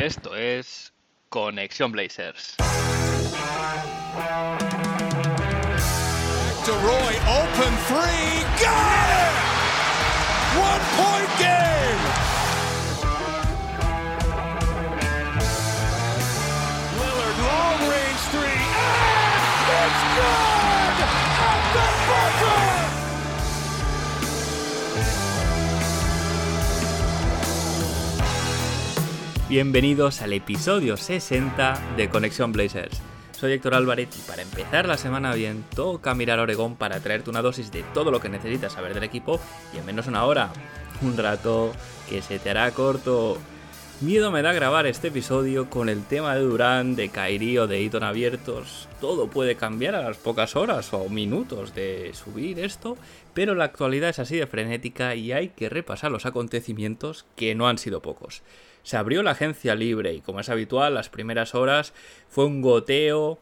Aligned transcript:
Esto 0.00 0.34
es 0.34 0.94
Conexión 1.28 1.92
Blazers. 1.92 2.56
To 2.56 2.64
Roy, 6.72 7.14
open 7.28 7.76
three, 7.84 8.40
got 8.62 9.10
it! 9.10 9.34
One 10.56 10.80
point 10.96 11.30
game! 11.38 12.00
Lillard, 16.98 17.38
long 17.44 17.80
range 17.90 18.22
three, 18.32 18.56
and 18.56 19.86
it's 19.86 20.02
good! 20.16 20.49
Bienvenidos 29.50 30.22
al 30.22 30.32
episodio 30.32 30.96
60 30.96 31.96
de 31.96 32.08
Conexión 32.08 32.52
Blazers. 32.52 33.02
Soy 33.32 33.50
Héctor 33.50 33.74
Álvarez 33.74 34.08
y 34.16 34.20
para 34.30 34.42
empezar 34.42 34.86
la 34.86 34.96
semana 34.96 35.34
bien, 35.34 35.64
toca 35.74 36.14
mirar 36.14 36.38
Oregón 36.38 36.76
para 36.76 37.00
traerte 37.00 37.30
una 37.30 37.42
dosis 37.42 37.72
de 37.72 37.82
todo 37.92 38.12
lo 38.12 38.20
que 38.20 38.28
necesitas 38.28 38.74
saber 38.74 38.94
del 38.94 39.02
equipo 39.02 39.40
y 39.74 39.78
en 39.78 39.86
menos 39.86 40.04
de 40.04 40.10
una 40.12 40.24
hora. 40.24 40.52
Un 41.02 41.16
rato 41.16 41.72
que 42.08 42.22
se 42.22 42.38
te 42.38 42.50
hará 42.50 42.70
corto. 42.70 43.38
Miedo 44.00 44.30
me 44.30 44.42
da 44.42 44.52
grabar 44.52 44.86
este 44.86 45.08
episodio 45.08 45.68
con 45.68 45.88
el 45.88 46.04
tema 46.04 46.36
de 46.36 46.42
Durán, 46.42 46.94
de 46.94 47.08
Kairi 47.08 47.58
o 47.58 47.66
de 47.66 47.84
Eton 47.84 48.04
abiertos. 48.04 48.88
Todo 49.00 49.30
puede 49.30 49.56
cambiar 49.56 49.96
a 49.96 50.02
las 50.02 50.16
pocas 50.16 50.54
horas 50.54 50.94
o 50.94 51.08
minutos 51.08 51.74
de 51.74 52.12
subir 52.14 52.60
esto, 52.60 52.96
pero 53.34 53.56
la 53.56 53.64
actualidad 53.64 54.10
es 54.10 54.20
así 54.20 54.36
de 54.36 54.46
frenética 54.46 55.16
y 55.16 55.32
hay 55.32 55.48
que 55.48 55.68
repasar 55.68 56.12
los 56.12 56.24
acontecimientos 56.24 57.26
que 57.34 57.56
no 57.56 57.68
han 57.68 57.78
sido 57.78 58.00
pocos 58.00 58.44
se 58.82 58.96
abrió 58.96 59.22
la 59.22 59.32
agencia 59.32 59.74
libre 59.74 60.14
y 60.14 60.20
como 60.20 60.40
es 60.40 60.48
habitual, 60.48 60.94
las 60.94 61.08
primeras 61.08 61.54
horas 61.54 61.92
fue 62.28 62.46
un 62.46 62.62
goteo 62.62 63.38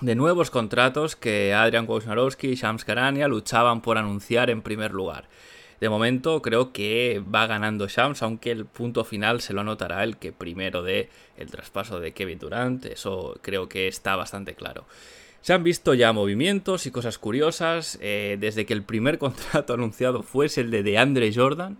de 0.00 0.14
nuevos 0.14 0.50
contratos 0.50 1.16
que 1.16 1.54
Adrian 1.54 1.88
Wojnarowski 1.88 2.48
y 2.48 2.54
Shams 2.54 2.84
Karania 2.84 3.28
luchaban 3.28 3.80
por 3.80 3.98
anunciar 3.98 4.50
en 4.50 4.62
primer 4.62 4.92
lugar. 4.92 5.28
De 5.80 5.88
momento 5.88 6.40
creo 6.40 6.72
que 6.72 7.22
va 7.34 7.46
ganando 7.46 7.88
Shams, 7.88 8.22
aunque 8.22 8.50
el 8.50 8.64
punto 8.64 9.04
final 9.04 9.40
se 9.40 9.52
lo 9.52 9.60
anotará 9.60 10.02
el 10.04 10.16
que 10.16 10.32
primero 10.32 10.82
de 10.82 11.10
el 11.36 11.50
traspaso 11.50 12.00
de 12.00 12.12
Kevin 12.12 12.38
Durant, 12.38 12.86
eso 12.86 13.38
creo 13.42 13.68
que 13.68 13.88
está 13.88 14.16
bastante 14.16 14.54
claro. 14.54 14.86
Se 15.40 15.52
han 15.52 15.62
visto 15.62 15.92
ya 15.92 16.12
movimientos 16.12 16.86
y 16.86 16.90
cosas 16.90 17.18
curiosas, 17.18 17.98
eh, 18.00 18.38
desde 18.40 18.64
que 18.64 18.72
el 18.72 18.82
primer 18.82 19.18
contrato 19.24 19.74
anunciado 19.74 20.22
fuese 20.22 20.62
el 20.62 20.70
de 20.70 20.82
DeAndre 20.82 21.32
Jordan, 21.34 21.76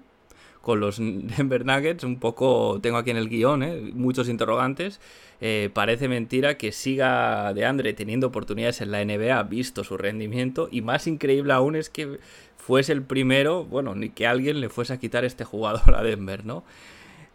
con 0.64 0.80
los 0.80 0.98
Denver 0.98 1.64
Nuggets, 1.64 2.02
un 2.02 2.18
poco, 2.18 2.80
tengo 2.82 2.96
aquí 2.96 3.10
en 3.10 3.16
el 3.16 3.28
guion, 3.28 3.62
¿eh? 3.62 3.92
muchos 3.92 4.28
interrogantes. 4.28 5.00
Eh, 5.40 5.70
parece 5.72 6.08
mentira 6.08 6.56
que 6.56 6.72
siga 6.72 7.52
de 7.52 7.64
Andre 7.66 7.92
teniendo 7.92 8.28
oportunidades 8.28 8.80
en 8.80 8.90
la 8.90 9.04
NBA, 9.04 9.42
visto 9.44 9.84
su 9.84 9.96
rendimiento, 9.96 10.68
y 10.72 10.80
más 10.80 11.06
increíble 11.06 11.52
aún 11.52 11.76
es 11.76 11.90
que 11.90 12.18
fuese 12.56 12.92
el 12.92 13.02
primero, 13.02 13.64
bueno, 13.64 13.94
ni 13.94 14.08
que 14.10 14.26
alguien 14.26 14.60
le 14.60 14.70
fuese 14.70 14.94
a 14.94 14.98
quitar 14.98 15.24
este 15.24 15.44
jugador 15.44 15.94
a 15.94 16.02
Denver, 16.02 16.44
¿no? 16.44 16.64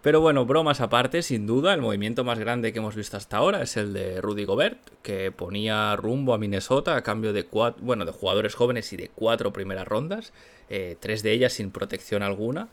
Pero 0.01 0.21
bueno, 0.21 0.45
bromas 0.45 0.79
aparte, 0.79 1.21
sin 1.21 1.45
duda, 1.45 1.73
el 1.73 1.81
movimiento 1.81 2.23
más 2.23 2.39
grande 2.39 2.71
que 2.71 2.79
hemos 2.79 2.95
visto 2.95 3.17
hasta 3.17 3.35
ahora 3.35 3.61
es 3.61 3.75
el 3.75 3.91
de 3.91 4.21
Rudy 4.21 4.45
Gobert, 4.45 4.79
que 5.03 5.29
ponía 5.31 5.93
rumbo 5.97 6.33
a 6.33 6.37
Minnesota 6.37 6.95
a 6.95 7.03
cambio 7.03 7.33
de 7.33 7.43
cuatro, 7.43 7.83
bueno, 7.83 8.05
de 8.05 8.13
jugadores 8.13 8.55
jóvenes 8.55 8.93
y 8.93 8.97
de 8.97 9.09
cuatro 9.09 9.51
primeras 9.51 9.87
rondas, 9.87 10.31
eh, 10.69 10.95
tres 11.01 11.21
de 11.21 11.33
ellas 11.33 11.51
sin 11.51 11.71
protección 11.71 12.23
alguna. 12.23 12.69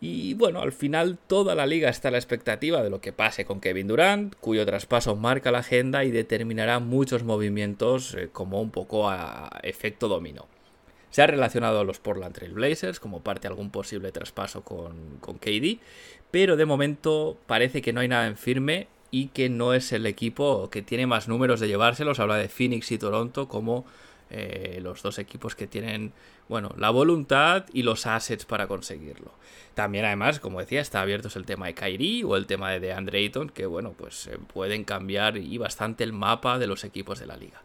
Y 0.00 0.34
bueno, 0.34 0.60
al 0.60 0.72
final 0.72 1.18
toda 1.26 1.54
la 1.54 1.66
liga 1.66 1.88
está 1.88 2.08
a 2.08 2.10
la 2.12 2.18
expectativa 2.18 2.82
de 2.82 2.90
lo 2.90 3.00
que 3.00 3.12
pase 3.12 3.44
con 3.44 3.60
Kevin 3.60 3.88
Durant, 3.88 4.34
cuyo 4.36 4.64
traspaso 4.64 5.16
marca 5.16 5.50
la 5.50 5.58
agenda 5.58 6.04
y 6.04 6.12
determinará 6.12 6.78
muchos 6.78 7.24
movimientos 7.24 8.14
eh, 8.14 8.28
como 8.32 8.60
un 8.60 8.70
poco 8.70 9.08
a 9.08 9.58
efecto 9.62 10.06
dominó. 10.06 10.46
Se 11.10 11.22
ha 11.22 11.26
relacionado 11.26 11.80
a 11.80 11.84
los 11.84 11.98
Portland 11.98 12.34
Trail 12.34 12.52
Blazers 12.52 13.00
como 13.00 13.22
parte 13.22 13.42
de 13.42 13.48
algún 13.48 13.70
posible 13.70 14.12
traspaso 14.12 14.62
con, 14.62 15.16
con 15.20 15.38
KD, 15.38 15.78
pero 16.30 16.56
de 16.56 16.66
momento 16.66 17.38
parece 17.46 17.82
que 17.82 17.92
no 17.92 18.00
hay 18.00 18.08
nada 18.08 18.26
en 18.26 18.36
firme 18.36 18.86
y 19.10 19.28
que 19.28 19.48
no 19.48 19.72
es 19.72 19.92
el 19.92 20.06
equipo 20.06 20.68
que 20.70 20.82
tiene 20.82 21.06
más 21.06 21.26
números 21.28 21.60
de 21.60 21.68
llevárselos. 21.68 22.20
Habla 22.20 22.36
de 22.36 22.48
Phoenix 22.48 22.92
y 22.92 22.98
Toronto 22.98 23.48
como 23.48 23.86
eh, 24.30 24.78
los 24.82 25.02
dos 25.02 25.18
equipos 25.18 25.54
que 25.54 25.66
tienen, 25.66 26.12
bueno, 26.48 26.74
la 26.76 26.90
voluntad 26.90 27.64
y 27.72 27.82
los 27.82 28.06
assets 28.06 28.44
para 28.44 28.66
conseguirlo. 28.66 29.32
También, 29.74 30.04
además, 30.04 30.40
como 30.40 30.60
decía, 30.60 30.80
está 30.80 31.00
abierto 31.00 31.28
el 31.34 31.46
tema 31.46 31.66
de 31.66 31.74
Kyrie 31.74 32.24
o 32.24 32.36
el 32.36 32.46
tema 32.46 32.70
de 32.70 32.80
DeAndre 32.80 33.18
Ayton, 33.20 33.48
que, 33.48 33.66
bueno, 33.66 33.94
pues 33.96 34.26
eh, 34.26 34.38
pueden 34.52 34.84
cambiar 34.84 35.36
y 35.36 35.56
bastante 35.56 36.04
el 36.04 36.12
mapa 36.12 36.58
de 36.58 36.66
los 36.66 36.84
equipos 36.84 37.20
de 37.20 37.26
la 37.26 37.36
liga. 37.36 37.62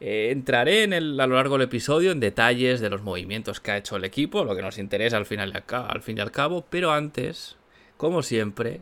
Eh, 0.00 0.30
entraré 0.30 0.84
en 0.84 0.92
el, 0.92 1.18
a 1.18 1.26
lo 1.26 1.34
largo 1.36 1.58
del 1.58 1.66
episodio 1.66 2.12
en 2.12 2.20
detalles 2.20 2.80
de 2.80 2.88
los 2.88 3.02
movimientos 3.02 3.60
que 3.60 3.72
ha 3.72 3.76
hecho 3.76 3.96
el 3.96 4.04
equipo, 4.04 4.44
lo 4.44 4.54
que 4.54 4.62
nos 4.62 4.78
interesa 4.78 5.16
al, 5.16 5.26
final, 5.26 5.64
al 5.70 6.02
fin 6.02 6.18
y 6.18 6.20
al 6.20 6.30
cabo, 6.30 6.64
pero 6.70 6.92
antes, 6.92 7.56
como 7.96 8.22
siempre, 8.22 8.80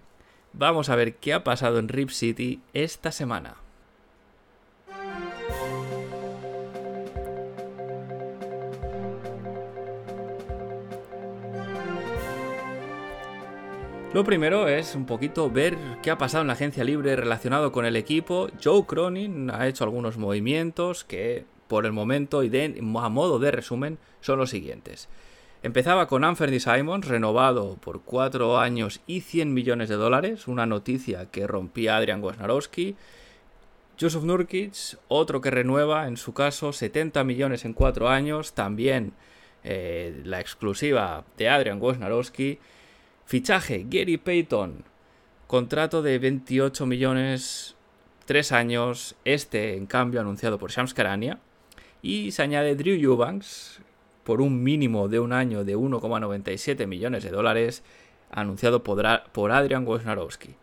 vamos 0.53 0.91
a 0.91 0.97
ver 0.97 1.15
qué 1.15 1.33
ha 1.33 1.43
pasado 1.43 1.79
en 1.79 1.89
Rip 1.89 2.11
City 2.11 2.61
esta 2.75 3.13
semana. 3.13 3.57
Lo 14.17 14.25
primero 14.25 14.67
es 14.67 14.95
un 14.95 15.05
poquito 15.05 15.51
ver 15.51 15.77
qué 16.03 16.11
ha 16.11 16.17
pasado 16.17 16.41
en 16.41 16.47
la 16.47 16.55
agencia 16.55 16.83
libre 16.85 17.17
relacionado 17.17 17.71
con 17.71 17.85
el 17.85 17.97
equipo. 17.97 18.49
Joe 18.65 18.87
Cronin 18.87 19.51
ha 19.51 19.69
hecho 19.69 19.85
algunos 19.85 20.17
movimientos 20.17 21.05
que 21.05 21.45
por 21.69 21.85
el 21.85 21.93
momento 21.93 22.43
y 22.43 22.51
a 22.57 23.09
modo 23.11 23.39
de 23.39 23.51
resumen 23.51 23.99
son 24.23 24.39
los 24.39 24.49
siguientes. 24.49 25.11
Empezaba 25.63 26.09
con 26.09 26.25
Anthony 26.25 26.61
Simons, 26.61 27.07
renovado 27.07 27.77
por 27.77 28.05
4 28.05 28.59
años 28.59 29.03
y 29.07 29.21
100 29.21 29.53
millones 29.53 29.91
de 29.91 29.97
dólares, 29.97 30.49
una 30.49 30.65
noticia 30.65 31.31
que 31.31 31.47
rompía 31.47 31.99
Adrian 31.99 32.23
Wojnarowski. 32.23 32.97
Joseph 34.01 34.25
Nurkic, 34.25 34.97
otro 35.09 35.43
que 35.43 35.51
renueva, 35.51 36.09
en 36.09 36.17
su 36.17 36.33
caso, 36.33 36.73
70 36.73 37.23
millones 37.25 37.67
en 37.67 37.75
4 37.75 38.09
años, 38.09 38.55
también 38.55 39.13
eh, 39.63 40.23
la 40.25 40.41
exclusiva 40.41 41.25
de 41.37 41.51
Adrian 41.51 41.83
Wojnarowski. 41.83 42.59
Fichaje, 43.27 43.85
Gary 43.91 44.19
Payton. 44.19 44.85
Contrato 45.49 46.01
de 46.01 46.19
28 46.21 46.87
millones, 46.87 47.75
3 48.27 48.53
años. 48.53 49.17
Este, 49.25 49.77
en 49.77 49.87
cambio, 49.87 50.21
anunciado 50.21 50.59
por 50.59 50.71
Shams 50.71 50.95
Karania. 50.95 51.41
Y 52.03 52.31
se 52.31 52.43
añade 52.43 52.77
Drew 52.77 52.95
Eubanks 52.95 53.81
por 54.23 54.41
un 54.41 54.63
mínimo 54.63 55.09
de 55.09 55.19
un 55.19 55.33
año 55.33 55.65
de 55.65 55.77
1,97 55.77 56.87
millones 56.87 57.25
de 57.25 57.31
dólares, 57.31 57.83
anunciado 58.31 58.85
por, 58.85 59.53
Adrian 59.53 59.87
Wojnarowski. 59.87 60.55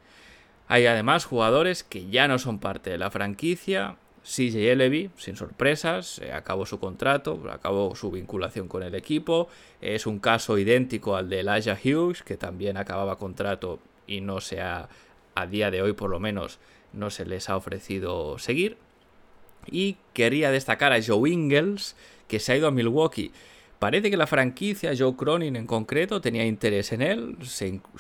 Hay 0.68 0.86
además 0.86 1.26
jugadores 1.26 1.84
que 1.84 2.10
ya 2.10 2.30
no 2.30 2.40
son 2.40 2.60
parte 2.60 2.90
de 2.90 2.98
la 2.98 3.12
franquicia. 3.12 3.98
CJ 4.24 4.76
Levy, 4.76 5.10
sin 5.18 5.36
sorpresas, 5.36 6.20
eh, 6.20 6.32
acabó 6.32 6.66
su 6.66 6.80
contrato, 6.80 7.42
acabó 7.52 7.94
su 7.96 8.10
vinculación 8.10 8.68
con 8.68 8.82
el 8.84 8.96
equipo. 8.96 9.50
Es 9.82 10.08
un 10.08 10.20
caso 10.20 10.58
idéntico 10.58 11.16
al 11.16 11.30
de 11.30 11.42
Elijah 11.42 11.78
Hughes, 11.78 12.24
que 12.24 12.38
también 12.38 12.78
acababa 12.78 13.18
contrato 13.18 13.80
y 14.08 14.22
no 14.22 14.40
se 14.40 14.62
ha, 14.62 14.88
a 15.36 15.48
día 15.48 15.72
de 15.72 15.82
hoy 15.82 15.94
por 15.94 16.10
lo 16.10 16.20
menos, 16.20 16.60
no 16.94 17.10
se 17.10 17.26
les 17.26 17.50
ha 17.50 17.58
ofrecido 17.58 18.40
seguir. 18.40 18.78
Y 19.70 19.98
quería 20.14 20.52
destacar 20.52 20.94
a 20.94 21.02
Joe 21.02 21.30
Ingles, 21.30 21.96
que 22.28 22.40
se 22.40 22.54
ha 22.54 22.58
ido 22.58 22.68
a 22.68 22.72
Milwaukee. 22.72 23.32
Parece 23.84 24.10
que 24.10 24.16
la 24.16 24.28
franquicia, 24.28 24.94
Joe 24.98 25.14
Cronin 25.18 25.58
en 25.58 25.68
concreto, 25.68 26.22
tenía 26.22 26.46
interés 26.46 26.94
en 26.94 27.02
él. 27.02 27.38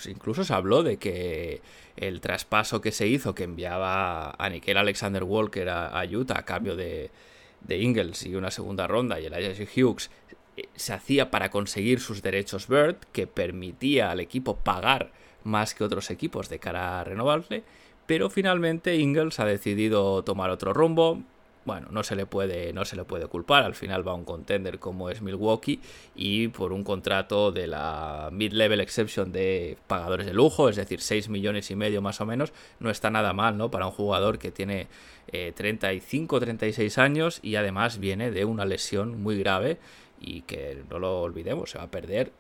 incluso 0.08 0.46
se 0.46 0.54
habló 0.54 0.82
de 0.82 0.96
que 0.96 1.62
el 1.98 2.22
traspaso 2.22 2.80
que 2.80 2.94
se 2.94 3.06
hizo, 3.06 3.36
que 3.36 3.44
enviaba 3.44 4.32
a 4.32 4.50
Nickel 4.50 4.78
Alexander 4.78 5.26
Walker 5.26 5.68
a, 5.68 6.02
Utah 6.10 6.40
a 6.40 6.46
cambio 6.46 6.78
de, 6.78 7.12
de 7.60 7.78
Ingles 7.80 8.26
y 8.26 8.34
una 8.36 8.50
segunda 8.50 8.88
ronda, 8.88 9.20
y 9.20 9.26
el 9.26 9.34
Ajax 9.34 9.60
Hughes, 9.76 10.10
eh, 10.56 10.70
se 10.74 10.94
hacía 10.94 11.30
para 11.30 11.50
conseguir 11.50 12.00
sus 12.00 12.22
derechos 12.22 12.70
Bird, 12.70 12.96
que 13.12 13.28
permitía 13.28 14.10
al 14.10 14.22
equipo 14.22 14.56
pagar 14.56 15.12
más 15.44 15.76
que 15.76 15.84
otros 15.84 16.12
equipos 16.12 16.48
de 16.48 16.60
cara 16.60 17.02
a 17.02 17.04
renovarle. 17.04 17.66
Pero 18.06 18.30
finalmente 18.30 18.96
Ingles 18.96 19.38
ha 19.42 19.46
decidido 19.46 20.24
tomar 20.24 20.50
otro 20.50 20.72
rumbo, 20.72 21.24
bueno, 21.66 21.88
no 21.92 22.04
se 22.04 22.16
le 22.16 22.26
puede, 22.26 22.74
no 22.74 22.86
se 22.86 22.96
le 22.96 23.06
puede 23.06 23.28
culpar. 23.28 23.64
Al 23.64 23.76
final 23.76 24.08
va 24.08 24.14
un 24.14 24.26
contender 24.26 24.80
como 24.80 25.10
es 25.10 25.22
Milwaukee 25.22 25.80
y 26.16 26.50
por 26.50 26.74
un 26.74 26.84
contrato 26.84 27.52
de 27.52 27.68
la 27.68 28.30
mid-level 28.32 28.82
exception 28.82 29.32
de 29.32 29.78
pagadores 29.88 30.26
de 30.26 30.34
lujo, 30.34 30.70
es 30.70 30.76
decir, 30.76 31.02
6 31.02 31.30
millones 31.30 31.72
y 31.72 31.76
medio 31.76 32.02
más 32.02 32.22
o 32.22 32.26
menos, 32.26 32.54
no 32.80 32.90
está 32.90 33.10
nada 33.10 33.34
mal, 33.34 33.58
¿no? 33.58 33.72
Para 33.72 33.86
un 33.86 33.92
jugador 33.92 34.40
que 34.40 34.52
tiene 34.52 34.88
35, 35.32 36.38
eh, 36.38 36.40
36 36.40 36.98
años 36.98 37.40
y 37.42 37.56
además 37.56 38.00
viene 38.00 38.32
de 38.32 38.46
una 38.46 38.66
lesión 38.66 39.22
muy 39.22 39.38
grave 39.38 39.80
y 40.20 40.42
que 40.42 40.84
no 40.90 41.00
lo 41.00 41.22
olvidemos, 41.22 41.72
se 41.72 41.78
va 41.78 41.86
a 41.86 41.92
perder 41.92 42.32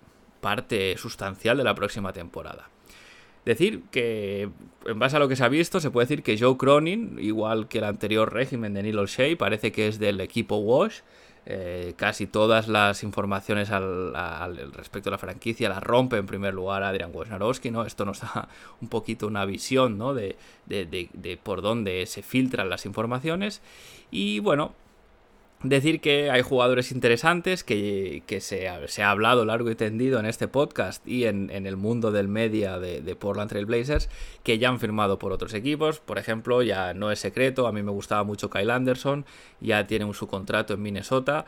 parte 0.41 0.97
sustancial 0.97 1.57
de 1.57 1.63
la 1.63 1.75
próxima 1.75 2.11
temporada. 2.11 2.72
Decir 3.45 3.83
que, 3.91 4.49
en 4.85 4.99
base 4.99 5.17
a 5.17 5.19
lo 5.19 5.27
que 5.27 5.35
se 5.35 5.43
ha 5.43 5.49
visto, 5.49 5.79
se 5.79 5.91
puede 5.91 6.07
decir 6.07 6.23
que 6.23 6.37
Joe 6.37 6.57
Cronin, 6.57 7.17
igual 7.19 7.67
que 7.67 7.79
el 7.79 7.83
anterior 7.83 8.31
régimen 8.31 8.73
de 8.73 8.83
Neil 8.83 8.99
O'Shea, 8.99 9.37
parece 9.37 9.71
que 9.71 9.87
es 9.87 9.99
del 9.99 10.21
equipo 10.21 10.57
Wash. 10.57 10.99
Eh, 11.45 11.93
casi 11.97 12.25
todas 12.25 12.69
las 12.69 13.03
informaciones 13.03 13.69
al, 13.69 14.71
respecto 14.71 15.09
a 15.09 15.11
la 15.11 15.17
franquicia 15.17 15.67
las 15.67 15.83
rompe 15.83 16.15
en 16.15 16.25
primer 16.25 16.53
lugar 16.53 16.83
Adrian 16.83 17.11
Wojnarowski, 17.13 17.69
¿no? 17.69 17.83
Esto 17.83 18.05
nos 18.05 18.21
da 18.21 18.47
un 18.79 18.87
poquito 18.87 19.27
una 19.27 19.43
visión, 19.43 19.97
¿no? 19.97 20.13
De, 20.13 20.37
de 20.65 21.39
por 21.43 21.61
dónde 21.61 22.05
se 22.05 22.21
filtran 22.21 22.69
las 22.69 22.85
informaciones. 22.85 23.61
Y 24.09 24.39
bueno, 24.39 24.73
Decir 25.63 26.01
que 26.01 26.29
hay 26.29 26.41
jugadores 26.41 26.91
interesantes 26.91 27.63
que, 27.63 28.21
se, 28.41 28.67
ha 28.67 29.09
hablado 29.09 29.45
largo 29.45 29.71
y 29.71 29.75
tendido 29.75 30.19
en 30.19 30.25
este 30.25 30.49
podcast 30.49 31.07
y 31.07 31.23
en, 31.23 31.49
el 31.49 31.77
mundo 31.77 32.11
del 32.11 32.27
media 32.27 32.79
de, 32.79 32.99
de, 32.99 33.15
Portland 33.15 33.49
Trail 33.49 33.65
Blazers 33.65 34.09
que 34.43 34.59
ya 34.59 34.67
han 34.67 34.81
firmado 34.81 35.19
por 35.19 35.31
otros 35.31 35.53
equipos. 35.53 36.01
Por 36.01 36.17
ejemplo, 36.17 36.61
ya 36.63 36.93
no 36.93 37.11
es 37.11 37.19
secreto, 37.19 37.65
a 37.65 37.71
mí 37.71 37.81
me 37.81 37.91
gustaba 37.91 38.25
mucho 38.25 38.49
Kyle 38.49 38.71
Anderson, 38.71 39.25
ya 39.61 39.87
tiene 39.87 40.03
un 40.03 40.13
su 40.13 40.27
contrato 40.27 40.73
en 40.73 40.81
Minnesota. 40.81 41.45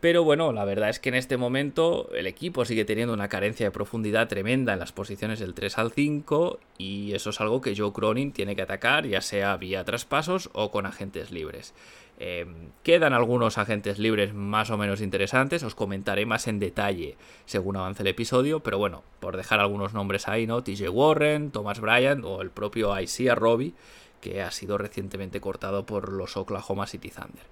Pero 0.00 0.24
bueno, 0.24 0.52
la 0.52 0.64
verdad 0.64 0.88
es 0.88 0.98
que 0.98 1.10
en 1.10 1.14
este 1.14 1.36
momento 1.36 2.08
el 2.14 2.26
equipo 2.26 2.64
sigue 2.64 2.86
teniendo 2.86 3.12
una 3.12 3.28
carencia 3.28 3.66
de 3.66 3.70
profundidad 3.70 4.28
tremenda 4.28 4.72
en 4.72 4.78
las 4.78 4.92
posiciones 4.92 5.40
del 5.40 5.52
3 5.52 5.76
al 5.76 5.92
5 5.92 6.58
y 6.78 7.12
eso 7.12 7.28
es 7.30 7.40
algo 7.42 7.60
que 7.60 7.76
Joe 7.76 7.92
Cronin 7.92 8.32
tiene 8.32 8.56
que 8.56 8.62
atacar, 8.62 9.06
ya 9.06 9.20
sea 9.20 9.58
vía 9.58 9.84
traspasos 9.84 10.48
o 10.54 10.70
con 10.70 10.86
agentes 10.86 11.30
libres. 11.30 11.74
Eh, 12.18 12.46
quedan 12.82 13.12
algunos 13.12 13.58
agentes 13.58 13.98
libres 13.98 14.32
más 14.32 14.70
o 14.70 14.78
menos 14.78 15.02
interesantes, 15.02 15.62
os 15.62 15.74
comentaré 15.74 16.24
más 16.24 16.48
en 16.48 16.58
detalle 16.58 17.16
según 17.44 17.76
avance 17.76 18.02
el 18.02 18.08
episodio, 18.08 18.60
pero 18.60 18.78
bueno, 18.78 19.02
por 19.20 19.36
dejar 19.36 19.60
algunos 19.60 19.92
nombres 19.92 20.28
ahí, 20.28 20.46
¿no? 20.46 20.62
TJ 20.62 20.88
Warren, 20.88 21.50
Thomas 21.50 21.80
Bryant 21.80 22.24
o 22.24 22.40
el 22.40 22.50
propio 22.50 22.98
Isaiah 22.98 23.34
Robbie, 23.34 23.74
que 24.22 24.42
ha 24.42 24.50
sido 24.50 24.78
recientemente 24.78 25.40
cortado 25.40 25.84
por 25.84 26.12
los 26.12 26.36
Oklahoma 26.38 26.86
City 26.86 27.10
Thunder. 27.10 27.44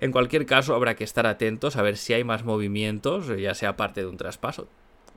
En 0.00 0.12
cualquier 0.12 0.46
caso, 0.46 0.74
habrá 0.74 0.94
que 0.94 1.04
estar 1.04 1.26
atentos 1.26 1.76
a 1.76 1.82
ver 1.82 1.96
si 1.96 2.12
hay 2.12 2.24
más 2.24 2.44
movimientos, 2.44 3.28
ya 3.38 3.54
sea 3.54 3.76
parte 3.76 4.02
de 4.02 4.06
un 4.06 4.16
traspaso 4.16 4.68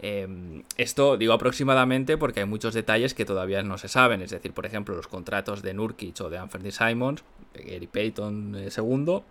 Em, 0.00 0.62
esto 0.76 1.16
digo 1.16 1.32
aproximadamente 1.32 2.16
porque 2.16 2.40
hay 2.40 2.46
muchos 2.46 2.72
detalles 2.72 3.14
que 3.14 3.24
todavía 3.24 3.62
no 3.62 3.78
se 3.78 3.88
saben, 3.88 4.22
es 4.22 4.30
decir, 4.30 4.52
por 4.52 4.64
ejemplo, 4.64 4.94
los 4.94 5.08
contratos 5.08 5.62
de 5.62 5.74
Nurkic 5.74 6.20
o 6.20 6.30
de 6.30 6.38
Anthony 6.38 6.70
Simons, 6.70 7.24
de 7.52 7.64
Gary 7.64 7.86
Payton 7.88 8.54
II, 8.54 9.12
eh, 9.12 9.22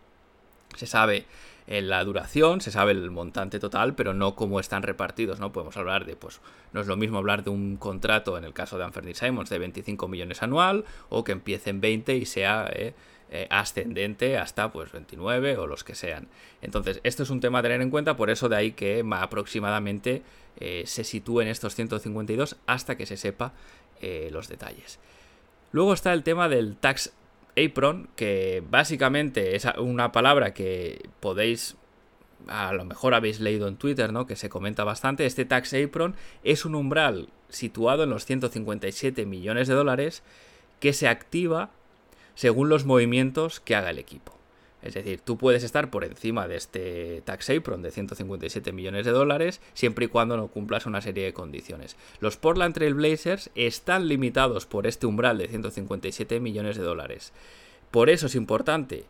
se 0.76 0.86
sabe 0.86 1.26
la 1.68 2.02
duración, 2.04 2.62
se 2.62 2.72
sabe 2.72 2.94
el 2.94 3.12
montante 3.12 3.60
total, 3.60 3.94
pero 3.94 4.14
no 4.14 4.36
cómo 4.36 4.60
están 4.62 4.84
repartidos, 4.84 5.40
¿no? 5.40 5.52
Podemos 5.52 5.76
hablar 5.76 6.06
de, 6.06 6.16
pues, 6.16 6.40
no 6.72 6.80
es 6.80 6.88
lo 6.88 6.96
mismo 6.96 7.18
hablar 7.18 7.44
de 7.44 7.50
un 7.50 7.76
contrato, 7.76 8.38
en 8.38 8.46
el 8.46 8.54
caso 8.54 8.78
de 8.78 8.86
Anthony 8.86 9.14
Simons, 9.14 9.50
de 9.50 9.60
25 9.60 10.08
millones 10.08 10.42
anual, 10.44 10.86
o 11.10 11.26
que 11.26 11.34
empiece 11.34 11.70
en 11.70 11.82
20 11.82 12.16
y 12.16 12.26
sea 12.26 12.70
eh, 12.72 12.94
eh, 13.30 13.48
ascendente 13.50 14.38
hasta, 14.38 14.72
pues, 14.72 14.92
29 14.92 15.58
o 15.58 15.68
los 15.68 15.84
que 15.84 15.96
sean. 15.96 16.30
Entonces, 16.62 17.02
esto 17.04 17.24
es 17.24 17.30
un 17.30 17.42
tema 17.42 17.60
a 17.60 17.62
tener 17.62 17.82
en 17.82 17.90
cuenta, 17.90 18.16
por 18.16 18.30
eso 18.30 18.48
de 18.48 18.56
ahí 18.56 18.72
que 18.72 19.04
aproximadamente 19.12 20.24
eh, 20.60 20.84
se 20.86 21.04
sitúe 21.04 21.42
en 21.42 21.50
estos 21.50 21.76
152 21.76 22.56
hasta 22.66 22.96
que 22.96 23.06
se 23.06 23.18
sepa 23.18 23.52
eh, 24.02 24.30
los 24.32 24.48
detalles. 24.48 25.00
Luego 25.72 25.94
está 25.94 26.14
el 26.14 26.24
tema 26.24 26.48
del 26.48 26.78
tax 26.78 27.14
apron, 27.58 28.08
que 28.16 28.64
básicamente 28.70 29.56
es 29.56 29.68
una 29.78 30.12
palabra 30.14 30.54
que 30.54 31.10
podéis, 31.20 31.76
a 32.48 32.72
lo 32.72 32.86
mejor 32.86 33.14
habéis 33.14 33.40
leído 33.42 33.68
en 33.68 33.76
Twitter, 33.76 34.14
¿no? 34.14 34.26
Que 34.26 34.38
se 34.38 34.48
comenta 34.48 34.84
bastante. 34.84 35.26
Este 35.26 35.44
tax 35.44 35.74
apron 35.74 36.16
es 36.44 36.64
un 36.64 36.76
umbral 36.76 37.30
situado 37.50 38.04
en 38.04 38.10
los 38.10 38.26
157 38.26 39.26
millones 39.26 39.68
de 39.68 39.74
dólares 39.74 40.24
que 40.80 40.94
se 40.94 41.08
activa 41.08 41.72
según 42.38 42.70
los 42.70 42.86
movimientos 42.86 43.60
que 43.60 43.76
haga 43.76 43.90
el 43.90 43.98
equipo. 43.98 44.32
Es 44.84 44.94
decir, 44.94 45.22
tú 45.22 45.40
puedes 45.40 45.64
estar 45.64 45.90
por 45.90 46.04
encima 46.04 46.48
de 46.48 46.56
este 46.56 47.24
tax 47.26 47.50
apron 47.50 47.82
de 47.82 47.90
157 47.90 48.72
millones 48.74 49.08
de 49.08 49.12
dólares 49.12 49.60
siempre 49.74 50.06
y 50.06 50.08
cuando 50.08 50.38
no 50.38 50.48
cumplas 50.48 50.86
una 50.86 51.02
serie 51.02 51.26
de 51.26 51.34
condiciones. 51.34 51.98
Los 52.20 52.38
Portland 52.38 52.76
Trail 52.76 52.94
Blazers 52.94 53.50
están 53.56 54.08
limitados 54.08 54.68
por 54.68 54.86
este 54.86 55.08
umbral 55.08 55.40
de 55.40 55.48
157 55.48 56.40
millones 56.40 56.78
de 56.78 56.84
dólares. 56.84 57.34
Por 57.90 58.08
eso 58.08 58.28
es 58.28 58.36
importante 58.36 59.06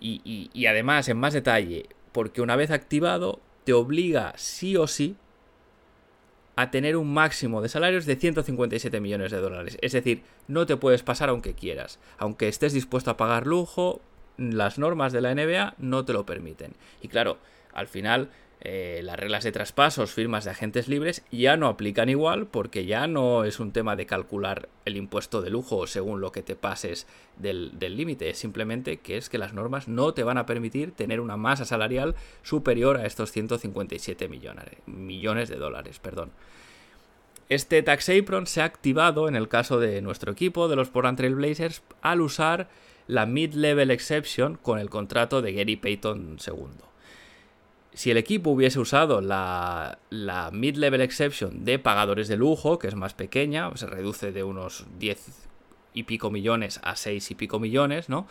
y, 0.00 0.50
y 0.50 0.66
además 0.66 1.10
en 1.10 1.18
más 1.18 1.34
detalle, 1.34 1.90
porque 2.12 2.40
una 2.40 2.56
vez 2.56 2.70
activado 2.70 3.40
te 3.64 3.74
obliga 3.74 4.32
sí 4.36 4.74
o 4.78 4.86
sí 4.86 5.16
a 6.56 6.70
tener 6.70 6.96
un 6.96 7.12
máximo 7.12 7.62
de 7.62 7.68
salarios 7.68 8.06
de 8.06 8.16
157 8.16 9.00
millones 9.00 9.32
de 9.32 9.40
dólares. 9.40 9.78
Es 9.80 9.92
decir, 9.92 10.22
no 10.48 10.66
te 10.66 10.76
puedes 10.76 11.02
pasar 11.02 11.28
aunque 11.28 11.54
quieras. 11.54 11.98
Aunque 12.18 12.48
estés 12.48 12.72
dispuesto 12.72 13.10
a 13.10 13.16
pagar 13.16 13.46
lujo, 13.46 14.00
las 14.36 14.78
normas 14.78 15.12
de 15.12 15.20
la 15.20 15.34
NBA 15.34 15.74
no 15.78 16.04
te 16.04 16.12
lo 16.12 16.26
permiten. 16.26 16.72
Y 17.02 17.08
claro, 17.08 17.38
al 17.72 17.88
final 17.88 18.30
eh, 18.66 19.02
las 19.04 19.18
reglas 19.18 19.44
de 19.44 19.52
traspasos, 19.52 20.14
firmas 20.14 20.44
de 20.44 20.50
agentes 20.50 20.88
libres 20.88 21.22
ya 21.30 21.58
no 21.58 21.68
aplican 21.68 22.08
igual 22.08 22.46
porque 22.46 22.86
ya 22.86 23.06
no 23.06 23.44
es 23.44 23.60
un 23.60 23.72
tema 23.72 23.94
de 23.94 24.06
calcular 24.06 24.70
el 24.86 24.96
impuesto 24.96 25.42
de 25.42 25.50
lujo 25.50 25.86
según 25.86 26.22
lo 26.22 26.32
que 26.32 26.42
te 26.42 26.56
pases 26.56 27.06
del 27.36 27.78
límite, 27.78 28.30
es 28.30 28.38
simplemente 28.38 28.96
que 28.96 29.18
es 29.18 29.28
que 29.28 29.36
las 29.36 29.52
normas 29.52 29.86
no 29.86 30.14
te 30.14 30.22
van 30.22 30.38
a 30.38 30.46
permitir 30.46 30.92
tener 30.92 31.20
una 31.20 31.36
masa 31.36 31.66
salarial 31.66 32.14
superior 32.42 32.96
a 32.96 33.04
estos 33.04 33.32
157 33.32 34.28
millones, 34.28 34.64
millones 34.86 35.50
de 35.50 35.56
dólares. 35.56 35.98
Perdón. 35.98 36.30
Este 37.50 37.82
tax 37.82 38.08
apron 38.08 38.46
se 38.46 38.62
ha 38.62 38.64
activado 38.64 39.28
en 39.28 39.36
el 39.36 39.48
caso 39.48 39.78
de 39.78 40.00
nuestro 40.00 40.32
equipo, 40.32 40.68
de 40.68 40.76
los 40.76 40.88
Portland 40.88 41.18
Trail 41.18 41.34
Blazers, 41.34 41.82
al 42.00 42.22
usar 42.22 42.70
la 43.08 43.26
Mid-Level 43.26 43.90
Exception 43.90 44.56
con 44.56 44.78
el 44.78 44.88
contrato 44.88 45.42
de 45.42 45.52
Gary 45.52 45.76
Payton 45.76 46.38
II. 46.46 46.93
Si 47.94 48.10
el 48.10 48.16
equipo 48.16 48.50
hubiese 48.50 48.80
usado 48.80 49.20
la, 49.20 49.98
mid-level 50.52 51.00
exception 51.00 51.64
de 51.64 51.78
pagadores 51.78 52.26
de 52.26 52.36
lujo, 52.36 52.78
que 52.78 52.88
es 52.88 52.96
más 52.96 53.14
pequeña, 53.14 53.74
se 53.76 53.86
reduce 53.86 54.32
de 54.32 54.42
unos 54.42 54.84
10 54.98 55.48
y 55.94 56.02
pico 56.02 56.30
millones 56.30 56.80
a 56.82 56.96
6 56.96 57.30
y 57.30 57.34
pico 57.36 57.60
millones, 57.60 58.08
¿no? 58.08 58.26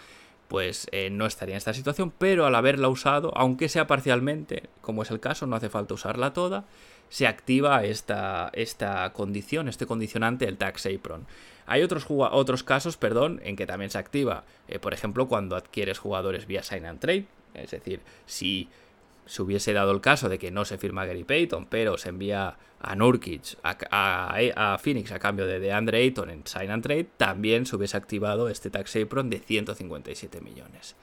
Pues 0.50 0.88
eh, 0.92 1.10
no 1.10 1.26
estaría 1.26 1.56
en 1.56 1.58
esta 1.58 1.74
situación, 1.74 2.12
pero 2.18 2.46
al 2.46 2.56
haberla 2.56 2.90
usado, 2.90 3.32
aunque 3.38 3.70
sea 3.70 3.88
parcialmente, 3.88 4.64
como 4.82 5.02
es 5.02 5.12
el 5.12 5.22
caso, 5.22 5.48
no 5.48 5.56
hace 5.56 5.70
falta 5.70 5.94
usarla 5.94 6.34
toda, 6.34 6.66
se 7.08 7.26
activa 7.26 7.86
esta, 7.86 8.50
esta 8.54 9.12
condición, 9.14 9.70
este 9.70 9.86
condicionante, 9.86 10.46
el 10.46 10.58
tax 10.58 10.88
apron. 10.88 11.26
Hay 11.66 11.84
otros, 11.84 12.06
otros 12.10 12.64
casos, 12.64 12.98
perdón, 12.98 13.40
en 13.46 13.56
que 13.56 13.66
también 13.66 13.90
se 13.90 13.98
activa, 13.98 14.44
eh, 14.68 14.80
por 14.80 14.94
ejemplo, 14.94 15.30
cuando 15.30 15.56
adquieres 15.56 16.00
jugadores 16.00 16.48
vía 16.48 16.64
sign 16.64 16.86
and 16.86 17.00
trade, 17.00 17.28
es 17.54 17.72
decir, 17.72 18.02
si 18.26 18.68
se 19.26 19.42
hubiese 19.42 19.74
dado 19.74 19.92
el 19.92 20.02
caso 20.02 20.30
de 20.30 20.40
que 20.40 20.52
no 20.52 20.66
se 20.66 20.78
firma 20.78 21.06
Gary 21.06 21.24
Payton, 21.24 21.66
pero 21.68 21.98
se 21.98 22.10
envía 22.10 22.58
a 22.80 22.96
Nurkic, 22.96 23.58
a, 23.64 24.78
Phoenix 24.82 25.12
a 25.12 25.20
cambio 25.20 25.48
de 25.48 25.60
DeAndre 25.60 26.00
Ayton 26.00 26.30
en 26.30 26.46
Sign 26.46 26.70
and 26.70 26.84
Trade, 26.84 27.08
también 27.18 27.66
se 27.66 27.76
hubiese 27.76 27.96
activado 27.96 28.50
este 28.50 28.70
tax 28.70 28.96
apron 28.98 29.30
de 29.30 29.40
157 29.40 30.42
millones. 30.42 30.96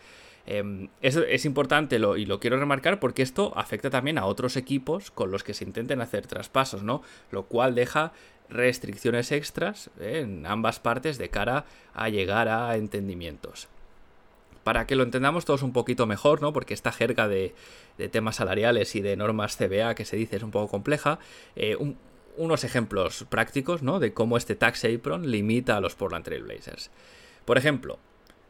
Eh, 0.47 0.89
eso 1.01 1.23
es 1.23 1.45
importante 1.45 1.97
y 1.97 2.27
lo 2.27 2.41
quiero 2.41 2.59
remarcar 2.59 2.99
porque 3.01 3.23
esto 3.23 3.53
afecta 3.57 3.91
también 3.91 4.19
a 4.19 4.27
otros 4.27 4.57
equipos 4.57 5.11
con 5.11 5.31
los 5.31 5.45
que 5.45 5.55
se 5.55 5.65
intenten 5.65 6.01
hacer 6.01 6.27
traspasos, 6.27 6.83
¿no? 6.83 7.03
Lo 7.31 7.45
cual 7.45 7.75
deja 7.75 8.13
restricciones 8.49 9.33
extras 9.33 9.91
eh, 10.01 10.21
en 10.23 10.47
ambas 10.47 10.81
partes 10.81 11.19
de 11.19 11.31
cara 11.31 11.65
a 11.95 12.09
llegar 12.09 12.49
a 12.49 12.77
entendimientos 12.77 13.69
para 14.65 14.87
que 14.87 14.97
lo 14.97 15.03
entendamos 15.03 15.45
todos 15.45 15.63
un 15.63 15.73
poquito 15.73 16.07
mejor, 16.07 16.43
¿no? 16.43 16.53
Porque 16.53 16.75
esta 16.75 16.93
jerga 16.93 17.29
de, 17.29 17.55
temas 18.11 18.37
salariales 18.37 18.95
y 18.95 19.01
de 19.01 19.17
normas 19.17 19.57
CBA 19.57 19.95
que 19.95 20.05
se 20.05 20.17
dice 20.17 20.37
es 20.37 20.43
un 20.43 20.51
poco 20.51 20.69
compleja. 20.69 21.19
Eh, 21.57 21.77
unos 22.37 22.65
ejemplos 22.65 23.27
prácticos, 23.29 23.83
¿no? 23.83 24.01
De 24.01 24.13
cómo 24.13 24.37
este 24.37 24.55
tax 24.55 24.85
apron 24.85 25.31
limita 25.31 25.77
a 25.77 25.81
los 25.81 25.95
Portland 25.95 26.25
Trail 26.25 26.43
Blazers. 26.43 26.91
Por 27.45 27.59
ejemplo, 27.59 27.99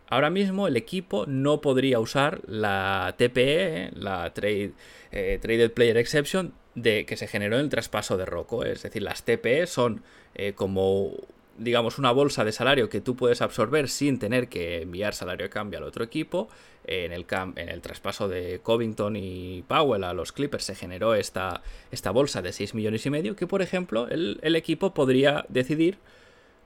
ahora 0.08 0.30
mismo 0.30 0.68
el 0.68 0.76
equipo 0.76 1.26
no 1.26 1.60
podría 1.60 1.98
usar 1.98 2.40
la 2.46 3.14
TPE, 3.16 3.90
la 3.94 4.32
Trade, 4.32 4.72
eh, 5.12 5.38
Traded 5.40 5.72
Player 5.72 5.96
Exception, 5.96 6.52
de, 6.74 7.06
que 7.06 7.16
se 7.16 7.26
generó 7.26 7.56
en 7.56 7.62
el 7.62 7.68
traspaso 7.68 8.16
de 8.16 8.26
Rocco. 8.26 8.64
Es 8.64 8.82
decir, 8.82 9.02
las 9.02 9.24
TPE 9.24 9.66
son 9.66 10.02
eh, 10.34 10.52
como 10.54 11.12
digamos, 11.58 11.98
una 11.98 12.12
bolsa 12.12 12.44
de 12.44 12.52
salario 12.52 12.88
que 12.88 13.00
tú 13.00 13.16
puedes 13.16 13.42
absorber 13.42 13.88
sin 13.88 14.18
tener 14.18 14.48
que 14.48 14.82
enviar 14.82 15.14
salario 15.14 15.44
de 15.44 15.50
cambio 15.50 15.78
al 15.78 15.84
otro 15.84 16.04
equipo. 16.04 16.48
En 16.84 17.12
el, 17.12 17.26
en 17.56 17.68
el 17.68 17.82
traspaso 17.82 18.26
de 18.28 18.60
Covington 18.62 19.14
y 19.14 19.62
Powell 19.68 20.02
a 20.04 20.14
los 20.14 20.32
Clippers 20.32 20.64
se 20.64 20.74
generó 20.74 21.14
esta, 21.14 21.62
esta 21.92 22.10
bolsa 22.10 22.42
de 22.42 22.52
6 22.52 22.74
millones 22.74 23.04
y 23.04 23.10
medio 23.10 23.36
que, 23.36 23.46
por 23.46 23.62
ejemplo, 23.62 24.08
el, 24.08 24.40
el 24.42 24.56
equipo 24.56 24.94
podría 24.94 25.44
decidir 25.48 25.98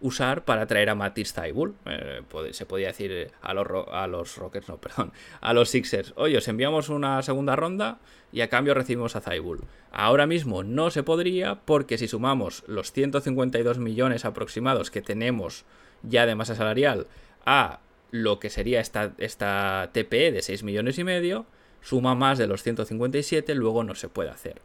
usar 0.00 0.44
para 0.44 0.66
traer 0.66 0.90
a 0.90 0.94
Matisse 0.94 1.34
Taibul. 1.34 1.74
Eh, 1.86 2.22
se 2.50 2.66
podía 2.66 2.88
decir 2.88 3.30
a 3.40 3.54
los, 3.54 3.66
a 3.90 4.06
los 4.06 4.36
Rockets, 4.36 4.68
no, 4.68 4.76
perdón, 4.80 5.12
a 5.40 5.52
los 5.52 5.70
Sixers, 5.70 6.12
oye, 6.16 6.38
os 6.38 6.48
enviamos 6.48 6.88
una 6.88 7.22
segunda 7.22 7.56
ronda 7.56 7.98
y 8.32 8.40
a 8.40 8.48
cambio 8.48 8.74
recibimos 8.74 9.16
a 9.16 9.20
Taibul. 9.20 9.64
Ahora 9.92 10.26
mismo 10.26 10.62
no 10.62 10.90
se 10.90 11.02
podría 11.02 11.60
porque 11.64 11.98
si 11.98 12.08
sumamos 12.08 12.64
los 12.66 12.92
152 12.92 13.78
millones 13.78 14.24
aproximados 14.24 14.90
que 14.90 15.02
tenemos 15.02 15.64
ya 16.02 16.26
de 16.26 16.34
masa 16.34 16.54
salarial 16.54 17.06
a 17.46 17.80
lo 18.10 18.38
que 18.38 18.50
sería 18.50 18.80
esta, 18.80 19.12
esta 19.18 19.90
TPE 19.92 20.32
de 20.32 20.42
6 20.42 20.62
millones 20.62 20.98
y 20.98 21.04
medio, 21.04 21.46
suma 21.80 22.14
más 22.14 22.38
de 22.38 22.46
los 22.46 22.62
157, 22.62 23.54
luego 23.54 23.84
no 23.84 23.94
se 23.94 24.08
puede 24.08 24.30
hacer. 24.30 24.60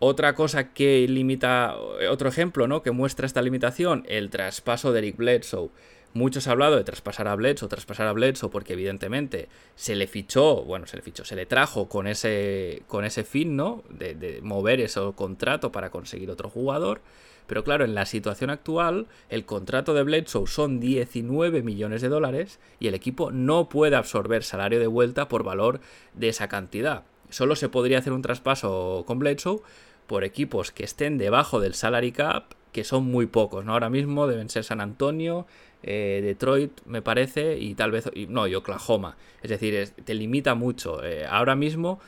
Otra 0.00 0.34
cosa 0.34 0.72
que 0.72 1.06
limita, 1.08 1.76
otro 2.10 2.28
ejemplo, 2.28 2.68
¿no? 2.68 2.82
Que 2.82 2.92
muestra 2.92 3.26
esta 3.26 3.42
limitación, 3.42 4.04
el 4.08 4.30
traspaso 4.30 4.92
de 4.92 5.00
Eric 5.00 5.16
Bledsoe. 5.16 5.70
Muchos 6.14 6.46
han 6.46 6.52
hablado 6.52 6.76
de 6.76 6.84
traspasar 6.84 7.28
a 7.28 7.34
Bledsoe, 7.34 7.68
traspasar 7.68 8.06
a 8.06 8.12
Bledsoe, 8.12 8.48
porque 8.48 8.72
evidentemente 8.74 9.48
se 9.74 9.96
le 9.96 10.06
fichó, 10.06 10.62
bueno, 10.62 10.86
se 10.86 10.96
le 10.96 11.02
fichó, 11.02 11.24
se 11.24 11.36
le 11.36 11.46
trajo 11.46 11.88
con 11.88 12.06
ese, 12.06 12.82
con 12.86 13.04
ese 13.04 13.24
fin, 13.24 13.56
¿no? 13.56 13.82
De, 13.90 14.14
de 14.14 14.40
mover 14.40 14.80
ese 14.80 15.00
contrato 15.16 15.72
para 15.72 15.90
conseguir 15.90 16.30
otro 16.30 16.48
jugador. 16.48 17.00
Pero 17.48 17.64
claro, 17.64 17.84
en 17.84 17.94
la 17.94 18.06
situación 18.06 18.50
actual, 18.50 19.06
el 19.30 19.44
contrato 19.46 19.94
de 19.94 20.02
Bledsoe 20.04 20.46
son 20.46 20.80
19 20.80 21.62
millones 21.62 22.02
de 22.02 22.08
dólares 22.08 22.60
y 22.78 22.86
el 22.86 22.94
equipo 22.94 23.32
no 23.32 23.68
puede 23.68 23.96
absorber 23.96 24.44
salario 24.44 24.78
de 24.78 24.86
vuelta 24.86 25.28
por 25.28 25.42
valor 25.42 25.80
de 26.14 26.28
esa 26.28 26.48
cantidad. 26.48 27.04
Solo 27.30 27.56
se 27.56 27.68
podría 27.68 27.98
hacer 27.98 28.12
un 28.12 28.22
traspaso 28.22 29.04
con 29.06 29.18
Bledsoe 29.18 29.60
por 30.08 30.24
equipos 30.24 30.72
que 30.72 30.82
estén 30.82 31.18
debajo 31.18 31.60
del 31.60 31.74
salary 31.74 32.10
cap, 32.10 32.54
que 32.72 32.82
son 32.82 33.04
muy 33.04 33.26
pocos, 33.26 33.64
¿no? 33.64 33.74
Ahora 33.74 33.90
mismo 33.90 34.26
deben 34.26 34.48
ser 34.48 34.64
San 34.64 34.80
Antonio, 34.80 35.46
eh, 35.84 36.20
Detroit, 36.24 36.80
me 36.86 37.02
parece, 37.02 37.58
y 37.58 37.74
tal 37.74 37.92
vez, 37.92 38.10
no, 38.28 38.48
y 38.48 38.54
Oklahoma. 38.56 39.16
Es 39.42 39.50
decir, 39.50 39.90
te 40.04 40.14
limita 40.14 40.56
mucho. 40.56 41.04
Eh, 41.04 41.26
ahora 41.28 41.54
mismo, 41.54 42.00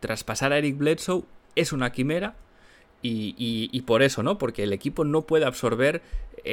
traspasar 0.00 0.52
a 0.52 0.58
Eric 0.58 0.76
Bledsoe 0.76 1.24
es 1.54 1.72
una 1.72 1.92
quimera, 1.92 2.34
y, 3.08 3.82
por 3.82 4.02
eso, 4.02 4.22
¿no? 4.22 4.38
Porque 4.38 4.64
el 4.64 4.72
equipo 4.72 5.04
no 5.04 5.22
puede 5.22 5.44
absorber 5.44 6.02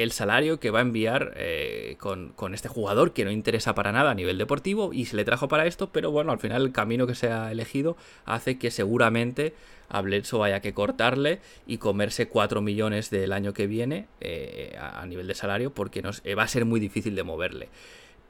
el 0.02 0.12
salario 0.12 0.60
que 0.60 0.70
va 0.70 0.80
a 0.80 0.82
enviar 0.82 1.32
eh, 1.36 1.96
con, 1.98 2.30
con, 2.30 2.54
este 2.54 2.68
jugador 2.68 3.12
que 3.12 3.24
no 3.24 3.30
interesa 3.30 3.74
para 3.74 3.92
nada 3.92 4.10
a 4.10 4.14
nivel 4.14 4.38
deportivo 4.38 4.92
y 4.92 5.04
se 5.06 5.16
le 5.16 5.24
trajo 5.24 5.48
para 5.48 5.66
esto, 5.66 5.90
pero 5.92 6.10
bueno, 6.10 6.32
al 6.32 6.38
final 6.38 6.62
el 6.62 6.72
camino 6.72 7.06
que 7.06 7.14
se 7.14 7.30
ha 7.30 7.50
elegido 7.50 7.96
hace 8.24 8.58
que 8.58 8.70
seguramente 8.70 9.54
a 9.88 10.00
Bledsoe 10.00 10.46
haya 10.46 10.60
que 10.60 10.74
cortarle 10.74 11.40
y 11.66 11.78
comerse 11.78 12.28
4 12.28 12.60
millones 12.60 13.10
del 13.10 13.32
año 13.32 13.52
que 13.52 13.66
viene 13.66 14.06
eh, 14.20 14.76
a, 14.80 15.04
nivel 15.06 15.26
de 15.26 15.34
salario 15.34 15.72
porque 15.72 16.02
nos, 16.02 16.20
eh, 16.24 16.34
va 16.34 16.44
a 16.44 16.48
ser 16.48 16.64
muy 16.64 16.80
difícil 16.80 17.14
de 17.14 17.22
moverle. 17.22 17.68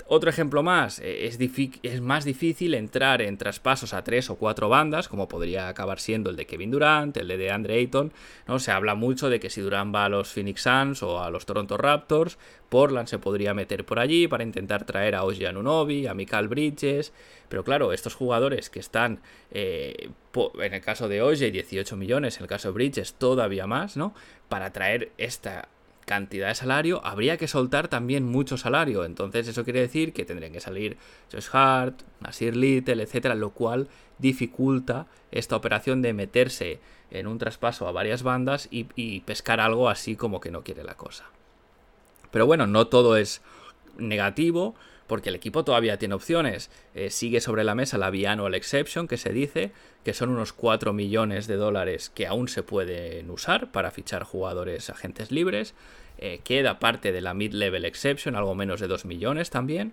Otro 0.06 0.28
ejemplo 0.28 0.62
más, 0.62 0.98
eh, 0.98 1.26
es, 1.26 1.38
es, 1.82 2.00
más 2.02 2.26
difícil 2.26 2.74
entrar 2.74 3.22
en 3.22 3.38
traspasos 3.38 3.94
a 3.94 4.04
tres 4.04 4.28
o 4.28 4.36
cuatro 4.36 4.68
bandas, 4.68 5.08
como 5.08 5.28
podría 5.28 5.68
acabar 5.68 5.98
siendo 5.98 6.28
el 6.28 6.36
de 6.36 6.46
Kevin 6.46 6.70
Durant, 6.70 7.16
el 7.16 7.26
de 7.26 7.38
DeAndre 7.38 7.78
Ayton. 7.78 8.12
¿no? 8.46 8.58
Se 8.58 8.70
habla 8.70 8.94
mucho 8.94 9.30
de 9.30 9.40
que 9.40 9.48
si 9.48 9.62
Durant 9.62 9.94
va 9.94 10.04
a 10.04 10.08
los 10.10 10.28
Phoenix 10.28 10.60
Suns 10.60 11.02
o 11.02 11.22
a 11.22 11.30
los 11.30 11.46
Toronto 11.46 11.78
Raptors, 11.78 12.38
Portland 12.68 13.08
se 13.08 13.18
podría 13.18 13.54
meter 13.54 13.86
por 13.86 13.98
allí 13.98 14.28
para 14.28 14.44
intentar 14.44 14.84
traer 14.84 15.14
a 15.14 15.24
Oji 15.24 15.46
Anunobi, 15.46 16.06
a 16.06 16.12
Mikael 16.12 16.48
Bridges. 16.48 17.14
Pero 17.48 17.64
claro, 17.64 17.94
estos 17.94 18.14
jugadores 18.14 18.68
que 18.68 18.80
están, 18.80 19.20
eh, 19.52 20.10
en 20.60 20.74
el 20.74 20.80
caso 20.82 21.08
de 21.08 21.22
Oji, 21.22 21.50
18 21.50 21.96
millones, 21.96 22.36
en 22.36 22.42
el 22.42 22.48
caso 22.48 22.68
de 22.68 22.74
Bridges 22.74 23.14
todavía 23.14 23.66
más, 23.66 23.96
¿no? 23.96 24.14
Para 24.50 24.70
traer 24.72 25.12
esta 25.16 25.68
cantidad 26.04 26.48
de 26.48 26.54
salario, 26.54 27.04
habría 27.04 27.36
que 27.36 27.48
soltar 27.48 27.88
también 27.88 28.24
mucho 28.24 28.56
salario. 28.56 29.04
Entonces, 29.04 29.48
eso 29.48 29.64
quiere 29.64 29.80
decir 29.80 30.12
que 30.12 30.24
tendrían 30.24 30.52
que 30.52 30.60
salir 30.60 30.96
Josh 31.32 31.48
Hart, 31.52 32.02
Nasir 32.20 32.56
Little, 32.56 33.02
etcétera, 33.02 33.34
lo 33.34 33.50
cual 33.50 33.88
dificulta 34.18 35.06
esta 35.30 35.56
operación 35.56 36.02
de 36.02 36.12
meterse 36.12 36.80
en 37.10 37.26
un 37.26 37.38
traspaso 37.38 37.88
a 37.88 37.92
varias 37.92 38.22
bandas 38.22 38.68
y, 38.70 38.86
y 38.96 39.20
pescar 39.20 39.60
algo 39.60 39.88
así 39.88 40.16
como 40.16 40.40
que 40.40 40.50
no 40.50 40.62
quiere 40.62 40.84
la 40.84 40.94
cosa. 40.94 41.24
Pero 42.30 42.46
bueno, 42.46 42.66
no 42.66 42.86
todo 42.88 43.16
es 43.16 43.42
negativo 43.96 44.74
porque 45.06 45.28
el 45.28 45.34
equipo 45.34 45.64
todavía 45.64 45.98
tiene 45.98 46.14
opciones. 46.14 46.70
Eh, 46.94 47.10
sigue 47.10 47.40
sobre 47.40 47.64
la 47.64 47.74
mesa 47.74 47.98
la 47.98 48.10
Biannual 48.10 48.54
Exception, 48.54 49.08
que 49.08 49.16
se 49.16 49.32
dice 49.32 49.72
que 50.04 50.14
son 50.14 50.30
unos 50.30 50.52
4 50.52 50.92
millones 50.92 51.46
de 51.46 51.56
dólares 51.56 52.10
que 52.14 52.26
aún 52.26 52.48
se 52.48 52.62
pueden 52.62 53.30
usar 53.30 53.72
para 53.72 53.90
fichar 53.90 54.22
jugadores 54.22 54.90
agentes 54.90 55.30
libres. 55.30 55.74
Eh, 56.18 56.40
queda 56.44 56.78
parte 56.78 57.12
de 57.12 57.20
la 57.20 57.34
Mid-Level 57.34 57.84
Exception, 57.84 58.36
algo 58.36 58.54
menos 58.54 58.80
de 58.80 58.86
2 58.86 59.04
millones 59.04 59.50
también. 59.50 59.92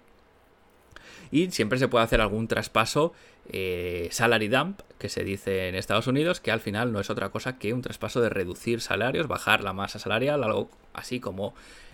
Y 1.31 1.49
siempre 1.51 1.79
se 1.79 1.87
puede 1.87 2.03
hacer 2.03 2.19
algún 2.19 2.47
traspaso 2.47 3.13
eh, 3.49 4.09
salary 4.11 4.49
dump, 4.49 4.81
que 4.99 5.09
se 5.09 5.23
dice 5.23 5.69
en 5.69 5.75
Estados 5.75 6.07
Unidos, 6.07 6.39
que 6.41 6.51
al 6.51 6.59
final 6.59 6.91
no 6.91 6.99
es 6.99 7.09
otra 7.09 7.29
cosa 7.29 7.57
que 7.57 7.73
un 7.73 7.81
traspaso 7.81 8.21
de 8.21 8.29
reducir 8.29 8.81
salarios, 8.81 9.27
bajar 9.27 9.63
la 9.63 9.73
masa 9.73 9.97
salarial, 9.97 10.43
algo 10.43 10.69
así 10.93 11.19
como 11.19 11.53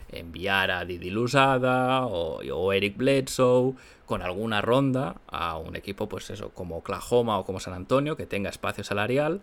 enviar 0.09 0.71
a 0.71 0.85
Didi 0.85 1.09
Lusada 1.09 2.05
o, 2.05 2.73
Eric 2.73 2.97
Bledsoe 2.97 3.75
con 4.05 4.21
alguna 4.21 4.61
ronda 4.61 5.15
a 5.27 5.57
un 5.57 5.75
equipo, 5.75 6.07
pues 6.07 6.29
eso, 6.29 6.49
como 6.49 6.77
Oklahoma 6.77 7.39
o 7.39 7.45
como 7.45 7.59
San 7.59 7.73
Antonio, 7.73 8.15
que 8.15 8.25
tenga 8.25 8.49
espacio 8.49 8.83
salarial. 8.83 9.41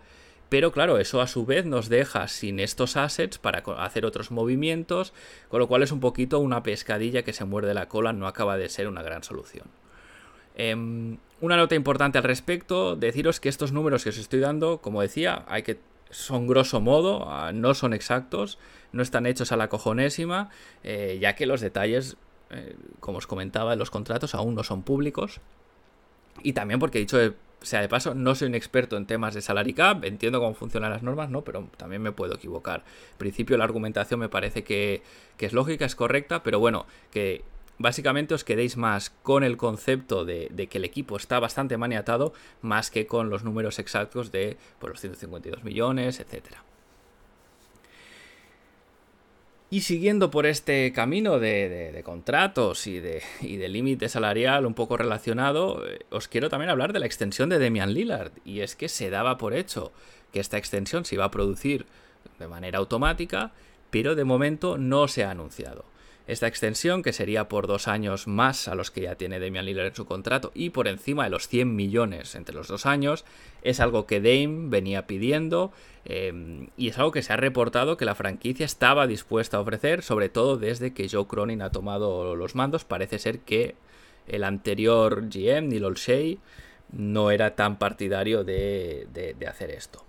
Pero 0.48 0.72
claro, 0.72 0.98
eso 0.98 1.20
a 1.20 1.26
su 1.26 1.46
vez 1.46 1.64
nos 1.66 1.88
deja 1.88 2.28
sin 2.28 2.60
estos 2.60 2.96
assets 2.96 3.38
para 3.38 3.58
hacer 3.78 4.04
otros 4.06 4.30
movimientos, 4.30 5.12
con 5.48 5.60
lo 5.60 5.68
cual 5.68 5.82
es 5.82 5.90
un 5.90 6.00
poquito 6.00 6.38
una 6.38 6.62
pescadilla 6.62 7.24
que 7.24 7.32
se 7.32 7.44
muerde 7.44 7.74
la 7.74 7.88
cola, 7.88 8.12
no 8.12 8.26
acaba 8.26 8.56
de 8.56 8.68
ser 8.68 8.86
una 8.88 9.02
gran 9.02 9.22
solución. 9.24 9.66
Em, 10.54 11.18
una 11.40 11.56
nota 11.56 11.74
importante 11.74 12.18
al 12.18 12.24
respecto, 12.24 12.94
deciros 12.94 13.40
que 13.40 13.48
estos 13.48 13.72
números 13.72 14.04
que 14.04 14.10
os 14.10 14.18
estoy 14.18 14.40
dando, 14.40 14.78
como 14.80 15.02
decía, 15.02 15.44
hay 15.48 15.62
que 15.62 15.78
son 16.10 16.46
grosso 16.46 16.80
modo, 16.80 17.28
ah, 17.28 17.52
no 17.52 17.74
son 17.74 17.92
exactos, 17.92 18.58
no 18.92 19.02
están 19.02 19.26
hechos 19.26 19.52
a 19.52 19.56
la 19.56 19.68
cojonésima, 19.68 20.50
eh, 20.82 21.18
ya 21.20 21.34
que 21.34 21.46
los 21.46 21.60
detalles, 21.60 22.16
eh, 22.50 22.76
como 23.00 23.18
os 23.18 23.26
comentaba, 23.26 23.72
en 23.72 23.78
los 23.78 23.90
contratos 23.90 24.34
aún 24.34 24.54
no 24.54 24.62
son 24.62 24.82
públicos. 24.82 25.40
Y 26.42 26.52
también 26.52 26.80
porque 26.80 26.98
dicho 26.98 27.18
sea 27.62 27.80
de 27.80 27.88
paso, 27.88 28.14
no 28.14 28.34
soy 28.34 28.48
un 28.48 28.54
experto 28.54 28.96
en 28.96 29.06
temas 29.06 29.34
de 29.34 29.40
salary 29.40 29.72
cap, 29.72 30.04
entiendo 30.04 30.38
cómo 30.38 30.54
funcionan 30.54 30.90
las 30.90 31.02
normas, 31.02 31.30
¿no? 31.30 31.42
Pero 31.42 31.68
también 31.76 32.02
me 32.02 32.12
puedo 32.12 32.34
equivocar. 32.34 32.84
En 33.12 33.18
principio 33.18 33.56
la 33.56 33.64
argumentación 33.64 34.20
me 34.20 34.28
parece 34.28 34.64
que, 34.64 35.02
que 35.38 35.46
es 35.46 35.52
lógica, 35.52 35.86
es 35.86 35.96
correcta, 35.96 36.42
pero 36.42 36.58
bueno, 36.58 36.86
que 37.10 37.42
básicamente 37.78 38.34
os 38.34 38.44
quedéis 38.44 38.76
más 38.76 39.10
con 39.22 39.44
el 39.44 39.56
concepto 39.56 40.24
de, 40.24 40.48
que 40.70 40.78
el 40.78 40.84
equipo 40.84 41.16
está 41.16 41.40
bastante 41.40 41.76
maniatado, 41.76 42.32
más 42.62 42.90
que 42.90 43.06
con 43.06 43.30
los 43.30 43.44
números 43.44 43.78
exactos 43.78 44.32
de 44.32 44.56
pues, 44.78 44.92
los 44.92 45.00
152 45.00 45.64
millones, 45.64 46.20
etcétera. 46.20 46.62
Y 49.70 49.80
siguiendo 49.80 50.30
por 50.30 50.46
este 50.46 50.92
camino 50.92 51.40
de, 51.40 52.00
contratos 52.04 52.86
y 52.86 53.00
de, 53.00 53.22
y 53.40 53.56
de 53.56 53.68
límite 53.68 54.08
salarial 54.08 54.66
un 54.66 54.74
poco 54.74 54.96
relacionado, 54.96 55.84
eh, 55.84 56.00
os 56.10 56.28
quiero 56.28 56.48
también 56.48 56.70
hablar 56.70 56.92
de 56.92 57.00
la 57.00 57.06
extensión 57.06 57.48
de 57.48 57.58
Demian 57.58 57.92
Lillard. 57.92 58.30
Y 58.44 58.60
es 58.60 58.76
que 58.76 58.88
se 58.88 59.10
daba 59.10 59.36
por 59.36 59.52
hecho 59.52 59.90
que 60.32 60.38
esta 60.38 60.58
extensión 60.58 61.04
se 61.04 61.16
iba 61.16 61.24
a 61.24 61.30
producir 61.32 61.86
de 62.38 62.46
manera 62.46 62.78
automática, 62.78 63.52
pero 63.90 64.14
de 64.14 64.24
momento 64.24 64.78
no 64.78 65.08
se 65.08 65.24
ha 65.24 65.32
anunciado. 65.32 65.84
Esta 66.26 66.46
extensión, 66.46 67.02
que 67.02 67.12
sería 67.12 67.48
por 67.48 67.66
dos 67.66 67.86
años 67.86 68.26
más 68.26 68.66
a 68.68 68.74
los 68.74 68.90
que 68.90 69.02
ya 69.02 69.14
tiene 69.14 69.38
Damian 69.38 69.66
Lillard 69.66 69.88
en 69.88 69.94
su 69.94 70.06
contrato 70.06 70.52
y 70.54 70.70
por 70.70 70.88
encima 70.88 71.24
de 71.24 71.30
los 71.30 71.48
100 71.48 71.76
millones 71.76 72.34
entre 72.34 72.54
los 72.54 72.66
dos 72.66 72.86
años, 72.86 73.26
es 73.62 73.78
algo 73.78 74.06
que 74.06 74.22
Dame 74.22 74.70
venía 74.70 75.06
pidiendo 75.06 75.70
em, 76.06 76.68
y 76.78 76.88
es 76.88 76.98
algo 76.98 77.12
que 77.12 77.22
se 77.22 77.34
ha 77.34 77.36
reportado 77.36 77.98
que 77.98 78.06
la 78.06 78.14
franquicia 78.14 78.64
estaba 78.64 79.06
dispuesta 79.06 79.58
a 79.58 79.60
ofrecer, 79.60 80.02
sobre 80.02 80.30
todo 80.30 80.56
desde 80.56 80.94
que 80.94 81.10
Joe 81.10 81.26
Cronin 81.26 81.60
ha 81.60 81.72
tomado 81.72 82.34
los 82.34 82.54
mandos. 82.54 82.86
Parece 82.86 83.18
ser 83.18 83.40
que 83.40 83.74
el 84.26 84.44
anterior 84.44 85.28
GM, 85.28 85.68
Neil 85.68 85.84
Olshey, 85.84 86.38
no 86.90 87.32
era 87.32 87.54
tan 87.54 87.76
partidario 87.78 88.44
de, 88.44 89.08
de 89.12 89.46
hacer 89.46 89.70
esto. 89.70 90.02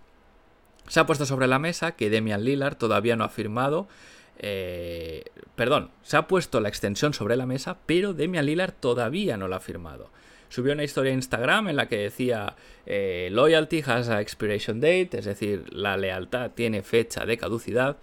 Se 0.88 1.02
ha 1.02 1.06
puesto 1.06 1.26
sobre 1.26 1.48
la 1.48 1.60
mesa 1.60 1.94
que 1.98 2.10
Damian 2.10 2.46
Lillard 2.46 2.78
todavía 2.78 3.18
no 3.18 3.26
ha 3.26 3.30
firmado 3.30 3.88
eh, 4.38 5.24
perdón, 5.56 5.92
se 6.04 6.18
ha 6.18 6.28
puesto 6.28 6.60
la 6.60 6.70
extensión 6.70 7.14
sobre 7.14 7.36
la 7.36 7.46
mesa, 7.46 7.78
pero 7.86 8.14
Demian 8.14 8.46
Lillard 8.46 8.74
todavía 8.74 9.38
no 9.38 9.48
la 9.48 9.58
ha 9.58 9.62
firmado. 9.62 10.10
Subió 10.50 10.74
una 10.74 10.84
historia 10.84 11.12
en 11.12 11.20
Instagram 11.20 11.70
en 11.70 11.76
la 11.76 11.88
que 11.88 11.98
decía 11.98 12.56
eh, 12.86 13.30
Loyalty 13.32 13.84
has 13.86 14.10
a 14.10 14.22
expiration 14.22 14.80
date, 14.80 15.10
es 15.18 15.26
decir, 15.26 15.66
la 15.74 15.98
lealtad 15.98 16.52
tiene 16.52 16.84
fecha 16.84 17.26
de 17.26 17.38
caducidad, 17.38 17.98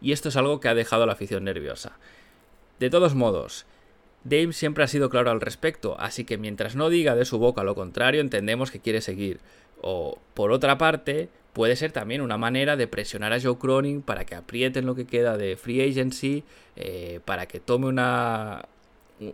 y 0.00 0.12
esto 0.12 0.28
es 0.28 0.36
algo 0.36 0.60
que 0.60 0.68
ha 0.68 0.74
dejado 0.74 1.04
a 1.04 1.06
la 1.06 1.14
afición 1.14 1.44
nerviosa. 1.44 1.98
De 2.78 2.90
todos 2.90 3.14
modos, 3.14 3.66
Dame 4.24 4.52
siempre 4.52 4.84
ha 4.84 4.88
sido 4.88 5.08
claro 5.08 5.30
al 5.30 5.40
respecto, 5.40 5.96
así 5.98 6.24
que 6.24 6.36
mientras 6.36 6.74
no 6.76 6.90
diga 6.90 7.14
de 7.14 7.24
su 7.24 7.38
boca 7.38 7.62
lo 7.62 7.74
contrario, 7.74 8.20
entendemos 8.20 8.70
que 8.70 8.80
quiere 8.80 9.00
seguir. 9.00 9.40
O, 9.80 10.18
por 10.34 10.52
otra 10.52 10.78
parte, 10.78 11.28
puede 11.56 11.74
ser 11.74 11.90
también 11.90 12.20
una 12.20 12.36
manera 12.36 12.76
de 12.76 12.86
presionar 12.86 13.32
a 13.32 13.40
Joe 13.40 13.56
Cronin 13.56 14.02
para 14.02 14.26
que 14.26 14.34
aprieten 14.34 14.84
lo 14.84 14.94
que 14.94 15.06
queda 15.06 15.38
de 15.38 15.56
free 15.56 15.80
agency, 15.80 16.44
eh, 16.76 17.20
para 17.24 17.46
que 17.46 17.60
tome 17.60 17.86
una, 17.86 18.66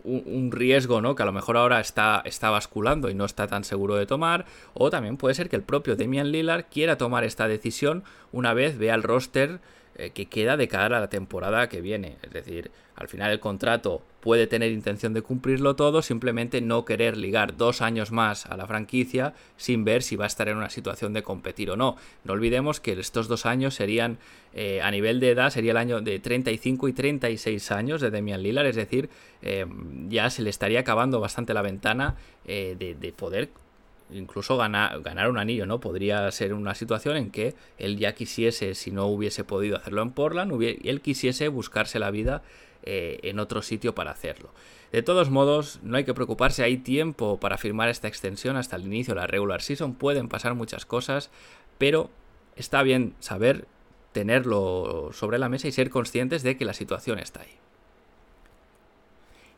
un, 0.05 0.53
riesgo, 0.53 1.01
¿no? 1.01 1.17
Que 1.17 1.25
a 1.25 1.27
lo 1.27 1.33
mejor 1.33 1.57
ahora 1.57 1.81
está, 1.81 2.23
está 2.25 2.49
basculando 2.51 3.11
y 3.11 3.15
no 3.15 3.25
está 3.25 3.49
tan 3.49 3.65
seguro 3.65 3.97
de 3.97 4.07
tomar. 4.07 4.47
O 4.73 4.89
también 4.89 5.17
puede 5.17 5.35
ser 5.35 5.49
que 5.49 5.57
el 5.57 5.65
propio 5.65 5.97
Damian 5.97 6.31
Lillard 6.31 6.67
quiera 6.71 6.97
tomar 6.97 7.25
esta 7.25 7.49
decisión 7.49 8.05
una 8.31 8.55
vez 8.55 8.79
vea 8.79 8.95
el 8.95 9.03
roster 9.03 9.59
eh, 9.97 10.11
que 10.11 10.27
queda 10.27 10.57
de 10.57 10.69
cara 10.69 10.97
a 10.97 11.01
la 11.01 11.11
temporada 11.11 11.69
que 11.69 11.81
viene. 11.81 12.17
Es 12.23 12.33
decir, 12.33 12.71
al 12.97 13.09
final 13.09 13.31
el 13.31 13.41
contrato 13.41 14.03
puede 14.21 14.47
tener 14.47 14.73
intención 14.73 15.13
de 15.13 15.23
cumplirlo 15.23 15.77
todo, 15.77 16.01
simplemente 16.01 16.61
no 16.61 16.85
querer 16.85 17.17
ligar 17.17 17.57
dos 17.57 17.83
años 17.83 18.11
más 18.11 18.47
a 18.47 18.57
la 18.57 18.67
franquicia 18.67 19.35
sin 19.57 19.85
ver 19.85 20.03
si 20.03 20.17
va 20.17 20.25
a 20.25 20.29
estar 20.29 20.49
en 20.49 20.57
una 20.57 20.71
situación 20.71 21.13
de 21.13 21.23
competir 21.23 21.71
o 21.71 21.77
no. 21.77 21.97
No 22.25 22.33
olvidemos 22.33 22.81
que 22.81 22.93
estos 22.93 23.29
dos 23.29 23.45
años 23.45 23.75
serían, 23.75 24.19
eh, 24.55 24.81
a 24.83 24.91
nivel 24.91 25.21
de 25.21 25.31
edad, 25.31 25.51
sería 25.51 25.73
el 25.73 25.77
año 25.77 26.01
de 26.01 26.19
35 26.19 26.89
y 26.89 26.93
36 26.93 27.71
años 27.73 28.01
de 28.01 28.11
Demian 28.11 28.43
Lillard, 28.43 28.67
es 28.67 28.77
decir, 28.77 29.11
eh, 29.43 29.67
ya 30.09 30.31
se 30.31 30.43
le 30.43 30.51
estaría 30.51 30.81
acabando 30.81 31.21
bastante 31.21 31.53
la 31.53 31.63
ventana 31.63 32.17
de, 32.45 32.97
de 32.99 33.13
poder 33.13 33.51
incluso 34.15 34.57
ganar, 34.57 35.01
ganar 35.03 35.31
un 35.31 35.39
anillo, 35.39 35.67
¿no? 35.67 35.81
Podría 35.81 36.31
ser 36.31 36.55
una 36.55 36.75
situación 36.75 37.17
en 37.17 37.31
que 37.31 37.55
él 37.79 37.99
ya 37.99 38.15
quisiese, 38.15 38.75
si 38.75 38.91
no 38.91 39.07
hubiese 39.07 39.45
podido 39.45 39.77
hacerlo 39.77 40.03
en 40.03 40.11
Portland, 40.11 40.53
él 40.63 41.01
quisiese 41.01 41.49
buscarse 41.49 41.99
la 41.99 42.11
vida 42.11 42.43
eh, 42.85 43.21
en 43.23 43.39
otro 43.39 43.63
sitio 43.63 43.95
para 43.95 44.11
hacerlo. 44.11 44.51
De 44.91 45.03
todos 45.03 45.31
modos, 45.31 45.81
no 45.83 45.97
hay 45.97 46.05
que 46.05 46.15
preocuparse, 46.15 46.65
hay 46.65 46.77
tiempo 46.77 47.39
para 47.41 47.57
firmar 47.57 47.89
esta 47.89 48.09
extensión 48.09 48.57
hasta 48.57 48.77
el 48.77 48.83
inicio 48.83 49.15
de 49.15 49.21
la 49.21 49.27
regular 49.27 49.63
season, 49.63 49.95
pueden 49.95 50.29
pasar 50.29 50.55
muchas 50.55 50.85
cosas, 50.85 51.31
pero 51.79 52.11
está 52.57 52.83
bien 52.83 53.15
saber 53.21 53.67
tenerlo 54.13 55.11
sobre 55.13 55.39
la 55.39 55.49
mesa 55.49 55.69
y 55.69 55.73
ser 55.73 55.91
conscientes 55.91 56.43
de 56.43 56.57
que 56.57 56.65
la 56.65 56.75
situación 56.75 57.19
está 57.19 57.41
ahí. 57.41 57.57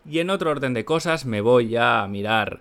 Y 0.08 0.18
en 0.18 0.30
otro 0.30 0.50
orden 0.50 0.74
de 0.74 0.84
cosas, 0.84 1.24
me 1.24 1.40
voy 1.40 1.68
ya 1.68 2.02
a 2.02 2.08
mirar 2.08 2.60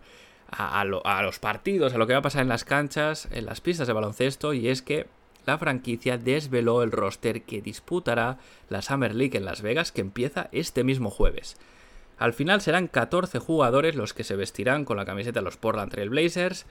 a, 0.58 0.84
los 0.86 1.40
partidos, 1.40 1.94
a 1.94 1.98
lo 1.98 2.08
que 2.08 2.14
va 2.14 2.20
a 2.20 2.24
pasar 2.24 2.42
en 2.42 2.50
las 2.50 2.64
canchas, 2.64 3.28
en 3.32 3.46
las 3.46 3.62
pistas 3.62 3.88
de 3.88 3.94
baloncesto, 3.94 4.54
y 4.54 4.70
es 4.70 4.82
que 4.82 5.08
la 5.46 5.58
franquicia 5.58 6.18
desveló 6.18 6.84
el 6.84 6.92
roster 6.92 7.44
que 7.44 7.62
disputará 7.62 8.38
la 8.70 8.82
Summer 8.82 9.14
League 9.14 9.38
en 9.38 9.46
Las 9.46 9.62
Vegas, 9.62 9.92
que 9.92 10.02
empieza 10.02 10.50
este 10.52 10.84
mismo 10.84 11.10
jueves. 11.10 11.58
Al 12.18 12.34
final 12.34 12.62
serán 12.62 12.88
14 12.88 13.40
jugadores 13.40 13.96
los 13.96 14.14
que 14.14 14.24
se 14.24 14.36
vestirán 14.36 14.86
con 14.86 14.98
la 14.98 15.06
camiseta 15.06 15.40
de 15.40 15.46
los 15.46 15.58
Portland 15.58 15.92
Trail 15.92 16.10
Blazers. 16.10 16.66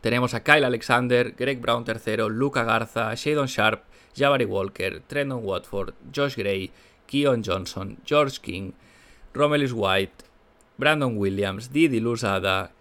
Tenemos 0.00 0.34
a 0.34 0.42
Kyle 0.42 0.64
Alexander, 0.64 1.34
Greg 1.36 1.60
Brown 1.60 1.84
III, 1.86 2.28
Luca 2.30 2.64
Garza, 2.64 3.14
Shadon 3.14 3.46
Sharp, 3.46 3.84
Jabari 4.16 4.44
Walker, 4.44 5.02
Trendon 5.06 5.44
Watford, 5.44 5.94
Josh 6.14 6.36
Gray, 6.36 6.70
Keon 7.06 7.42
Johnson, 7.44 7.98
George 8.04 8.40
King, 8.40 8.72
Romelis 9.34 9.72
White, 9.72 10.23
Brandon 10.76 11.16
Williams, 11.16 11.72
Didi 11.72 12.00
Luzada, 12.00 12.72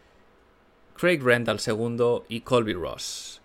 Craig 0.98 1.22
Randall 1.22 1.60
II 1.66 2.24
y 2.28 2.42
Colby 2.42 2.74
Ross. 2.74 3.42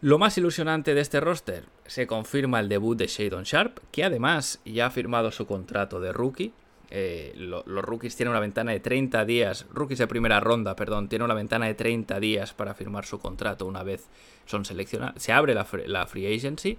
Lo 0.00 0.18
más 0.18 0.38
ilusionante 0.38 0.94
de 0.94 1.02
este 1.02 1.20
roster, 1.20 1.66
se 1.86 2.06
confirma 2.06 2.60
el 2.60 2.68
debut 2.70 2.96
de 2.96 3.06
Shadon 3.06 3.44
Sharp, 3.44 3.78
que 3.92 4.04
además 4.04 4.60
ya 4.64 4.86
ha 4.86 4.90
firmado 4.90 5.30
su 5.30 5.46
contrato 5.46 6.00
de 6.00 6.12
rookie. 6.12 6.54
Eh, 6.92 7.34
los 7.36 7.84
rookies 7.84 8.16
tienen 8.16 8.30
una 8.30 8.40
ventana 8.40 8.72
de 8.72 8.80
30 8.80 9.24
días, 9.24 9.66
rookies 9.72 9.98
de 9.98 10.06
primera 10.06 10.40
ronda, 10.40 10.74
perdón, 10.74 11.08
tienen 11.08 11.26
una 11.26 11.34
ventana 11.34 11.66
de 11.66 11.74
30 11.74 12.18
días 12.18 12.54
para 12.54 12.74
firmar 12.74 13.04
su 13.04 13.18
contrato 13.18 13.66
una 13.66 13.82
vez 13.82 14.08
son 14.46 14.64
seleccionados. 14.64 15.22
Se 15.22 15.32
abre 15.32 15.54
la 15.54 16.06
free 16.06 16.34
agency 16.34 16.78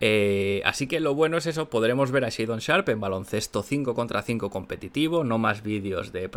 eh, 0.00 0.62
así 0.64 0.86
que 0.86 1.00
lo 1.00 1.14
bueno 1.14 1.38
es 1.38 1.46
eso, 1.46 1.68
podremos 1.68 2.10
ver 2.12 2.24
a 2.24 2.28
Shadon 2.28 2.60
Sharp 2.60 2.88
en 2.88 3.00
baloncesto 3.00 3.62
5 3.62 3.94
contra 3.94 4.22
5 4.22 4.50
competitivo, 4.50 5.24
no 5.24 5.38
más 5.38 5.62
vídeos 5.62 6.12
de, 6.12 6.30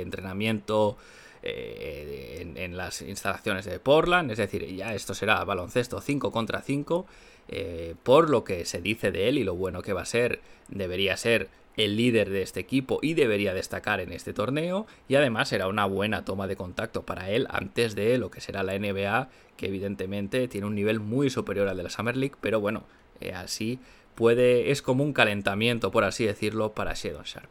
entrenamiento 0.00 0.96
eh, 1.42 2.52
en, 2.56 2.76
las 2.76 3.02
instalaciones 3.02 3.66
de 3.66 3.78
Portland, 3.78 4.30
es 4.30 4.38
decir, 4.38 4.64
ya 4.74 4.94
esto 4.94 5.14
será 5.14 5.44
baloncesto 5.44 6.00
5 6.00 6.32
contra 6.32 6.62
5, 6.62 7.06
eh, 7.48 7.94
por 8.02 8.30
lo 8.30 8.44
que 8.44 8.64
se 8.64 8.80
dice 8.80 9.12
de 9.12 9.28
él 9.28 9.38
y 9.38 9.44
lo 9.44 9.54
bueno 9.54 9.82
que 9.82 9.92
va 9.92 10.02
a 10.02 10.06
ser, 10.06 10.40
debería 10.68 11.16
ser 11.18 11.48
el 11.76 11.96
líder 11.96 12.30
de 12.30 12.42
este 12.42 12.60
equipo 12.60 12.98
y 13.02 13.14
debería 13.14 13.54
destacar 13.54 14.00
en 14.00 14.12
este 14.12 14.32
torneo 14.32 14.86
y 15.08 15.14
además 15.14 15.48
será 15.48 15.68
una 15.68 15.86
buena 15.86 16.24
toma 16.24 16.46
de 16.46 16.56
contacto 16.56 17.02
para 17.04 17.30
él 17.30 17.46
antes 17.48 17.94
de 17.94 18.18
lo 18.18 18.30
que 18.30 18.42
será 18.42 18.62
la 18.62 18.78
NBA 18.78 19.30
que 19.56 19.68
evidentemente 19.68 20.48
tiene 20.48 20.66
un 20.66 20.74
nivel 20.74 21.00
muy 21.00 21.30
superior 21.30 21.68
al 21.68 21.78
de 21.78 21.82
la 21.84 21.88
Summer 21.88 22.14
League 22.14 22.36
pero 22.42 22.60
bueno 22.60 22.84
así 23.30 23.78
puede, 24.14 24.70
es 24.70 24.82
como 24.82 25.04
un 25.04 25.12
calentamiento, 25.12 25.90
por 25.90 26.04
así 26.04 26.26
decirlo, 26.26 26.72
para 26.72 26.94
Shadow 26.94 27.22
Sharp. 27.24 27.50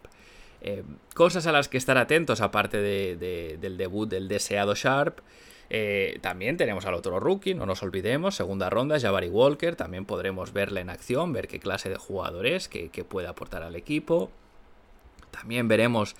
Eh, 0.61 0.83
cosas 1.15 1.47
a 1.47 1.51
las 1.51 1.67
que 1.67 1.77
estar 1.77 1.97
atentos, 1.97 2.39
aparte 2.41 2.77
del 2.77 3.77
debut 3.77 4.09
del 4.09 4.27
deseado 4.27 4.75
Sharp. 4.75 5.19
Eh, 5.73 6.19
también 6.21 6.57
tenemos 6.57 6.85
al 6.85 6.93
otro 6.93 7.19
rookie, 7.19 7.53
no 7.53 7.65
nos 7.65 7.81
olvidemos, 7.81 8.35
segunda 8.35 8.69
ronda, 8.69 8.99
Jabari 8.99 9.29
Walker, 9.29 9.77
también 9.77 10.03
podremos 10.03 10.51
verle 10.51 10.81
en 10.81 10.89
acción, 10.89 11.31
ver 11.31 11.47
qué 11.47 11.59
clase 11.59 11.89
de 11.89 11.95
jugador 11.95 12.45
es, 12.45 12.67
qué, 12.67 12.89
puede 13.07 13.27
aportar 13.27 13.63
al 13.63 13.75
equipo. 13.75 14.29
También 15.31 15.69
veremos 15.69 16.17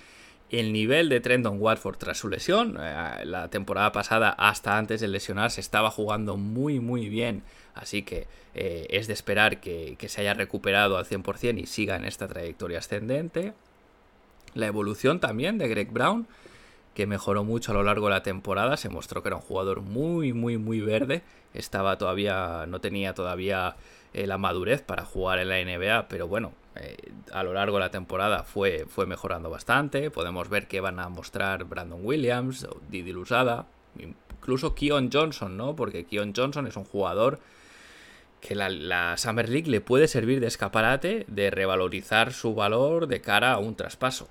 el 0.52 0.72
nivel 0.72 1.08
de 1.08 1.20
Trendon 1.20 1.60
Watford 1.60 1.96
tras 1.96 2.18
su 2.18 2.28
lesión. 2.28 2.74
la 2.74 3.48
temporada 3.50 3.90
pasada, 3.90 4.30
hasta 4.30 4.78
antes 4.78 5.00
de 5.00 5.08
lesionarse, 5.08 5.60
estaba 5.60 5.90
jugando 5.90 6.36
muy 6.36 6.78
muy 6.78 7.08
bien 7.08 7.42
Así 7.74 8.02
que 8.02 8.26
eh, 8.54 8.86
es 8.90 9.06
de 9.06 9.14
esperar 9.14 9.60
que, 9.60 9.96
se 10.06 10.20
haya 10.20 10.34
recuperado 10.34 10.98
al 10.98 11.06
100% 11.06 11.60
y 11.60 11.66
siga 11.66 11.96
en 11.96 12.04
esta 12.04 12.28
trayectoria 12.28 12.78
ascendente. 12.78 13.54
La 14.54 14.66
evolución 14.66 15.20
también 15.20 15.58
de 15.58 15.68
Greg 15.68 15.90
Brown. 15.90 16.26
que 16.94 17.06
mejoró 17.06 17.42
mucho 17.42 17.72
a 17.72 17.74
lo 17.74 17.82
largo 17.82 18.08
de 18.08 18.12
la 18.12 18.22
temporada, 18.22 18.76
se 18.76 18.90
mostró 18.90 19.22
que 19.22 19.30
era 19.30 19.36
un 19.36 19.42
jugador 19.42 19.80
muy, 19.80 20.34
muy, 20.34 20.58
muy 20.58 20.82
verde, 20.82 21.22
estaba 21.54 21.96
todavía, 21.96 22.66
no 22.68 22.82
tenía 22.82 23.14
todavía 23.14 23.76
eh, 24.12 24.26
la 24.26 24.36
madurez 24.36 24.82
para 24.82 25.06
jugar 25.06 25.38
en 25.38 25.48
la 25.48 25.64
NBA, 25.64 26.08
pero 26.08 26.28
bueno, 26.28 26.52
eh, 26.76 26.96
a 27.32 27.42
lo 27.42 27.52
largo 27.52 27.76
de 27.76 27.84
la 27.84 27.90
temporada 27.90 28.44
fue, 28.44 28.86
fue 28.88 29.06
mejorando 29.06 29.50
bastante, 29.50 30.10
podemos 30.10 30.48
ver 30.48 30.68
que 30.68 30.80
van 30.80 30.98
a 31.00 31.08
mostrar 31.08 31.64
Brandon 31.64 32.00
Williams, 32.02 32.66
Didi 32.88 33.12
Lusada, 33.12 33.66
incluso 33.98 34.74
Keon 34.74 35.10
Johnson, 35.12 35.56
¿no? 35.56 35.76
Porque 35.76 36.04
Keon 36.04 36.32
Johnson 36.34 36.66
es 36.66 36.76
un 36.76 36.84
jugador 36.84 37.40
que 38.40 38.54
la, 38.54 38.68
la, 38.68 39.16
Summer 39.16 39.48
League 39.48 39.70
le 39.70 39.80
puede 39.80 40.08
servir 40.08 40.40
de 40.40 40.48
escaparate, 40.48 41.24
de 41.28 41.50
revalorizar 41.50 42.32
su 42.32 42.54
valor 42.54 43.06
de 43.06 43.20
cara 43.20 43.52
a 43.52 43.58
un 43.58 43.76
traspaso. 43.76 44.28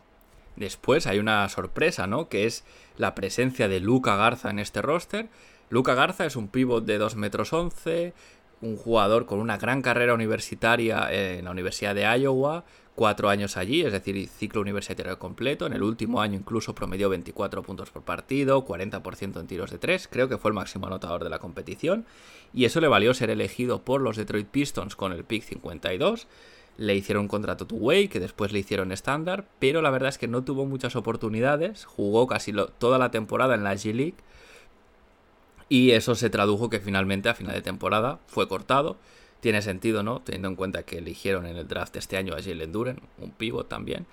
Después 0.55 1.07
hay 1.07 1.19
una 1.19 1.47
sorpresa, 1.47 2.07
¿no? 2.07 2.27
Que 2.27 2.45
es 2.45 2.65
la 2.97 3.15
presencia 3.15 3.67
de 3.67 3.79
Luca 3.79 4.15
Garza 4.17 4.49
en 4.49 4.59
este 4.59 4.81
roster. 4.81 5.29
Luca 5.69 5.93
Garza 5.93 6.25
es 6.25 6.35
un 6.35 6.49
pívot 6.49 6.83
de 6.83 6.97
2 6.97 7.15
metros 7.15 7.53
11, 7.53 8.13
un 8.61 8.77
jugador 8.77 9.25
con 9.25 9.39
una 9.39 9.57
gran 9.57 9.81
carrera 9.81 10.13
universitaria 10.13 11.07
en 11.11 11.45
la 11.45 11.51
Universidad 11.51 11.95
de 11.95 12.03
Iowa, 12.03 12.63
cuatro 12.95 13.29
años 13.29 13.57
allí, 13.57 13.81
es 13.81 13.91
decir, 13.91 14.27
ciclo 14.27 14.61
universitario 14.61 15.17
completo. 15.17 15.65
En 15.65 15.73
el 15.73 15.83
último 15.83 16.21
año 16.21 16.37
incluso 16.37 16.75
promedió 16.75 17.09
24 17.09 17.63
puntos 17.63 17.89
por 17.89 18.03
partido, 18.03 18.65
40% 18.65 19.39
en 19.39 19.47
tiros 19.47 19.71
de 19.71 19.77
3, 19.77 20.07
creo 20.11 20.29
que 20.29 20.37
fue 20.37 20.49
el 20.49 20.55
máximo 20.55 20.87
anotador 20.87 21.23
de 21.23 21.29
la 21.29 21.39
competición. 21.39 22.05
Y 22.53 22.65
eso 22.65 22.81
le 22.81 22.87
valió 22.87 23.13
ser 23.13 23.29
elegido 23.29 23.83
por 23.83 24.01
los 24.01 24.17
Detroit 24.17 24.47
Pistons 24.47 24.95
con 24.95 25.13
el 25.13 25.23
pick 25.23 25.43
52. 25.43 26.27
Le 26.77 26.95
hicieron 26.95 27.23
un 27.23 27.27
contrato 27.27 27.65
two-way, 27.65 28.07
que 28.07 28.19
después 28.19 28.51
le 28.51 28.59
hicieron 28.59 28.91
estándar, 28.91 29.45
pero 29.59 29.81
la 29.81 29.89
verdad 29.89 30.09
es 30.09 30.17
que 30.17 30.27
no 30.27 30.43
tuvo 30.43 30.65
muchas 30.65 30.95
oportunidades. 30.95 31.85
Jugó 31.85 32.27
casi 32.27 32.53
toda 32.77 32.97
la 32.97 33.11
temporada 33.11 33.55
en 33.55 33.63
la 33.63 33.73
G-League 33.73 34.15
y 35.71 35.91
eso 35.91 36.15
se 36.15 36.29
tradujo 36.29 36.69
que 36.69 36.81
finalmente 36.81 37.29
a 37.29 37.33
final 37.33 37.55
de 37.55 37.61
temporada 37.61 38.19
fue 38.27 38.49
cortado. 38.49 38.97
Tiene 39.39 39.61
sentido, 39.61 40.03
¿no? 40.03 40.19
Teniendo 40.19 40.49
en 40.49 40.57
cuenta 40.57 40.83
que 40.83 40.97
eligieron 40.97 41.45
en 41.45 41.55
el 41.55 41.65
draft 41.65 41.95
este 41.95 42.17
año 42.17 42.33
a 42.33 42.41
Jalen 42.43 42.73
Duren, 42.73 42.99
un 43.19 43.31
pivot 43.31 43.69
también. 43.69 44.05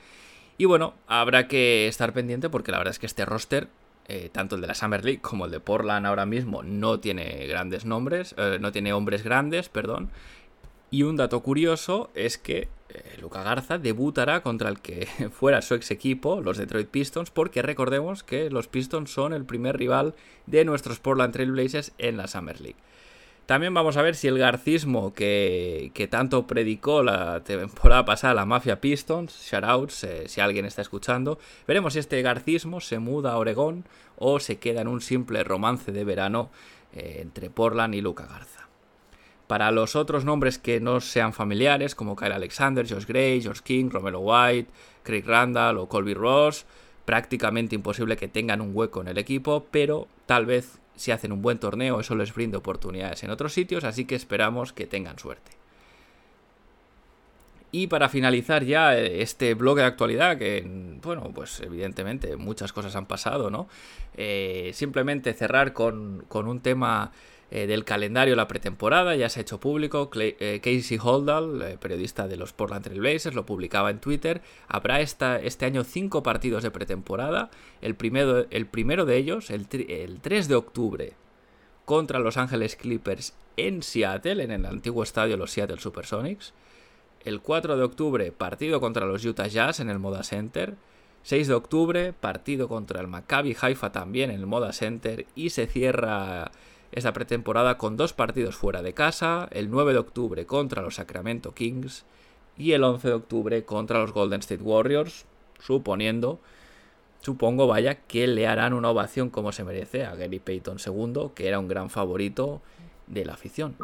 Y 0.57 0.67
bueno, 0.67 0.95
habrá 1.09 1.49
que 1.49 1.89
estar 1.89 2.13
pendiente 2.13 2.49
porque 2.49 2.71
la 2.71 2.79
verdad 2.79 2.93
es 2.93 3.01
que 3.01 3.07
este 3.07 3.25
roster, 3.25 3.67
eh, 4.07 4.31
tanto 4.33 4.55
el 4.55 4.61
de 4.61 4.69
la 4.69 4.75
Summer 4.77 5.05
League 5.05 5.21
como 5.21 5.47
el 5.47 5.51
de 5.51 5.59
Portland 5.59 6.07
ahora 6.07 6.27
mismo, 6.27 6.63
no 6.63 7.01
tiene 7.01 7.49
grandes 7.49 7.85
nombres, 7.85 8.37
eh, 8.39 8.59
no 8.61 8.71
tiene 8.71 8.93
hombres 8.93 9.25
grandes, 9.25 9.69
perdón. 9.69 10.11
Y 10.91 11.03
un 11.03 11.17
dato 11.17 11.41
curioso 11.43 12.11
es 12.15 12.39
que 12.39 12.69
eh, 12.89 13.19
Luca 13.21 13.43
Garza 13.43 13.79
debutará 13.79 14.43
contra 14.43 14.71
el 14.71 14.81
que 14.81 15.07
fuera 15.33 15.61
su 15.61 15.75
ex 15.75 15.91
equipo, 15.91 16.41
los 16.41 16.57
Detroit 16.57 16.89
Pistons, 16.89 17.31
porque 17.31 17.63
recordemos 17.63 18.23
que 18.23 18.51
los 18.51 18.69
Pistons 18.69 19.11
son 19.11 19.33
el 19.33 19.45
primer 19.45 19.77
rival 19.77 20.15
de 20.47 20.65
nuestros 20.65 20.99
Portland 20.99 21.35
Trail 21.35 21.53
Blazers 21.53 21.93
en 21.99 22.17
la 22.17 22.27
Summer 22.27 22.61
League. 22.61 22.79
También 23.45 23.73
vamos 23.73 23.97
a 23.97 24.03
ver 24.03 24.15
si 24.15 24.29
el 24.29 24.39
garcismo 24.39 25.15
que, 25.15 26.09
tanto 26.11 26.47
predicó 26.47 27.03
la 27.03 27.43
temporada 27.45 28.05
pasada 28.05 28.35
la 28.35 28.45
Mafia 28.45 28.79
Pistons, 28.79 29.49
shoutouts, 29.51 30.05
eh, 30.05 30.29
si 30.29 30.43
alguien 30.43 30.67
está 30.67 30.83
escuchando, 30.83 31.39
veremos 31.67 31.95
si 31.95 31.99
este 31.99 32.21
garcismo 32.21 32.83
se 32.83 32.99
muda 32.99 33.33
a 33.33 33.39
Oregón 33.39 33.85
o 34.17 34.39
se 34.39 34.59
queda 34.59 34.83
en 34.83 34.89
un 34.89 35.01
simple 35.01 35.45
romance 35.45 35.93
de 35.93 36.05
verano 36.05 36.51
eh, 36.93 37.21
entre 37.23 37.49
Portland 37.49 37.95
y 37.95 38.03
Luca 38.03 38.27
Garza. 38.27 38.68
Para 39.49 39.73
los 39.73 39.97
otros 39.97 40.25
nombres 40.25 40.59
que 40.59 40.79
no 40.79 41.01
sean 41.01 41.33
familiares, 41.33 41.95
como 41.95 42.15
Kyle 42.15 42.33
Alexander, 42.33 42.87
Josh 42.89 43.07
Gray, 43.07 43.41
George 43.41 43.63
King, 43.65 43.89
Romero 43.91 44.21
White, 44.21 44.71
Craig 45.03 45.25
Randall 45.27 45.79
o 45.79 45.89
Colby 45.89 46.15
Ross, 46.15 46.67
prácticamente 47.07 47.75
imposible 47.75 48.19
que 48.19 48.29
tengan 48.29 48.61
un 48.61 48.73
hueco 48.75 49.01
en 49.01 49.09
el 49.09 49.17
equipo, 49.17 49.67
pero 49.71 50.07
tal 50.27 50.45
vez 50.45 50.79
si 50.97 51.13
hacen 51.13 51.33
un 51.33 51.41
buen 51.41 51.59
torneo 51.59 51.99
eso 51.99 52.15
les 52.15 52.35
brinda 52.35 52.59
oportunidades 52.59 53.25
en 53.25 53.31
otros 53.31 53.55
sitios, 53.55 53.85
así 53.85 54.05
que 54.05 54.15
esperamos 54.15 54.75
que 54.75 54.87
tengan 54.87 55.19
suerte. 55.19 55.53
Y 57.71 57.87
para 57.87 58.09
finalizar 58.09 58.65
ya 58.65 58.97
eh, 58.99 59.23
este 59.23 59.55
blog 59.55 59.77
de 59.79 59.85
actualidad, 59.85 60.39
que 60.39 60.63
bueno, 61.03 61.31
pues 61.35 61.61
evidentemente 61.61 62.37
muchas 62.37 62.73
cosas 62.73 62.97
han 62.97 63.07
pasado, 63.07 63.51
¿no? 63.51 63.69
Eh, 64.15 64.71
simplemente 64.75 65.33
cerrar 65.35 65.73
con, 65.73 66.25
con 66.29 66.49
un 66.49 66.61
tema 66.61 67.13
eh, 67.51 67.67
del 67.67 67.85
calendario 67.85 68.33
de 68.33 68.37
la 68.37 68.47
pretemporada, 68.47 69.17
ya 69.17 69.31
se 69.31 69.41
ha 69.41 69.43
hecho 69.43 69.59
público. 69.59 70.11
Eh, 70.15 70.61
Casey 70.63 70.99
Holdall, 71.03 71.63
eh, 71.63 71.79
periodista 71.81 72.29
de 72.29 72.37
los 72.37 72.53
Portland 72.53 72.85
Trail 72.85 73.01
Blazers, 73.01 73.35
lo 73.35 73.47
publicaba 73.47 73.91
en 73.91 74.01
Twitter. 74.01 74.43
Habrá 74.67 75.01
esta, 75.01 75.41
este 75.41 75.65
año 75.65 75.85
cinco 75.85 76.23
partidos 76.23 76.63
de 76.63 76.71
pretemporada. 76.71 77.51
El 77.81 77.95
primero, 77.95 78.47
el 78.51 78.67
primero 78.67 79.07
de 79.07 79.17
ellos, 79.17 79.51
el, 79.51 79.67
el 79.89 80.21
3 80.21 80.49
de 80.49 80.55
octubre, 80.57 81.13
contra 81.87 82.19
Los 82.19 82.37
Ángeles 82.37 82.77
Clippers 82.77 83.35
en 83.57 83.83
Seattle, 83.83 84.45
en 84.45 84.51
el 84.51 84.67
antiguo 84.67 85.03
estadio 85.03 85.39
los 85.39 85.51
Seattle 85.51 85.79
Supersonics. 85.79 86.53
El 87.25 87.41
4 87.41 87.79
de 87.79 87.83
octubre, 87.83 88.31
partido 88.31 88.79
contra 88.79 89.07
los 89.07 89.25
Utah 89.25 89.47
Jazz 89.47 89.81
en 89.81 89.89
el 89.89 89.99
Moda 89.99 90.23
Center. 90.23 90.75
6 91.23 91.49
de 91.49 91.55
octubre, 91.55 92.13
partido 92.13 92.69
contra 92.69 93.01
el 93.01 93.09
Maccabi 93.09 93.57
Haifa 93.59 93.91
también 93.91 94.31
en 94.31 94.41
el 94.41 94.47
Moda 94.47 94.75
Center. 94.75 95.27
Y 95.35 95.51
se 95.51 95.67
cierra 95.67 96.53
esta 96.93 97.13
pretemporada 97.13 97.79
con 97.79 97.97
dos 97.97 98.13
partidos 98.13 98.57
fuera 98.57 98.83
de 98.83 98.95
casa, 98.95 99.49
el 99.53 99.71
9 99.71 99.93
de 99.93 99.99
octubre 99.99 100.47
contra 100.47 100.83
los 100.83 100.97
Sacramento 100.97 101.55
Kings 101.55 102.05
y 102.57 102.73
el 102.73 102.85
11 102.85 103.09
de 103.09 103.15
octubre 103.15 103.65
contra 103.65 104.01
los 104.01 104.13
Golden 104.13 104.41
State 104.41 104.63
Warriors, 104.63 105.27
suponiendo, 105.61 106.41
supongo 107.21 107.67
vaya, 107.67 108.07
que 108.07 108.27
le 108.27 108.47
harán 108.47 108.73
una 108.73 108.91
ovación 108.91 109.31
como 109.31 109.53
se 109.53 109.65
merece 109.65 110.05
a 110.05 110.15
Gary 110.15 110.39
Payton 110.39 110.79
II, 110.85 111.31
que 111.35 111.49
era 111.49 111.59
un 111.59 111.69
gran 111.69 111.91
favorito 111.91 112.61
de 113.07 113.25
la 113.25 113.35
afición. 113.35 113.77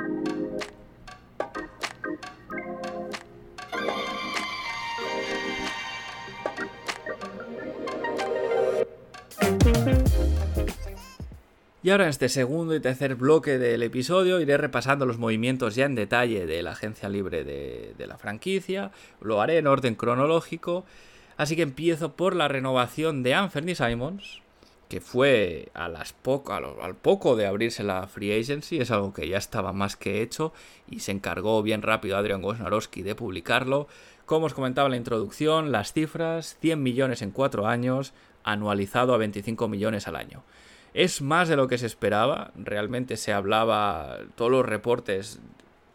Y 11.84 11.90
ahora 11.90 12.04
en 12.04 12.10
este 12.10 12.30
segundo 12.30 12.74
y 12.74 12.80
tercer 12.80 13.14
bloque 13.14 13.58
del 13.58 13.82
episodio 13.82 14.40
iré 14.40 14.56
repasando 14.56 15.04
los 15.04 15.18
movimientos 15.18 15.74
ya 15.74 15.84
en 15.84 15.94
detalle 15.94 16.46
de 16.46 16.62
la 16.62 16.70
agencia 16.70 17.10
libre 17.10 17.44
de, 17.44 18.06
la 18.06 18.16
franquicia. 18.16 18.90
Lo 19.20 19.42
haré 19.42 19.58
en 19.58 19.66
orden 19.66 19.94
cronológico. 19.94 20.86
Así 21.36 21.56
que 21.56 21.60
empiezo 21.60 22.12
por 22.12 22.34
la 22.36 22.48
renovación 22.48 23.22
de 23.22 23.34
Anthony 23.34 23.74
Simons, 23.74 24.40
que 24.88 25.02
fue 25.02 25.68
al 25.74 26.94
poco 27.02 27.36
de 27.36 27.46
abrirse 27.46 27.82
la 27.82 28.06
free 28.06 28.32
agency, 28.32 28.78
es 28.78 28.90
algo 28.90 29.12
que 29.12 29.28
ya 29.28 29.36
estaba 29.36 29.74
más 29.74 29.96
que 29.96 30.22
hecho 30.22 30.54
y 30.88 31.00
se 31.00 31.12
encargó 31.12 31.62
bien 31.62 31.82
rápido 31.82 32.16
Adrian 32.16 32.42
Wojnarowski 32.42 33.02
de 33.02 33.14
publicarlo. 33.14 33.88
Como 34.24 34.46
os 34.46 34.54
comentaba 34.54 34.86
en 34.86 34.92
la 34.92 34.96
introducción, 34.96 35.70
las 35.70 35.92
cifras, 35.92 36.56
100 36.62 36.82
millones 36.82 37.20
en 37.20 37.30
4 37.30 37.66
años, 37.66 38.14
anualizado 38.42 39.12
a 39.12 39.18
25 39.18 39.68
millones 39.68 40.08
al 40.08 40.16
año. 40.16 40.44
Es 40.94 41.22
más 41.22 41.48
de 41.48 41.56
lo 41.56 41.66
que 41.66 41.76
se 41.76 41.86
esperaba. 41.86 42.52
Realmente 42.54 43.16
se 43.16 43.32
hablaba, 43.32 44.18
todos 44.36 44.50
los 44.50 44.64
reportes, 44.64 45.40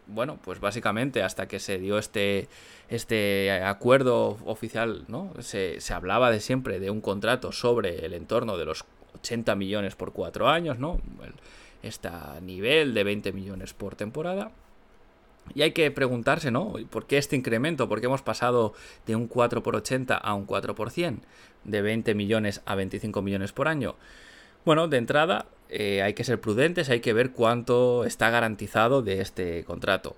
bueno, 0.07 0.37
pues 0.43 0.59
básicamente 0.59 1.23
hasta 1.23 1.47
que 1.47 1.59
se 1.59 1.79
dio 1.79 1.97
este, 1.97 2.49
este 2.89 3.51
acuerdo 3.63 4.37
oficial, 4.45 5.05
¿no? 5.07 5.33
Se, 5.39 5.79
se 5.79 5.93
hablaba 5.93 6.31
de 6.31 6.41
siempre 6.41 6.79
de 6.79 6.89
un 6.89 6.99
contrato 6.99 7.53
sobre 7.53 8.05
el 8.05 8.13
entorno 8.13 8.57
de 8.57 8.65
los 8.65 8.83
80 9.15 9.55
millones 9.55 9.95
por 9.95 10.11
cuatro 10.11 10.49
años, 10.49 10.79
¿no? 10.79 10.99
Este 11.81 12.09
nivel 12.41 12.93
de 12.93 13.03
20 13.05 13.31
millones 13.31 13.73
por 13.73 13.95
temporada. 13.95 14.51
Y 15.55 15.61
hay 15.61 15.71
que 15.71 15.89
preguntarse, 15.91 16.51
¿no? 16.51 16.73
¿Por 16.89 17.07
qué 17.07 17.17
este 17.17 17.37
incremento? 17.37 17.87
¿Por 17.87 18.01
qué 18.01 18.07
hemos 18.07 18.21
pasado 18.21 18.73
de 19.07 19.15
un 19.15 19.27
4 19.27 19.63
por 19.63 19.77
80 19.77 20.15
a 20.15 20.33
un 20.33 20.45
4 20.45 20.75
por 20.75 20.91
100? 20.91 21.21
De 21.63 21.81
20 21.81 22.13
millones 22.15 22.61
a 22.65 22.75
25 22.75 23.21
millones 23.21 23.53
por 23.53 23.67
año. 23.67 23.95
Bueno, 24.65 24.87
de 24.87 24.97
entrada 24.97 25.45
eh, 25.69 26.01
hay 26.01 26.13
que 26.13 26.23
ser 26.23 26.41
prudentes, 26.41 26.89
hay 26.89 26.99
que 26.99 27.13
ver 27.13 27.31
cuánto 27.31 28.03
está 28.03 28.29
garantizado 28.29 29.01
de 29.01 29.21
este 29.21 29.63
contrato. 29.63 30.15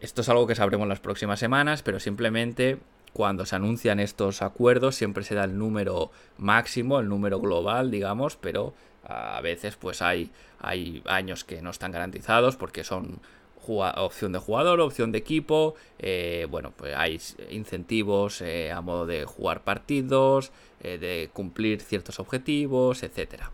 Esto 0.00 0.20
es 0.20 0.28
algo 0.28 0.46
que 0.46 0.54
sabremos 0.54 0.88
las 0.88 1.00
próximas 1.00 1.40
semanas, 1.40 1.82
pero 1.82 1.98
simplemente 1.98 2.78
cuando 3.12 3.46
se 3.46 3.56
anuncian 3.56 4.00
estos 4.00 4.42
acuerdos 4.42 4.96
siempre 4.96 5.24
se 5.24 5.34
da 5.34 5.44
el 5.44 5.56
número 5.58 6.10
máximo, 6.38 6.98
el 6.98 7.08
número 7.08 7.40
global, 7.40 7.90
digamos, 7.90 8.36
pero 8.36 8.74
a 9.04 9.40
veces 9.40 9.76
pues 9.76 10.02
hay, 10.02 10.30
hay 10.60 11.02
años 11.06 11.44
que 11.44 11.62
no 11.62 11.70
están 11.70 11.92
garantizados 11.92 12.56
porque 12.56 12.84
son 12.84 13.20
opción 13.66 14.32
de 14.32 14.38
jugador, 14.38 14.80
opción 14.80 15.12
de 15.12 15.18
equipo, 15.18 15.76
eh, 15.98 16.46
bueno, 16.50 16.72
pues 16.76 16.94
hay 16.96 17.20
incentivos 17.50 18.42
eh, 18.42 18.72
a 18.72 18.80
modo 18.80 19.06
de 19.06 19.24
jugar 19.24 19.62
partidos, 19.62 20.50
de 20.82 21.30
cumplir 21.32 21.80
ciertos 21.80 22.18
objetivos, 22.18 23.04
etcétera. 23.04 23.52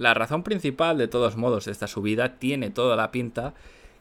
La 0.00 0.14
razón 0.14 0.44
principal, 0.44 0.96
de 0.96 1.08
todos 1.08 1.36
modos, 1.36 1.66
de 1.66 1.72
esta 1.72 1.86
subida 1.86 2.38
tiene 2.38 2.70
toda 2.70 2.96
la 2.96 3.10
pinta 3.10 3.52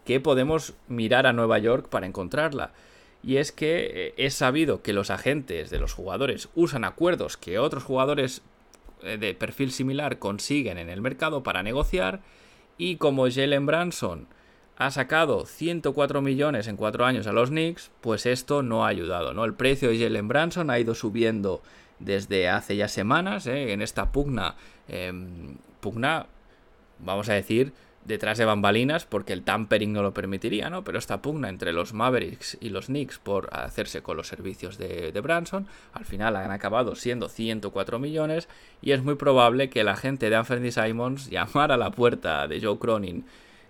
que 0.05 0.21
podemos 0.21 0.73
mirar 0.88 1.27
a 1.27 1.33
Nueva 1.33 1.59
York 1.59 1.89
para 1.89 2.07
encontrarla. 2.07 2.71
Y 3.21 3.35
es 3.35 3.51
que 3.51 3.91
eh, 3.93 4.13
es 4.15 4.33
sabido 4.33 4.81
que 4.81 4.93
los 4.93 5.09
agentes 5.09 5.69
de 5.69 5.77
los 5.77 5.91
jugadores 5.91 6.47
usan 6.55 6.85
acuerdos 6.85 7.35
que 7.35 7.59
otros 7.59 7.83
jugadores 7.83 8.43
eh, 9.03 9.17
de 9.17 9.33
perfil 9.33 9.73
similar 9.73 10.19
consiguen 10.19 10.77
en 10.77 10.89
el 10.89 11.01
mercado 11.01 11.43
para 11.43 11.63
negociar. 11.63 12.21
Y 12.77 12.95
como 12.95 13.29
Jalen 13.29 13.65
Branson 13.65 14.27
ha 14.77 14.91
sacado 14.91 15.45
104 15.45 16.21
millones 16.21 16.69
en 16.69 16.77
4 16.77 17.05
años 17.05 17.27
a 17.27 17.33
los 17.33 17.49
Knicks, 17.49 17.91
pues 17.99 18.25
esto 18.25 18.63
no 18.63 18.85
ha 18.85 18.88
ayudado, 18.88 19.33
¿no? 19.33 19.43
El 19.43 19.53
precio 19.53 19.89
de 19.89 19.99
Jalen 19.99 20.29
Branson 20.29 20.69
ha 20.69 20.79
ido 20.79 20.95
subiendo 20.95 21.62
desde 21.99 22.49
hace 22.49 22.75
ya 22.75 22.88
semanas, 22.88 23.47
¿eh? 23.47 23.73
en 23.73 23.81
esta 23.81 24.12
pugna, 24.12 24.55
em, 24.88 25.57
pugna, 25.79 26.27
vamos 26.99 27.29
a 27.29 27.33
decir, 27.33 27.73
detrás 28.05 28.38
de 28.38 28.45
bambalinas 28.45 29.05
porque 29.05 29.33
el 29.33 29.43
tampering 29.43 29.93
no 29.93 30.01
lo 30.01 30.13
permitiría, 30.13 30.69
¿no? 30.69 30.83
Pero 30.83 30.97
esta 30.97 31.21
pugna 31.21 31.49
entre 31.49 31.73
los 31.73 31.93
Mavericks 31.93 32.57
y 32.59 32.69
los 32.69 32.88
Knicks 32.88 33.19
por 33.19 33.49
hacerse 33.51 34.01
con 34.01 34.17
los 34.17 34.27
servicios 34.27 34.77
de, 34.77 35.12
Branson, 35.21 35.67
al 35.93 36.05
final 36.05 36.35
han 36.35 36.51
acabado 36.51 36.95
siendo 36.95 37.29
104 37.29 37.99
millones 37.99 38.47
y 38.81 38.91
es 38.91 39.03
muy 39.03 39.15
probable 39.15 39.69
que 39.69 39.83
la 39.83 39.95
gente 39.95 40.29
de 40.29 40.35
Anthony 40.35 40.71
Simons 40.71 41.29
llamara 41.29 41.75
a 41.75 41.77
la 41.77 41.91
puerta 41.91 42.47
de 42.47 42.62
Joe 42.62 42.79
Cronin 42.79 43.25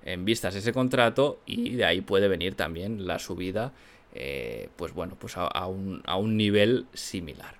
en 0.05 0.25
vistas 0.25 0.55
ese 0.55 0.73
contrato 0.73 1.39
y 1.45 1.75
de 1.75 1.85
ahí 1.85 2.01
puede 2.01 2.27
venir 2.27 2.55
también 2.55 3.05
la 3.05 3.19
subida, 3.19 3.73
eh, 4.13 4.69
pues 4.77 4.93
bueno, 4.93 5.17
pues 5.19 5.35
a, 5.37 5.65
un, 5.67 6.01
a 6.05 6.15
un 6.15 6.37
nivel 6.37 6.85
similar. 6.93 7.58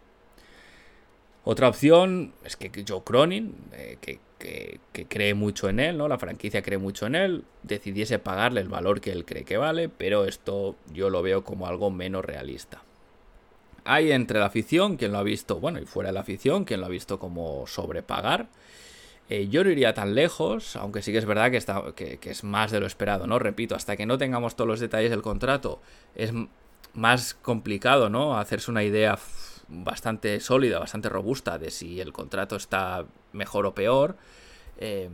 Otra 1.44 1.70
opción 1.70 2.34
es 2.44 2.56
que 2.56 2.72
Joe 2.88 3.02
Cronin, 3.04 3.56
eh, 3.74 3.98
que 4.02 4.20
que, 4.40 4.80
cree 5.08 5.34
mucho 5.34 5.70
en 5.70 5.80
él, 5.80 5.98
¿no? 5.98 6.08
La 6.08 6.18
franquicia 6.18 6.62
cree 6.62 6.78
mucho 6.78 7.06
en 7.06 7.16
él, 7.16 7.44
decidiese 7.64 8.20
pagarle 8.20 8.62
el 8.62 8.70
valor 8.70 9.02
que 9.02 9.12
él 9.12 9.26
cree 9.26 9.44
que 9.44 9.58
vale, 9.58 9.90
pero 9.90 10.26
esto 10.26 10.76
yo 10.92 11.10
lo 11.10 11.22
veo 11.22 11.44
como 11.44 11.68
algo 11.68 11.92
menos 11.92 12.26
realista. 12.26 12.82
Hay 13.84 14.12
entre 14.12 14.40
la 14.40 14.46
afición 14.46 14.98
quien 14.98 15.12
lo 15.12 15.20
ha 15.20 15.24
visto, 15.24 15.60
bueno, 15.60 15.80
y 15.80 15.86
fuera 15.86 16.10
de 16.10 16.14
la 16.14 16.22
afición, 16.22 16.66
quien 16.66 16.80
lo 16.80 16.88
ha 16.88 16.90
visto 16.90 17.20
como 17.20 17.66
sobrepagar. 17.68 18.48
Eh, 19.30 19.48
yo 19.50 19.64
no 19.64 19.70
iría 19.70 19.94
tan 19.94 20.16
lejos, 20.16 20.76
aunque 20.76 21.02
sí 21.02 21.12
que 21.12 21.20
es 21.20 21.26
verdad 21.26 21.52
que, 21.52 21.58
está, 21.58 21.84
que, 21.96 22.20
es 22.22 22.44
más 22.44 22.72
de 22.72 22.80
lo 22.80 22.88
esperado, 22.88 23.28
¿no? 23.28 23.40
Repito, 23.40 23.76
hasta 23.76 23.96
que 23.96 24.06
no 24.06 24.18
tengamos 24.18 24.56
todos 24.56 24.68
los 24.68 24.80
detalles 24.80 25.12
del 25.12 25.22
contrato, 25.22 25.82
es 26.16 26.34
más 26.94 27.36
complicado, 27.36 28.10
¿no? 28.10 28.38
Hacerse 28.38 28.72
una 28.72 28.84
idea 28.84 29.18
bastante 29.70 30.40
sólida, 30.40 30.80
bastante 30.80 31.10
robusta 31.10 31.58
de 31.58 31.72
si 31.72 32.02
el 32.02 32.12
contrato 32.12 32.56
está 32.56 33.06
mejor 33.32 33.66
o 33.66 33.74
peor. 33.74 34.18
Em, 34.78 35.12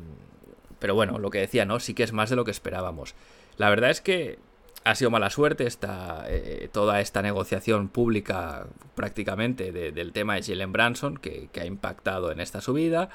pero 0.79 0.95
bueno, 0.95 1.19
lo 1.19 1.29
que 1.29 1.39
decía, 1.39 1.65
¿no? 1.65 1.79
Sí 1.79 1.93
que 1.93 2.03
es 2.03 2.13
más 2.13 2.29
de 2.29 2.35
lo 2.35 2.45
que 2.45 2.51
esperábamos. 2.51 3.15
La 3.57 3.69
verdad 3.69 3.89
es 3.89 4.01
que 4.01 4.39
ha 4.83 4.93
sido 4.93 5.09
mala 5.09 5.31
suerte 5.31 5.65
esta, 5.65 6.25
eh, 6.27 6.69
toda 6.71 7.01
esta 7.01 7.21
negociación 7.21 7.89
pública 7.89 8.67
prácticamente 8.93 9.71
del 9.71 10.13
tema 10.13 10.35
de 10.35 10.43
Jalen 10.43 10.71
Branson 10.71 11.17
que, 11.17 11.49
ha 11.59 11.65
impactado 11.65 12.31
en 12.31 12.39
esta 12.39 12.61
subida. 12.61 13.09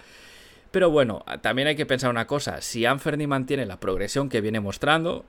Pero 0.72 0.90
bueno, 0.90 1.24
también 1.42 1.68
hay 1.68 1.76
que 1.76 1.86
pensar 1.86 2.10
una 2.10 2.26
cosa, 2.26 2.60
si 2.60 2.86
Anferni 2.86 3.26
mantiene 3.26 3.66
la 3.66 3.78
progresión 3.78 4.28
que 4.28 4.40
viene 4.40 4.60
mostrando, 4.60 5.24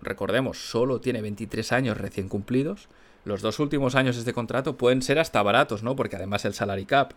recordemos, 0.00 0.58
solo 0.58 1.00
tiene 1.00 1.22
23 1.22 1.72
años 1.72 1.98
recién 1.98 2.28
cumplidos, 2.28 2.88
los 3.24 3.42
dos 3.42 3.58
últimos 3.58 3.94
años 3.94 4.16
de 4.16 4.20
este 4.20 4.32
contrato 4.32 4.76
pueden 4.76 5.02
ser 5.02 5.18
hasta 5.18 5.42
baratos, 5.42 5.82
¿no? 5.82 5.96
Porque 5.96 6.16
además 6.16 6.44
el 6.44 6.54
salary 6.54 6.84
cap 6.84 7.12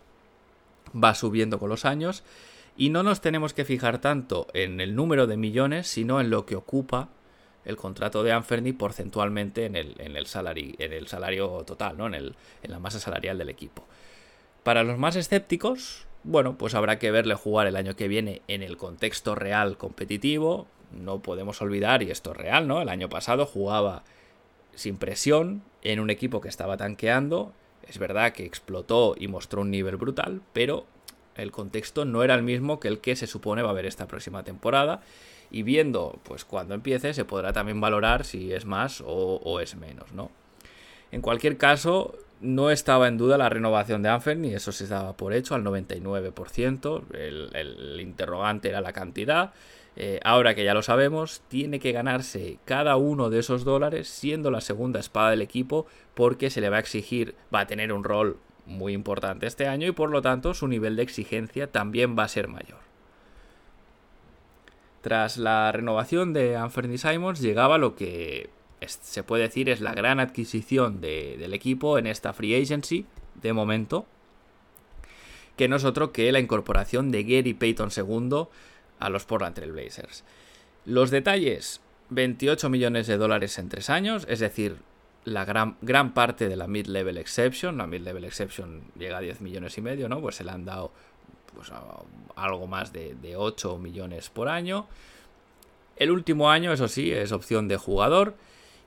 va 0.94 1.14
subiendo 1.14 1.58
con 1.58 1.68
los 1.68 1.84
años 1.84 2.22
y 2.76 2.90
no 2.90 3.02
nos 3.02 3.20
tenemos 3.20 3.52
que 3.52 3.64
fijar 3.64 3.98
tanto 3.98 4.46
en 4.54 4.80
el 4.80 4.94
número 4.94 5.26
de 5.26 5.36
millones, 5.36 5.86
sino 5.86 6.20
en 6.20 6.30
lo 6.30 6.46
que 6.46 6.56
ocupa 6.56 7.08
el 7.64 7.76
contrato 7.76 8.22
de 8.22 8.32
Anferni 8.32 8.72
porcentualmente 8.72 9.66
en 9.66 9.76
el, 9.76 9.94
en 9.98 10.16
el, 10.16 10.26
en 10.78 10.92
el 10.92 11.06
salario 11.06 11.48
total, 11.66 11.98
¿no? 11.98 12.06
en, 12.06 12.14
el, 12.14 12.34
en 12.62 12.70
la 12.70 12.78
masa 12.78 12.98
salarial 12.98 13.36
del 13.36 13.50
equipo. 13.50 13.84
Para 14.62 14.84
los 14.84 14.98
más 14.98 15.16
escépticos, 15.16 16.06
bueno, 16.24 16.56
pues 16.56 16.74
habrá 16.74 16.98
que 16.98 17.10
verle 17.10 17.34
jugar 17.34 17.66
el 17.66 17.76
año 17.76 17.96
que 17.96 18.08
viene 18.08 18.42
en 18.48 18.62
el 18.62 18.76
contexto 18.76 19.34
real 19.34 19.76
competitivo. 19.76 20.66
No 20.92 21.20
podemos 21.20 21.60
olvidar, 21.60 22.02
y 22.02 22.10
esto 22.10 22.32
es 22.32 22.36
real, 22.36 22.66
¿no? 22.66 22.80
El 22.80 22.88
año 22.88 23.08
pasado 23.08 23.44
jugaba 23.44 24.04
sin 24.74 24.96
presión 24.96 25.62
en 25.82 26.00
un 26.00 26.10
equipo 26.10 26.40
que 26.40 26.48
estaba 26.48 26.76
tanqueando 26.76 27.52
es 27.88 27.98
verdad 27.98 28.32
que 28.32 28.44
explotó 28.44 29.14
y 29.18 29.28
mostró 29.28 29.62
un 29.62 29.70
nivel 29.70 29.96
brutal, 29.96 30.42
pero 30.52 30.84
el 31.36 31.52
contexto 31.52 32.04
no 32.04 32.22
era 32.22 32.34
el 32.34 32.42
mismo 32.42 32.80
que 32.80 32.88
el 32.88 32.98
que 32.98 33.16
se 33.16 33.26
supone 33.26 33.62
va 33.62 33.68
a 33.68 33.72
haber 33.72 33.86
esta 33.86 34.06
próxima 34.06 34.42
temporada. 34.42 35.00
Y 35.50 35.62
viendo, 35.62 36.18
pues 36.24 36.44
cuando 36.44 36.74
empiece, 36.74 37.14
se 37.14 37.24
podrá 37.24 37.54
también 37.54 37.80
valorar 37.80 38.26
si 38.26 38.52
es 38.52 38.66
más 38.66 39.02
o, 39.06 39.60
es 39.60 39.76
menos, 39.76 40.12
¿no? 40.12 40.30
En 41.10 41.22
cualquier 41.22 41.56
caso, 41.56 42.16
no 42.42 42.70
estaba 42.70 43.08
en 43.08 43.16
duda 43.16 43.38
la 43.38 43.48
renovación 43.48 44.02
de 44.02 44.10
Anfer, 44.10 44.36
ni 44.36 44.52
eso 44.52 44.72
se 44.72 44.86
daba 44.86 45.16
por 45.16 45.32
hecho 45.32 45.54
al 45.54 45.64
99%. 45.64 47.14
El, 47.14 47.50
el 47.54 48.00
interrogante 48.00 48.68
era 48.68 48.82
la 48.82 48.92
cantidad. 48.92 49.54
Eh, 50.00 50.20
ahora 50.22 50.54
que 50.54 50.62
ya 50.62 50.74
lo 50.74 50.82
sabemos, 50.82 51.42
tiene 51.48 51.80
que 51.80 51.90
ganarse 51.90 52.60
cada 52.64 52.94
uno 52.94 53.30
de 53.30 53.40
esos 53.40 53.64
dólares 53.64 54.06
siendo 54.08 54.52
la 54.52 54.60
segunda 54.60 55.00
espada 55.00 55.30
del 55.30 55.42
equipo 55.42 55.86
porque 56.14 56.50
se 56.50 56.60
le 56.60 56.70
va 56.70 56.76
a 56.76 56.80
exigir, 56.80 57.34
va 57.52 57.60
a 57.60 57.66
tener 57.66 57.92
un 57.92 58.04
rol 58.04 58.38
muy 58.64 58.92
importante 58.92 59.48
este 59.48 59.66
año 59.66 59.88
y 59.88 59.92
por 59.92 60.10
lo 60.10 60.22
tanto 60.22 60.54
su 60.54 60.68
nivel 60.68 60.94
de 60.94 61.02
exigencia 61.02 61.72
también 61.72 62.16
va 62.16 62.22
a 62.22 62.28
ser 62.28 62.46
mayor. 62.46 62.78
Tras 65.00 65.36
la 65.36 65.72
renovación 65.72 66.32
de 66.32 66.54
Anthony 66.54 66.96
Simons 66.96 67.40
llegaba 67.40 67.76
lo 67.76 67.96
que 67.96 68.50
se 68.86 69.24
puede 69.24 69.42
decir 69.42 69.68
es 69.68 69.80
la 69.80 69.94
gran 69.94 70.20
adquisición 70.20 71.00
del 71.00 71.52
equipo 71.52 71.98
en 71.98 72.06
esta 72.06 72.32
free 72.32 72.54
agency 72.54 73.04
de 73.42 73.52
momento, 73.52 74.06
que 75.56 75.66
no 75.66 75.74
es 75.74 75.84
otro 75.84 76.12
que 76.12 76.30
la 76.30 76.38
incorporación 76.38 77.10
de 77.10 77.24
Gary 77.24 77.54
Payton 77.54 77.90
II 77.96 78.46
a 78.98 79.08
los 79.08 79.24
Portland 79.24 79.54
Trail 79.54 79.72
Blazers. 79.72 80.24
Los 80.84 81.10
detalles, 81.10 81.80
28 82.10 82.68
millones 82.70 83.06
de 83.06 83.16
dólares 83.16 83.58
en 83.58 83.68
tres 83.68 83.90
años, 83.90 84.26
es 84.28 84.40
decir, 84.40 84.76
la 85.24 85.44
gran, 85.44 85.76
gran 85.82 86.14
parte 86.14 86.48
de 86.48 86.56
la 86.56 86.66
mid-level 86.66 87.18
exception, 87.18 87.76
la 87.76 87.86
mid-level 87.86 88.24
exception 88.24 88.82
llega 88.98 89.18
a 89.18 89.20
10 89.20 89.40
millones 89.40 89.76
y 89.78 89.82
medio, 89.82 90.08
¿no? 90.08 90.20
Pues 90.20 90.36
se 90.36 90.44
le 90.44 90.50
han 90.50 90.64
dado 90.64 90.92
pues, 91.54 91.70
algo 92.36 92.66
más 92.66 92.92
de, 92.92 93.14
de 93.14 93.36
8 93.36 93.78
millones 93.78 94.30
por 94.30 94.48
año. 94.48 94.86
El 95.96 96.10
último 96.10 96.50
año, 96.50 96.72
eso 96.72 96.88
sí, 96.88 97.12
es 97.12 97.32
opción 97.32 97.68
de 97.68 97.76
jugador. 97.76 98.34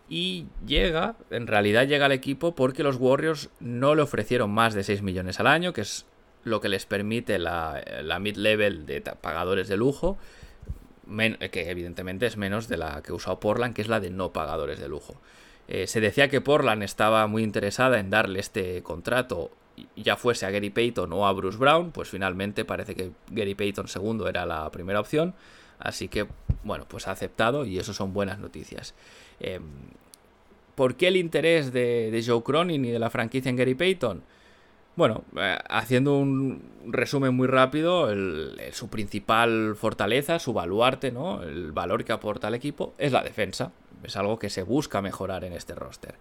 Y 0.09 0.47
llega, 0.65 1.15
en 1.29 1.47
realidad 1.47 1.87
llega 1.87 2.05
al 2.05 2.11
equipo 2.11 2.53
porque 2.53 2.83
los 2.83 2.97
Warriors 2.97 3.49
no 3.59 3.95
le 3.95 4.01
ofrecieron 4.01 4.51
más 4.51 4.73
de 4.73 4.83
6 4.83 5.01
millones 5.03 5.39
al 5.39 5.47
año, 5.47 5.71
que 5.71 5.81
es 5.81 6.05
lo 6.43 6.61
que 6.61 6.69
les 6.69 6.85
permite 6.85 7.39
la, 7.39 7.83
mid-level 8.19 8.85
de 8.85 9.01
pagadores 9.01 9.67
de 9.67 9.77
lujo, 9.77 10.17
que 11.51 11.69
evidentemente 11.69 12.25
es 12.25 12.37
menos 12.37 12.67
de 12.67 12.77
la 12.77 13.01
que 13.01 13.13
usado 13.13 13.39
Portland, 13.39 13.75
que 13.75 13.81
es 13.81 13.87
la 13.87 13.99
de 13.99 14.09
no 14.09 14.31
pagadores 14.31 14.79
de 14.79 14.87
lujo. 14.87 15.15
Eh, 15.67 15.87
se 15.87 16.01
decía 16.01 16.29
que 16.29 16.41
Portland 16.41 16.83
estaba 16.83 17.27
muy 17.27 17.43
interesada 17.43 17.99
en 17.99 18.09
darle 18.09 18.39
este 18.39 18.81
contrato, 18.83 19.51
ya 19.95 20.17
fuese 20.17 20.45
a 20.45 20.51
Gary 20.51 20.69
Payton 20.69 21.11
o 21.13 21.27
a 21.27 21.33
Bruce 21.33 21.57
Brown, 21.57 21.91
pues 21.91 22.09
finalmente 22.09 22.65
parece 22.65 22.95
que 22.95 23.11
Gary 23.29 23.55
Payton 23.55 23.87
segundo 23.87 24.27
era 24.27 24.45
la 24.45 24.69
primera 24.71 24.99
opción, 24.99 25.33
así 25.79 26.07
que 26.07 26.27
bueno, 26.63 26.85
pues 26.87 27.07
ha 27.07 27.11
aceptado 27.11 27.65
y 27.65 27.79
eso 27.79 27.93
son 27.93 28.13
buenas 28.13 28.39
noticias. 28.39 28.93
Em, 29.39 29.63
¿Por 30.75 30.95
qué 30.95 31.07
el 31.07 31.17
interés 31.17 31.71
de, 31.71 32.09
de 32.11 32.23
Joe 32.25 32.43
Cronin 32.43 32.83
y 32.85 32.91
de 32.91 32.99
la 32.99 33.09
franquicia 33.09 33.49
en 33.49 33.55
Gary 33.55 33.75
Payton? 33.75 34.23
Bueno, 34.95 35.23
eh, 35.37 35.57
haciendo 35.69 36.17
un 36.17 36.61
resumen 36.87 37.33
muy 37.33 37.47
rápido, 37.47 38.09
su 38.71 38.89
principal 38.89 39.75
fortaleza, 39.75 40.39
su 40.39 40.53
baluarte, 40.53 41.11
¿no? 41.11 41.41
El 41.43 41.71
valor 41.71 42.03
que 42.03 42.11
aporta 42.11 42.47
al 42.47 42.55
equipo 42.55 42.93
es 42.97 43.11
la 43.11 43.23
defensa. 43.23 43.71
Es 44.03 44.17
algo 44.17 44.37
que 44.37 44.49
se 44.49 44.63
busca 44.63 45.01
mejorar 45.01 45.43
en 45.43 45.53
este 45.53 45.75
roster. 45.75 46.15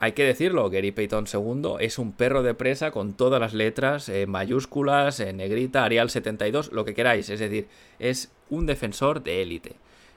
Hay 0.00 0.12
que 0.12 0.24
decirlo, 0.24 0.70
Gary 0.70 0.92
Payton 0.92 1.26
II 1.32 1.76
es 1.80 1.98
un 1.98 2.12
perro 2.12 2.42
de 2.42 2.54
presa 2.54 2.92
con 2.92 3.14
todas 3.14 3.40
las 3.40 3.52
letras 3.52 4.08
en 4.08 4.30
mayúsculas, 4.30 5.18
en 5.18 5.38
negrita, 5.38 5.84
Arial 5.84 6.08
72, 6.08 6.70
lo 6.72 6.84
que 6.84 6.94
queráis. 6.94 7.28
Es 7.30 7.40
decir, 7.40 7.66
es 7.98 8.30
un 8.48 8.66
defensor 8.66 9.22
de 9.24 9.42
élite. 9.42 9.74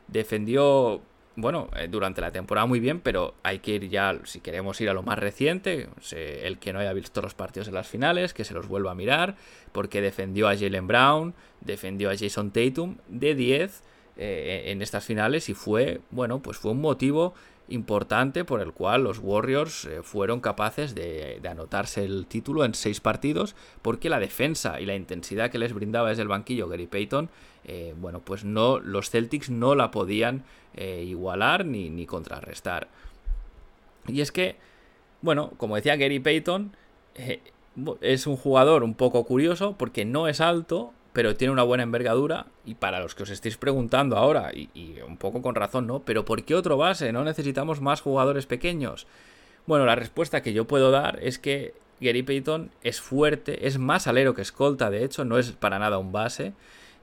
Defendió 0.08 1.02
bueno, 1.36 1.70
eh, 1.78 1.88
durante 1.90 2.22
la 2.22 2.32
temporada 2.32 2.66
muy 2.68 2.80
bien, 2.80 3.00
pero 3.00 3.36
hay 3.44 3.60
que 3.60 3.72
ir 3.72 3.90
ya, 3.90 4.20
si 4.26 4.42
queremos 4.42 4.80
ir 4.82 4.90
a 4.90 4.94
lo 4.94 5.04
más 5.04 5.18
reciente, 5.18 5.88
el 6.12 6.60
que 6.60 6.74
no 6.74 6.80
haya 6.80 6.94
visto 6.94 7.22
los 7.22 7.34
partidos 7.34 7.68
en 7.70 7.76
las 7.76 7.88
finales, 7.88 8.34
que 8.34 8.44
se 8.44 8.54
los 8.54 8.68
vuelva 8.68 8.92
a 8.92 8.96
mirar, 8.96 9.36
porque 9.72 10.02
defendió 10.02 10.48
a 10.50 10.58
Jalen 10.58 10.88
Brown, 10.88 11.34
defendió 11.62 12.10
a 12.10 12.18
Jason 12.18 12.52
Tatum 12.52 12.98
de 13.08 13.36
10 13.36 13.84
eh, 14.18 14.64
en 14.68 14.82
estas 14.82 15.06
finales 15.06 15.48
y 15.48 15.54
fue, 15.54 16.02
bueno, 16.12 16.42
pues 16.42 16.58
fue 16.58 16.72
un 16.72 16.82
motivo 16.82 17.34
importante 17.72 18.46
por 18.46 18.62
el 18.62 18.74
cual 18.74 19.04
los 19.04 19.20
Warriors 19.20 19.86
eh, 19.86 20.04
fueron 20.04 20.40
capaces 20.40 20.96
de, 20.96 21.42
anotarse 21.50 22.04
el 22.04 22.26
título 22.28 22.66
en 22.66 22.74
seis 22.74 23.00
partidos, 23.00 23.56
porque 23.82 24.10
la 24.10 24.20
defensa 24.20 24.80
y 24.80 24.86
la 24.86 24.96
intensidad 24.96 25.50
que 25.50 25.60
les 25.60 25.74
brindaba 25.74 26.10
desde 26.10 26.22
el 26.22 26.28
banquillo 26.28 26.68
Gary 26.68 26.88
Payton, 26.88 27.30
bueno, 27.98 28.20
pues 28.20 28.44
no, 28.44 28.80
los 28.80 29.12
Celtics 29.12 29.50
no 29.50 29.76
la 29.76 29.92
podían 29.92 30.44
eh, 30.74 31.04
igualar 31.06 31.66
ni, 31.66 31.90
ni 31.90 32.06
contrarrestar. 32.06 32.88
Y 34.08 34.22
es 34.22 34.32
que, 34.32 34.56
bueno, 35.22 35.52
como 35.58 35.76
decía 35.76 35.98
Gary 35.98 36.20
Payton, 36.20 36.76
eh, 37.16 37.42
es 38.00 38.26
un 38.26 38.38
jugador 38.38 38.84
un 38.84 38.94
poco 38.94 39.26
curioso 39.26 39.76
porque 39.78 40.06
no 40.06 40.28
es 40.30 40.40
alto, 40.40 40.94
pero 41.14 41.36
tiene 41.36 41.52
una 41.52 41.64
buena 41.64 41.84
envergadura. 41.84 42.48
Y 42.66 42.76
para 42.76 43.00
los 43.00 43.16
que 43.16 43.24
os 43.24 43.30
estéis 43.30 43.58
preguntando 43.58 44.18
ahora, 44.18 44.52
y, 44.54 45.00
un 45.06 45.18
poco 45.18 45.42
con 45.42 45.56
razón, 45.56 45.88
¿no? 45.88 46.02
¿Pero 46.04 46.26
por 46.26 46.44
qué 46.44 46.56
otro 46.56 46.78
base? 46.78 47.12
¿No 47.12 47.24
necesitamos 47.24 47.82
más 47.82 48.02
jugadores 48.02 48.46
pequeños? 48.46 49.08
Bueno, 49.68 49.86
la 49.86 49.96
respuesta 49.96 50.42
que 50.42 50.54
yo 50.54 50.66
puedo 50.66 50.92
dar 50.92 51.20
es 51.22 51.38
que 51.38 51.74
Gary 52.00 52.24
Payton 52.24 52.72
es 52.82 53.00
fuerte, 53.00 53.68
es 53.68 53.78
más 53.78 54.08
alero 54.08 54.34
que 54.34 54.42
escolta, 54.42 54.90
de 54.90 55.04
hecho, 55.04 55.24
no 55.24 55.38
es 55.38 55.52
para 55.52 55.80
nada 55.80 55.98
un 55.98 56.12
base. 56.12 56.54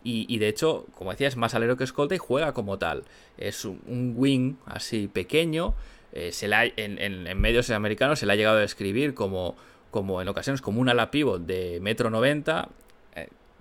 Y, 0.04 0.38
de 0.38 0.48
hecho, 0.48 0.86
como 0.94 1.10
decía, 1.10 1.28
es 1.28 1.36
más 1.36 1.54
alero 1.54 1.76
que 1.76 1.84
escolta 1.84 2.14
y 2.14 2.18
juega 2.18 2.54
como 2.54 2.78
tal. 2.78 3.04
Es 3.36 3.66
un, 3.66 4.14
wing 4.16 4.54
así 4.64 5.06
pequeño. 5.06 5.74
Eh, 6.12 6.32
se 6.32 6.48
la, 6.48 6.64
en, 6.64 7.38
medios 7.38 7.68
americanos 7.68 8.18
se 8.18 8.24
le 8.24 8.32
ha 8.32 8.36
llegado 8.36 8.56
a 8.56 8.60
describir 8.60 9.12
como, 9.12 9.54
como 9.90 10.22
en 10.22 10.28
ocasiones 10.28 10.62
como 10.62 10.80
un 10.80 10.88
ala 10.88 11.10
pivot 11.10 11.44
de 11.44 11.80
metro 11.82 12.08
noventa 12.08 12.70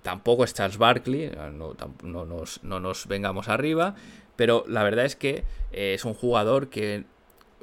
Tampoco 0.08 0.42
es 0.42 0.54
Charles 0.54 0.78
Barkley, 0.78 1.24
eh, 1.24 1.36
no, 1.52 1.74
nos, 2.24 2.62
no, 2.62 2.80
nos, 2.80 3.06
vengamos 3.08 3.50
arriba, 3.50 3.94
pero 4.36 4.64
la 4.66 4.82
verdad 4.82 5.04
es 5.04 5.16
que 5.16 5.44
eh, 5.70 5.92
es 5.92 6.06
un 6.06 6.14
jugador 6.14 6.70
que, 6.70 7.04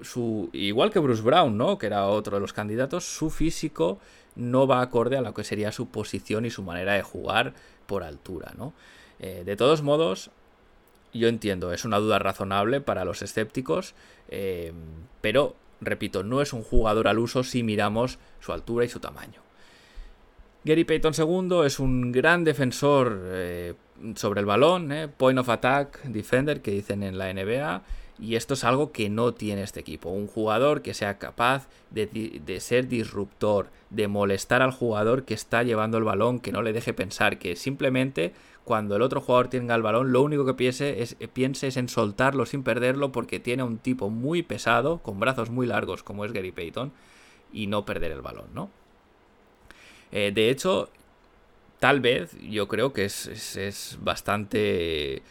su, 0.04 0.52
igual 0.54 0.92
que 0.92 1.00
Bruce 1.00 1.24
Brown, 1.24 1.58
¿no? 1.58 1.80
que 1.80 1.88
era 1.88 2.06
otro 2.06 2.36
de 2.36 2.42
los 2.42 2.54
candidatos, 2.54 3.04
su 3.04 3.32
físico 3.32 3.98
no 4.36 4.68
va 4.68 4.82
acorde 4.82 5.18
a 5.18 5.22
lo 5.22 5.34
que 5.34 5.44
sería 5.44 5.72
su 5.72 5.88
posición 5.88 6.46
y 6.46 6.52
su 6.52 6.62
manera 6.62 6.94
de 6.94 7.02
jugar 7.02 7.56
por 7.88 8.04
altura. 8.04 8.54
¿no? 8.56 8.74
Eh, 9.18 9.42
de 9.44 9.56
todos 9.56 9.82
modos, 9.82 10.30
yo 11.16 11.28
entiendo, 11.28 11.74
es 11.74 11.84
una 11.84 11.98
duda 11.98 12.20
razonable 12.20 12.80
para 12.80 13.06
los 13.06 13.24
escépticos, 13.24 13.96
pero 15.20 15.56
repito, 15.82 16.22
no 16.22 16.44
es 16.44 16.54
un 16.54 16.62
jugador 16.62 17.08
al 17.08 17.18
uso 17.18 17.44
si 17.44 17.64
miramos 17.64 18.20
su 18.40 18.54
altura 18.54 18.86
y 18.86 18.90
su 18.90 19.00
tamaño. 19.00 19.45
Gary 20.66 20.84
Payton 20.84 21.14
II 21.16 21.60
es 21.64 21.80
un 21.80 22.12
gran 22.12 22.44
defensor 22.44 23.22
eh, 23.26 23.76
sobre 24.16 24.40
el 24.40 24.48
balón, 24.48 24.92
eh, 24.92 25.08
point 25.08 25.38
of 25.38 25.48
attack, 25.48 26.02
defender, 26.06 26.64
que 26.64 26.72
dicen 26.72 27.04
en 27.04 27.20
la 27.20 27.32
NBA. 27.32 27.84
Y 28.18 28.36
esto 28.36 28.56
es 28.56 28.64
algo 28.64 28.92
que 28.92 29.08
no 29.08 29.36
tiene 29.36 29.62
este 29.62 29.82
equipo. 29.82 30.10
Un 30.10 30.26
jugador 30.26 30.82
que 30.82 30.96
sea 30.96 31.20
capaz 31.20 31.68
de, 31.92 32.58
ser 32.60 32.88
disruptor, 32.88 33.70
de 33.92 34.08
molestar 34.08 34.64
al 34.64 34.72
jugador 34.72 35.24
que 35.26 35.36
está 35.36 35.62
llevando 35.62 36.00
el 36.00 36.04
balón, 36.04 36.40
que 36.40 36.52
no 36.52 36.64
le 36.64 36.74
deje 36.74 36.94
pensar, 36.94 37.38
que 37.38 37.56
simplemente 37.56 38.34
cuando 38.64 38.96
el 38.96 39.04
otro 39.04 39.22
jugador 39.22 39.50
tenga 39.50 39.76
el 39.76 39.84
balón, 39.84 40.12
lo 40.12 40.24
único 40.24 40.46
que 40.46 40.56
piense 40.56 41.04
es, 41.04 41.16
piense 41.34 41.68
es 41.68 41.78
en 41.78 41.90
soltarlo 41.90 42.48
sin 42.48 42.64
perderlo, 42.64 43.12
porque 43.12 43.40
tiene 43.40 43.62
un 43.62 43.78
tipo 43.78 44.10
muy 44.10 44.42
pesado, 44.42 45.04
con 45.04 45.20
brazos 45.20 45.52
muy 45.52 45.68
largos, 45.68 46.02
como 46.02 46.26
es 46.26 46.32
Gary 46.32 46.52
Payton, 46.52 46.92
y 47.54 47.68
no 47.68 47.86
perder 47.86 48.14
el 48.14 48.22
balón, 48.22 48.48
¿no? 48.56 48.72
Eh, 50.18 50.32
de 50.34 50.50
hecho, 50.50 50.88
tal 51.80 52.00
vez 52.00 52.38
yo 52.40 52.70
creo 52.70 52.94
que 52.94 53.04
es, 53.04 53.98
bastante... 54.00 55.22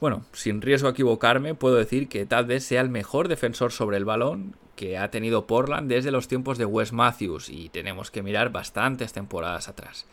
Bueno, 0.00 0.24
sin 0.32 0.60
riesgo 0.60 0.88
a 0.88 0.90
equivocarme, 0.90 1.54
puedo 1.54 1.76
decir 1.76 2.08
que 2.08 2.26
tal 2.26 2.46
vez 2.46 2.64
sea 2.64 2.80
el 2.80 2.88
mejor 2.88 3.28
defensor 3.28 3.70
sobre 3.70 3.98
el 3.98 4.04
balón 4.04 4.56
que 4.74 4.98
ha 4.98 5.12
tenido 5.12 5.46
Portland 5.46 5.88
desde 5.88 6.10
los 6.10 6.26
tiempos 6.26 6.58
de 6.58 6.64
Wes 6.64 6.92
Matthews 6.92 7.50
y 7.50 7.68
tenemos 7.68 8.10
que 8.10 8.24
mirar 8.24 8.50
bastantes 8.50 9.12
temporadas 9.12 9.68
atrás. 9.68 10.06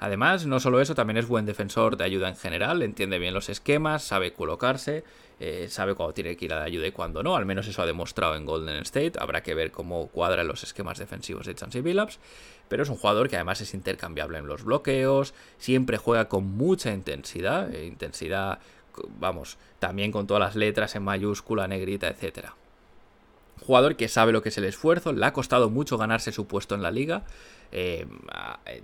Además, 0.00 0.44
no 0.44 0.58
solo 0.58 0.80
eso, 0.80 0.96
también 0.96 1.16
es 1.16 1.28
buen 1.28 1.46
defensor 1.46 1.96
de 1.96 2.02
ayuda 2.02 2.28
en 2.28 2.36
general, 2.36 2.82
entiende 2.82 3.20
bien 3.20 3.32
los 3.32 3.48
esquemas, 3.48 4.02
sabe 4.02 4.32
colocarse, 4.32 5.04
eh, 5.40 5.68
sabe 5.68 5.94
cuándo 5.94 6.14
tiene 6.14 6.36
que 6.36 6.46
ir 6.46 6.52
a 6.52 6.58
la 6.58 6.64
ayuda 6.64 6.86
y 6.86 6.92
cuándo 6.92 7.22
no, 7.22 7.36
al 7.36 7.46
menos 7.46 7.66
eso 7.68 7.80
ha 7.82 7.86
demostrado 7.86 8.34
en 8.34 8.44
Golden 8.44 8.82
State, 8.82 9.12
habrá 9.18 9.42
que 9.42 9.54
ver 9.54 9.70
cómo 9.70 10.08
cuadran 10.08 10.48
los 10.48 10.64
esquemas 10.64 10.98
defensivos 10.98 11.46
de 11.46 11.54
Chansey 11.54 11.80
Billups, 11.80 12.18
pero 12.68 12.82
es 12.82 12.88
un 12.88 12.96
jugador 12.96 13.28
que 13.28 13.36
además 13.36 13.60
es 13.60 13.72
intercambiable 13.72 14.38
en 14.38 14.46
los 14.46 14.64
bloqueos, 14.64 15.34
siempre 15.58 15.96
juega 15.96 16.28
con 16.28 16.44
mucha 16.44 16.92
intensidad, 16.92 17.72
eh, 17.72 17.86
intensidad, 17.86 18.58
vamos, 19.20 19.58
también 19.78 20.10
con 20.10 20.26
todas 20.26 20.40
las 20.40 20.56
letras 20.56 20.96
en 20.96 21.04
mayúscula, 21.04 21.68
negrita, 21.68 22.08
etcétera. 22.08 22.54
Jugador 23.64 23.96
que 23.96 24.08
sabe 24.08 24.32
lo 24.32 24.42
que 24.42 24.48
es 24.48 24.58
el 24.58 24.64
esfuerzo, 24.64 25.12
le 25.12 25.24
ha 25.24 25.32
costado 25.32 25.70
mucho 25.70 25.98
ganarse 25.98 26.32
su 26.32 26.46
puesto 26.46 26.74
en 26.74 26.82
la 26.82 26.90
liga. 26.90 27.24
Eh, 27.70 28.06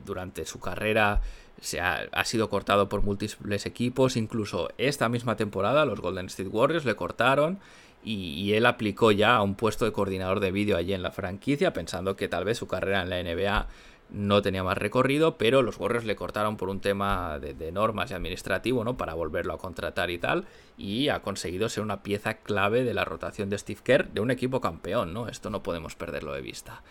durante 0.04 0.44
su 0.44 0.60
carrera 0.60 1.22
se 1.60 1.80
ha, 1.80 2.24
sido 2.24 2.48
cortado 2.48 2.88
por 2.88 3.02
múltiples 3.02 3.66
equipos, 3.66 4.16
incluso 4.16 4.70
esta 4.78 5.08
misma 5.08 5.36
temporada 5.36 5.84
los 5.84 6.00
Golden 6.00 6.26
State 6.26 6.48
Warriors 6.48 6.84
le 6.84 6.96
cortaron 6.96 7.58
y, 8.04 8.52
él 8.52 8.66
aplicó 8.66 9.12
ya 9.12 9.36
a 9.36 9.42
un 9.42 9.54
puesto 9.54 9.86
de 9.86 9.92
coordinador 9.92 10.40
de 10.40 10.52
vídeo 10.52 10.76
allí 10.76 10.92
en 10.92 11.02
la 11.02 11.10
franquicia, 11.10 11.72
pensando 11.72 12.16
que 12.16 12.28
tal 12.28 12.44
vez 12.44 12.58
su 12.58 12.66
carrera 12.66 13.02
en 13.02 13.10
la 13.10 13.22
NBA 13.22 13.66
no 14.10 14.42
tenía 14.42 14.62
más 14.62 14.76
recorrido, 14.76 15.38
pero 15.38 15.62
los 15.62 15.78
Warriors 15.78 16.04
le 16.04 16.14
cortaron 16.14 16.56
por 16.58 16.68
un 16.68 16.80
tema 16.80 17.38
de, 17.38 17.72
normas 17.72 18.10
y 18.10 18.14
administrativo, 18.14 18.84
¿no? 18.84 18.96
Para 18.98 19.14
volverlo 19.14 19.54
a 19.54 19.58
contratar 19.58 20.10
y 20.10 20.18
tal, 20.18 20.44
y 20.76 21.08
ha 21.08 21.20
conseguido 21.22 21.68
ser 21.70 21.82
una 21.82 22.02
pieza 22.02 22.34
clave 22.34 22.84
de 22.84 22.94
la 22.94 23.04
rotación 23.04 23.48
de 23.48 23.58
Steve 23.58 23.80
Kerr 23.82 24.10
de 24.10 24.20
un 24.20 24.30
equipo 24.30 24.60
campeón, 24.60 25.14
¿no? 25.14 25.28
Esto 25.28 25.48
no 25.48 25.62
podemos 25.62 25.94
perderlo 25.94 26.32
de 26.34 26.42
vista. 26.42 26.82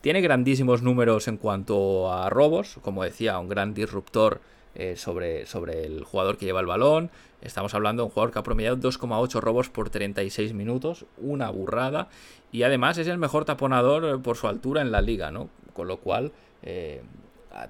Tiene 0.00 0.20
grandísimos 0.20 0.82
números 0.82 1.28
en 1.28 1.36
cuanto 1.36 2.12
a 2.12 2.30
robos, 2.30 2.78
como 2.82 3.04
decía, 3.04 3.38
un 3.38 3.48
gran 3.48 3.74
disruptor 3.74 4.40
eh, 4.76 4.96
sobre, 4.96 5.46
sobre 5.46 5.84
el 5.84 6.02
jugador 6.02 6.36
que 6.36 6.46
lleva 6.46 6.60
el 6.60 6.66
balón. 6.66 7.10
Estamos 7.42 7.74
hablando 7.74 8.02
de 8.02 8.06
un 8.06 8.10
jugador 8.10 8.32
que 8.32 8.38
ha 8.40 8.42
promediado 8.42 8.76
2,8 8.76 9.40
robos 9.40 9.68
por 9.68 9.88
36 9.88 10.52
minutos, 10.52 11.06
una 11.18 11.48
burrada. 11.50 12.08
Y 12.50 12.64
además 12.64 12.98
es 12.98 13.06
el 13.06 13.18
mejor 13.18 13.44
taponador 13.44 14.04
eh, 14.04 14.18
por 14.18 14.36
su 14.36 14.48
altura 14.48 14.80
en 14.82 14.90
la 14.90 15.00
liga, 15.00 15.30
¿no? 15.30 15.48
Con 15.74 15.86
lo 15.86 15.98
cual 15.98 16.32
eh, 16.62 17.02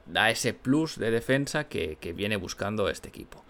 da 0.06 0.30
ese 0.30 0.54
plus 0.54 0.98
de 0.98 1.10
defensa 1.10 1.64
que, 1.64 1.98
viene 2.16 2.36
buscando 2.36 2.88
este 2.88 3.08
equipo. 3.08 3.44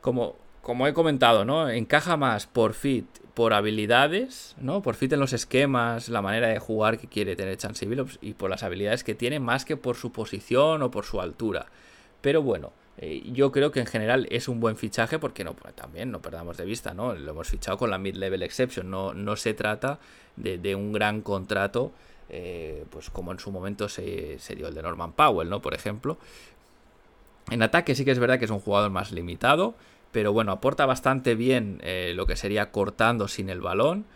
Como, 0.00 0.36
como 0.62 0.86
he 0.86 0.92
comentado, 0.92 1.44
¿no? 1.44 1.68
Encaja 1.68 2.16
más 2.16 2.46
por 2.46 2.74
fit, 2.74 3.06
por 3.34 3.52
habilidades, 3.52 4.54
¿no? 4.60 4.82
Por 4.82 4.94
fit 4.94 5.12
en 5.12 5.20
los 5.20 5.32
esquemas, 5.32 6.08
la 6.08 6.22
manera 6.22 6.48
de 6.48 6.58
jugar 6.58 6.98
que 6.98 7.06
quiere 7.06 7.36
tener 7.36 7.56
Chance 7.56 7.88
y 8.20 8.34
por 8.34 8.50
las 8.50 8.62
habilidades 8.62 9.04
que 9.04 9.14
tiene, 9.14 9.40
más 9.40 9.64
que 9.64 9.76
por 9.76 9.96
su 9.96 10.12
posición 10.12 10.82
o 10.82 10.90
por 10.90 11.04
su 11.04 11.20
altura. 11.20 11.66
Pero 12.20 12.42
bueno, 12.42 12.72
eh, 13.02 13.22
yo 13.32 13.50
creo 13.50 13.70
que 13.70 13.80
en 13.80 13.86
general 13.86 14.26
es 14.30 14.46
un 14.46 14.60
buen 14.60 14.76
fichaje 14.76 15.18
porque 15.18 15.42
no, 15.42 15.54
pues, 15.54 15.74
también 15.74 16.10
no 16.10 16.20
perdamos 16.20 16.58
de 16.58 16.66
vista, 16.66 16.92
¿no? 16.92 17.14
Lo 17.14 17.30
hemos 17.30 17.48
fichado 17.48 17.78
con 17.78 17.90
la 17.90 17.96
mid-level 17.96 18.42
exception, 18.42 18.90
no, 18.90 19.14
no 19.14 19.36
se 19.36 19.54
trata 19.54 19.98
de, 20.36 20.74
un 20.74 20.92
gran 20.92 21.22
contrato, 21.22 21.92
eh, 22.28 22.84
pues 22.90 23.08
como 23.08 23.32
en 23.32 23.38
su 23.38 23.50
momento 23.50 23.88
se, 23.88 24.38
dio 24.54 24.68
el 24.68 24.74
de 24.74 24.82
Norman 24.82 25.12
Powell, 25.12 25.48
¿no? 25.48 25.62
Por 25.62 25.74
ejemplo. 25.74 26.18
En 27.50 27.62
ataque 27.62 27.94
sí 27.94 28.04
que 28.04 28.10
es 28.10 28.18
verdad 28.18 28.38
que 28.38 28.44
es 28.44 28.50
un 28.50 28.60
jugador 28.60 28.90
más 28.90 29.12
limitado, 29.12 29.74
pero 30.12 30.32
bueno, 30.32 30.52
aporta 30.52 30.86
bastante 30.86 31.34
bien 31.34 31.80
eh, 31.82 32.12
lo 32.14 32.26
que 32.26 32.36
sería 32.36 32.70
cortando 32.70 33.28
sin 33.28 33.50
el 33.50 33.60
balón. 33.60 34.06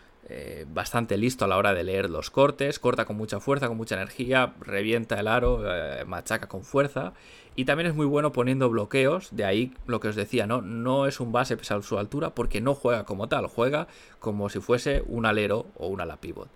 bastante 0.67 1.17
listo 1.17 1.45
a 1.45 1.47
la 1.47 1.55
hora 1.55 1.75
de 1.75 1.83
leer 1.83 2.09
los 2.09 2.31
cortes, 2.31 2.79
corta 2.79 3.05
con 3.05 3.15
mucha 3.15 3.39
fuerza, 3.39 3.67
con 3.67 3.77
mucha 3.77 3.95
energía, 3.95 4.55
revienta 4.59 5.19
el 5.19 5.27
aro, 5.27 5.61
machaca 6.07 6.47
con 6.47 6.63
fuerza 6.63 7.13
y 7.55 7.65
también 7.65 7.87
es 7.87 7.95
muy 7.95 8.05
bueno 8.05 8.33
poniendo 8.33 8.69
bloqueos, 8.69 9.29
de 9.31 9.45
ahí 9.45 9.73
lo 9.87 9.99
que 9.99 10.09
os 10.09 10.15
decía, 10.15 10.45
¿no? 10.45 10.61
No 10.61 11.07
es 11.07 11.19
un 11.19 11.31
base 11.31 11.55
pesado 11.55 11.81
su 11.83 11.97
altura 11.97 12.31
porque 12.31 12.59
no 12.59 12.75
juega 12.75 13.05
como 13.05 13.29
tal, 13.29 13.47
juega 13.47 13.87
como 14.19 14.49
si 14.49 14.59
fuese 14.59 15.03
un 15.07 15.25
alero 15.25 15.67
o 15.75 15.87
un 15.87 16.01
ala 16.01 16.17
pivot. 16.17 16.49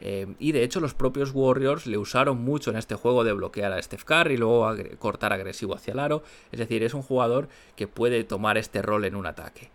Eh, 0.00 0.34
y 0.38 0.52
de 0.52 0.62
hecho 0.62 0.80
los 0.80 0.94
propios 0.94 1.30
Warriors 1.32 1.86
le 1.86 1.98
usaron 1.98 2.38
mucho 2.42 2.70
en 2.70 2.76
este 2.76 2.94
juego 2.94 3.24
de 3.24 3.32
bloquear 3.32 3.72
a 3.72 3.82
Steph 3.82 4.04
Curry 4.04 4.34
y 4.34 4.36
luego 4.36 4.70
cortar 4.98 5.32
agresivo 5.32 5.74
hacia 5.74 5.92
el 5.92 5.98
aro. 5.98 6.22
Es 6.52 6.58
decir, 6.58 6.82
es 6.82 6.94
un 6.94 7.02
jugador 7.02 7.48
que 7.76 7.88
puede 7.88 8.24
tomar 8.24 8.58
este 8.58 8.82
rol 8.82 9.04
en 9.04 9.16
un 9.16 9.26
ataque. 9.26 9.70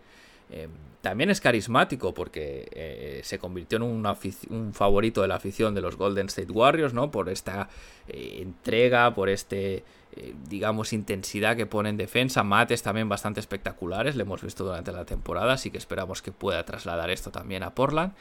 Eh, 0.52 0.68
también 1.02 1.30
es 1.30 1.42
carismático 1.42 2.14
porque 2.14 2.68
eh, 2.72 3.22
se 3.24 3.40
convirtió 3.40 3.78
en 3.78 3.84
un, 3.84 4.74
favorito 4.74 5.22
de 5.22 5.28
la 5.28 5.36
afición 5.36 5.74
de 5.76 5.82
los 5.82 5.98
Golden 5.98 6.28
State 6.28 6.52
Warriors, 6.52 6.94
¿no? 6.94 7.12
Por 7.12 7.30
esta 7.30 7.70
entrega, 8.08 9.14
por 9.14 9.30
este 9.30 9.84
eh, 10.14 10.36
digamos, 10.50 10.92
intensidad 10.92 11.56
que 11.56 11.66
pone 11.66 11.90
en 11.90 11.96
defensa. 11.96 12.44
Mates 12.44 12.84
también 12.84 13.08
bastante 13.08 13.40
espectaculares, 13.40 14.16
le 14.18 14.24
hemos 14.24 14.42
visto 14.42 14.66
durante 14.66 14.92
la 14.92 15.06
temporada, 15.06 15.54
así 15.54 15.72
que 15.72 15.78
esperamos 15.78 16.22
que 16.22 16.34
pueda 16.34 16.66
trasladar 16.66 17.10
esto 17.10 17.32
también 17.32 17.64
a 17.64 17.74
Portland. 17.74 18.14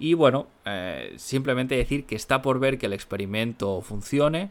Y 0.00 0.14
bueno, 0.14 0.48
eh, 0.64 1.14
simplemente 1.16 1.76
decir 1.76 2.04
que 2.04 2.16
está 2.16 2.42
por 2.42 2.58
ver 2.58 2.78
que 2.78 2.86
el 2.86 2.92
experimento 2.92 3.80
funcione, 3.80 4.50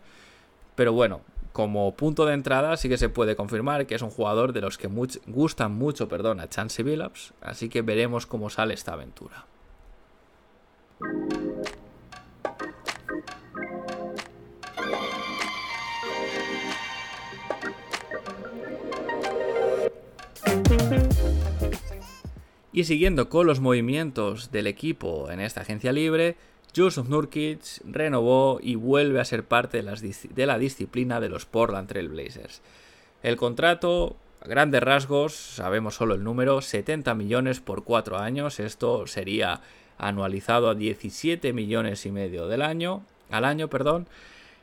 pero 0.75 0.93
bueno, 0.93 1.21
como 1.55 1.95
punto 1.95 2.25
de 2.25 2.33
entrada 2.33 2.75
sí 2.75 2.89
que 2.89 2.97
se 2.97 3.07
puede 3.07 3.37
confirmar 3.37 3.87
que 3.87 3.95
es 3.95 4.01
un 4.01 4.09
jugador 4.09 4.51
de 4.51 4.59
los 4.59 4.77
que 4.77 4.89
gustan 5.25 5.71
mucho 5.71 6.09
perdón, 6.09 6.41
a 6.41 6.49
Chance 6.49 6.83
Billups, 6.83 7.33
así 7.39 7.69
que 7.69 7.81
veremos 7.81 8.25
cómo 8.25 8.49
sale 8.49 8.73
esta 8.73 8.91
aventura. 8.91 9.45
Y 22.73 22.83
siguiendo 22.83 23.29
con 23.29 23.47
los 23.47 23.61
movimientos 23.61 24.51
del 24.51 24.67
equipo 24.67 25.31
en 25.31 25.39
esta 25.39 25.61
agencia 25.61 25.93
libre, 25.93 26.35
Joseph 26.75 27.07
Nurkic 27.07 27.61
renovó 27.85 28.59
y 28.61 28.75
vuelve 28.75 29.19
a 29.19 29.25
ser 29.25 29.45
parte 29.45 29.81
de, 29.81 30.45
la 30.45 30.57
disciplina 30.57 31.19
de 31.19 31.29
los 31.29 31.45
Portland 31.45 31.87
Trail 31.87 32.09
Blazers. 32.09 32.61
El 33.23 33.37
contrato, 33.37 34.17
a 34.41 34.47
grandes 34.47 34.83
rasgos, 34.83 35.33
sabemos 35.33 35.95
solo 35.95 36.15
el 36.15 36.23
número, 36.23 36.61
70 36.61 37.13
millones 37.15 37.61
por 37.61 37.83
4 37.83 38.17
años. 38.17 38.59
Esto 38.59 39.07
sería 39.07 39.61
anualizado 39.97 40.69
a 40.69 40.75
17 40.75 41.53
millones 41.53 42.05
y 42.05 42.11
medio 42.11 42.47
del 42.47 42.61
año, 42.61 43.03
al 43.31 43.45
año, 43.45 43.69
perdón. 43.69 44.07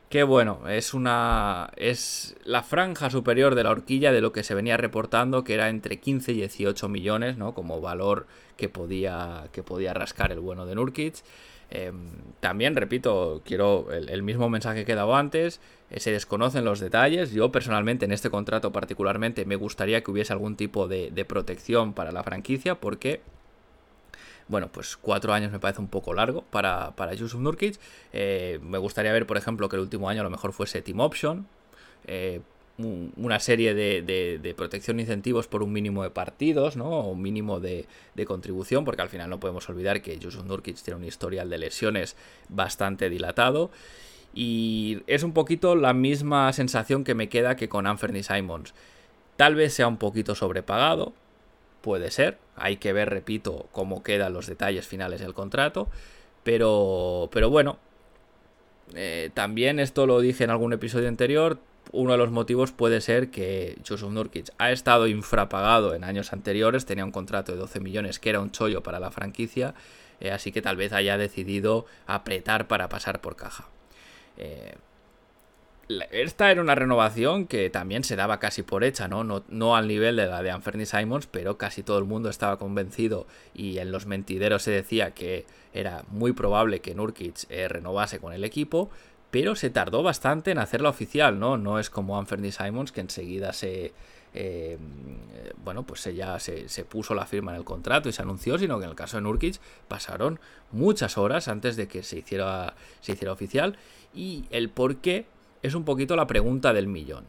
Que 0.09 0.21
bueno, 0.21 0.69
es 0.69 0.93
una 0.93 1.71
es 1.75 2.35
la 2.43 2.61
franja 2.61 3.09
superior 3.09 3.55
de 3.55 3.63
la 3.63 3.71
horquilla 3.71 4.11
de 4.11 4.21
lo 4.21 4.31
que 4.31 4.43
se 4.43 4.53
venía 4.53 4.77
reportando, 4.77 5.43
que 5.43 5.55
era 5.55 5.69
entre 5.69 5.99
15 5.99 6.33
y 6.33 6.35
18 6.35 6.87
millones, 6.87 7.37
¿no? 7.37 7.55
Como 7.55 7.81
valor 7.81 8.27
que 8.55 8.69
podía 8.69 9.47
que 9.51 9.63
podía 9.63 9.95
rascar 9.95 10.31
el 10.31 10.39
bueno 10.39 10.67
de 10.67 10.75
Nurkic. 10.75 11.15
Em, 11.75 12.11
también, 12.39 12.75
repito, 12.75 13.41
quiero 13.43 13.91
el, 13.91 14.21
mismo 14.21 14.47
mensaje 14.47 14.85
que 14.85 14.91
he 14.91 14.95
dado 14.95 15.15
antes, 15.15 15.59
eh, 15.89 15.99
se 15.99 16.11
desconocen 16.11 16.63
los 16.65 16.79
detalles. 16.79 17.31
Yo 17.31 17.51
personalmente 17.51 18.05
en 18.05 18.11
este 18.11 18.29
contrato 18.29 18.71
particularmente 18.71 19.43
me 19.45 19.55
gustaría 19.55 20.03
que 20.03 20.11
hubiese 20.11 20.33
algún 20.33 20.55
tipo 20.55 20.87
de, 20.87 21.25
protección 21.27 21.93
para 21.93 22.11
la 22.11 22.21
franquicia 22.21 22.75
porque 22.75 23.21
bueno, 24.47 24.67
pues 24.71 24.97
cuatro 24.97 25.33
años 25.33 25.51
me 25.51 25.59
parece 25.59 25.81
un 25.81 25.87
poco 25.87 26.13
largo 26.13 26.43
para, 26.43 26.91
para 26.95 27.15
Yusuf 27.15 27.41
Nurkic. 27.41 27.79
Eh, 28.11 28.59
me 28.61 28.77
gustaría 28.77 29.11
ver, 29.11 29.25
por 29.25 29.37
ejemplo, 29.37 29.67
que 29.67 29.77
el 29.77 29.81
último 29.81 30.09
año 30.09 30.21
a 30.21 30.23
lo 30.25 30.29
mejor 30.29 30.53
fuese 30.53 30.83
Team 30.83 30.99
Option. 30.99 31.47
Eh, 32.05 32.41
una 32.77 33.39
serie 33.39 33.75
de, 33.75 34.53
protección 34.57 34.99
e 34.99 35.03
incentivos 35.03 35.47
por 35.47 35.61
un 35.61 35.71
mínimo 35.71 36.03
de 36.03 36.09
partidos, 36.09 36.75
¿no? 36.75 36.89
O 36.89 37.11
un 37.11 37.21
mínimo 37.21 37.59
de, 37.59 37.85
contribución, 38.25 38.83
porque 38.85 39.01
al 39.01 39.09
final 39.09 39.29
no 39.29 39.39
podemos 39.39 39.69
olvidar 39.69 40.01
que 40.01 40.17
Yusuf 40.17 40.43
Nurkic 40.45 40.81
tiene 40.81 40.99
un 40.99 41.05
historial 41.05 41.49
de 41.49 41.57
lesiones 41.59 42.15
bastante 42.49 43.09
dilatado. 43.09 43.69
Y 44.33 45.03
es 45.05 45.21
un 45.21 45.33
poquito 45.33 45.75
la 45.75 45.93
misma 45.93 46.51
sensación 46.53 47.03
que 47.03 47.13
me 47.13 47.29
queda 47.29 47.55
que 47.55 47.69
con 47.69 47.85
Anthony 47.85 48.23
Simons. 48.23 48.73
Tal 49.37 49.53
vez 49.53 49.73
sea 49.73 49.87
un 49.87 49.97
poquito 49.97 50.33
sobrepagado, 50.33 51.13
puede 51.81 52.09
ser. 52.09 52.39
Hay 52.55 52.77
que 52.77 52.93
ver, 52.93 53.09
repito, 53.11 53.67
cómo 53.71 54.01
quedan 54.01 54.33
los 54.33 54.47
detalles 54.47 54.87
finales 54.87 55.21
del 55.21 55.35
contrato. 55.35 55.87
Pero, 56.43 57.29
pero 57.31 57.51
bueno, 57.51 57.77
eh, 58.95 59.29
también 59.35 59.79
esto 59.79 60.07
lo 60.07 60.19
dije 60.19 60.43
en 60.43 60.49
algún 60.49 60.73
episodio 60.73 61.07
anterior 61.07 61.59
uno 61.91 62.13
de 62.13 62.17
los 62.17 62.31
motivos 62.31 62.71
puede 62.71 63.01
ser 63.01 63.29
que 63.29 63.77
Joseph 63.87 64.09
Nurkic 64.09 64.49
ha 64.57 64.71
estado 64.71 65.07
infrapagado 65.07 65.93
en 65.93 66.03
años 66.03 66.33
anteriores, 66.33 66.85
tenía 66.85 67.05
un 67.05 67.11
contrato 67.11 67.51
de 67.51 67.57
12 67.57 67.79
millones 67.79 68.19
que 68.19 68.29
era 68.29 68.39
un 68.39 68.51
chollo 68.51 68.81
para 68.81 68.99
la 68.99 69.11
franquicia, 69.11 69.75
eh, 70.19 70.31
así 70.31 70.51
que 70.51 70.61
tal 70.61 70.75
vez 70.75 70.93
haya 70.93 71.17
decidido 71.17 71.85
apretar 72.07 72.67
para 72.67 72.89
pasar 72.89 73.21
por 73.21 73.35
caja. 73.35 73.67
Eh, 74.37 74.75
esta 76.11 76.49
era 76.49 76.61
una 76.61 76.75
renovación 76.75 77.45
que 77.45 77.69
también 77.69 78.03
se 78.03 78.15
daba 78.15 78.39
casi 78.39 78.63
por 78.63 78.83
hecha, 78.83 79.07
¿no? 79.07 79.43
No, 79.47 79.75
al 79.75 79.87
nivel 79.87 80.15
de 80.15 80.27
la 80.27 80.41
de 80.41 80.49
Anthony 80.49 80.85
Simons, 80.85 81.27
pero 81.27 81.57
casi 81.57 81.83
todo 81.83 81.97
el 81.99 82.05
mundo 82.05 82.29
estaba 82.29 82.57
convencido 82.57 83.27
y 83.53 83.79
en 83.79 83.91
los 83.91 84.05
mentideros 84.05 84.63
se 84.63 84.71
decía 84.71 85.11
que 85.11 85.45
era 85.73 86.05
muy 86.09 86.31
probable 86.31 86.79
que 86.79 86.95
Nurkic 86.95 87.45
eh, 87.49 87.67
renovase 87.67 88.19
con 88.19 88.33
el 88.33 88.45
equipo 88.45 88.89
pero 89.33 89.55
se 89.55 89.71
tardó 89.71 90.03
bastante 90.03 90.51
en 90.51 90.59
hacerla 90.59 90.89
oficial, 90.89 91.39
¿no? 91.39 91.57
No 91.57 91.79
es 91.79 91.89
como 91.89 92.19
Anthony 92.19 92.51
Simons 92.51 92.91
que 92.91 93.01
enseguida 93.01 93.51
se... 93.51 93.91
Eh, 94.35 94.77
bueno, 95.63 95.81
pues 95.81 96.01
se 96.01 96.13
ya 96.13 96.39
se, 96.39 96.85
puso 96.85 97.15
la 97.15 97.25
firma 97.25 97.51
en 97.51 97.57
el 97.57 97.63
contrato 97.63 98.07
y 98.07 98.11
se 98.11 98.21
anunció, 98.21 98.59
sino 98.59 98.77
que 98.77 98.83
en 98.83 98.91
el 98.91 98.95
caso 98.95 99.17
de 99.17 99.23
Nurkic 99.23 99.59
pasaron 99.87 100.39
muchas 100.71 101.17
horas 101.17 101.47
antes 101.47 101.75
de 101.77 101.87
que 101.87 102.03
se 102.03 102.19
hiciera, 102.19 102.75
se 103.01 103.13
hiciera 103.13 103.33
oficial. 103.33 103.75
Y 104.13 104.45
el 104.51 104.69
por 104.69 104.97
qué 104.97 105.25
es 105.63 105.73
un 105.73 105.83
poquito 105.83 106.15
la 106.15 106.27
pregunta 106.27 106.71
del 106.71 106.85
millón. 106.85 107.25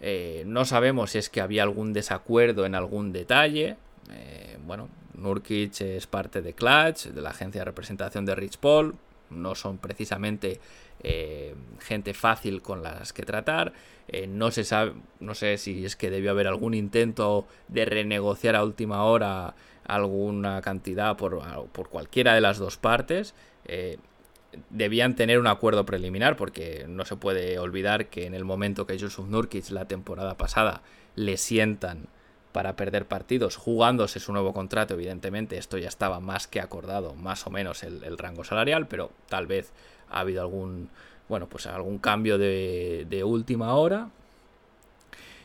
Eh, 0.00 0.44
no 0.46 0.64
sabemos 0.64 1.10
si 1.10 1.18
es 1.18 1.28
que 1.28 1.42
había 1.42 1.64
algún 1.64 1.92
desacuerdo 1.92 2.64
en 2.64 2.74
algún 2.74 3.12
detalle. 3.12 3.76
Eh, 4.10 4.56
bueno, 4.64 4.88
Nurkic 5.12 5.82
es 5.82 6.06
parte 6.06 6.40
de 6.40 6.54
Clutch, 6.54 7.08
de 7.08 7.20
la 7.20 7.28
agencia 7.28 7.60
de 7.60 7.66
representación 7.66 8.24
de 8.24 8.36
Rich 8.36 8.56
Paul. 8.56 8.94
No 9.32 9.54
son 9.54 9.78
precisamente 9.78 10.60
eh, 11.02 11.54
gente 11.80 12.14
fácil 12.14 12.62
con 12.62 12.82
las 12.82 13.12
que 13.12 13.22
tratar. 13.24 13.72
Eh, 14.08 14.26
no 14.26 14.50
se 14.50 14.64
sabe, 14.64 14.92
no 15.20 15.34
sé 15.34 15.58
si 15.58 15.84
es 15.84 15.96
que 15.96 16.10
debió 16.10 16.30
haber 16.30 16.46
algún 16.46 16.74
intento 16.74 17.46
de 17.68 17.84
renegociar 17.84 18.56
a 18.56 18.64
última 18.64 19.04
hora 19.04 19.54
alguna 19.84 20.62
cantidad 20.62 21.16
por, 21.16 21.40
por 21.70 21.88
cualquiera 21.88 22.34
de 22.34 22.40
las 22.40 22.58
dos 22.58 22.76
partes. 22.76 23.34
Eh, 23.64 23.98
debían 24.70 25.16
tener 25.16 25.38
un 25.38 25.46
acuerdo 25.46 25.86
preliminar 25.86 26.36
porque 26.36 26.84
no 26.88 27.04
se 27.04 27.16
puede 27.16 27.58
olvidar 27.58 28.06
que 28.06 28.26
en 28.26 28.34
el 28.34 28.44
momento 28.44 28.86
que 28.86 28.98
Yusuf 28.98 29.26
Nurkic 29.26 29.70
la 29.70 29.86
temporada 29.86 30.36
pasada 30.36 30.82
le 31.14 31.36
sientan 31.36 32.08
para 32.52 32.76
perder 32.76 33.06
partidos 33.06 33.56
jugándose 33.56 34.20
su 34.20 34.32
nuevo 34.32 34.52
contrato 34.52 34.94
evidentemente 34.94 35.56
esto 35.56 35.78
ya 35.78 35.88
estaba 35.88 36.20
más 36.20 36.46
que 36.46 36.60
acordado 36.60 37.14
más 37.14 37.46
o 37.46 37.50
menos 37.50 37.82
el 37.82 38.18
rango 38.18 38.44
salarial 38.44 38.86
pero 38.86 39.10
tal 39.28 39.46
vez 39.46 39.72
ha 40.12 40.20
habido 40.20 40.42
algún, 40.42 40.90
bueno, 41.28 41.48
pues 41.48 41.66
algún 41.66 41.98
cambio 41.98 42.38
de, 42.38 43.22
última 43.24 43.74
hora. 43.74 44.10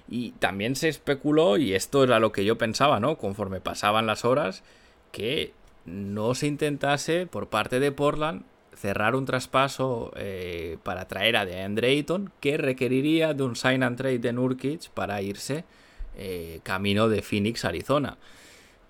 Y 0.09 0.31
también 0.33 0.75
se 0.75 0.89
especuló, 0.89 1.57
y 1.57 1.73
esto 1.73 2.03
era 2.03 2.19
lo 2.19 2.31
que 2.31 2.45
yo 2.45 2.57
pensaba, 2.57 2.99
¿no? 2.99 3.17
Conforme 3.17 3.59
pasaban 3.59 4.05
las 4.05 4.23
horas, 4.23 4.63
que 5.11 5.53
no 5.85 6.35
se 6.35 6.47
intentase 6.47 7.25
por 7.25 7.47
parte 7.47 7.79
de 7.79 7.91
Portland 7.91 8.43
cerrar 8.75 9.15
un 9.15 9.25
traspaso 9.25 10.11
eh, 10.15 10.77
para 10.83 11.07
traer 11.07 11.35
a 11.35 11.45
DeAndre 11.45 11.89
Ayton 11.89 12.31
que 12.39 12.57
requeriría 12.57 13.33
de 13.33 13.43
un 13.43 13.55
sign 13.55 13.81
and 13.81 13.97
trade 13.97 14.19
de 14.19 14.33
Nurkic 14.33 14.89
para 14.89 15.21
irse 15.21 15.63
eh, 16.17 16.59
camino 16.63 17.09
de 17.09 17.21
Phoenix, 17.21 17.63
Arizona. 17.63 18.17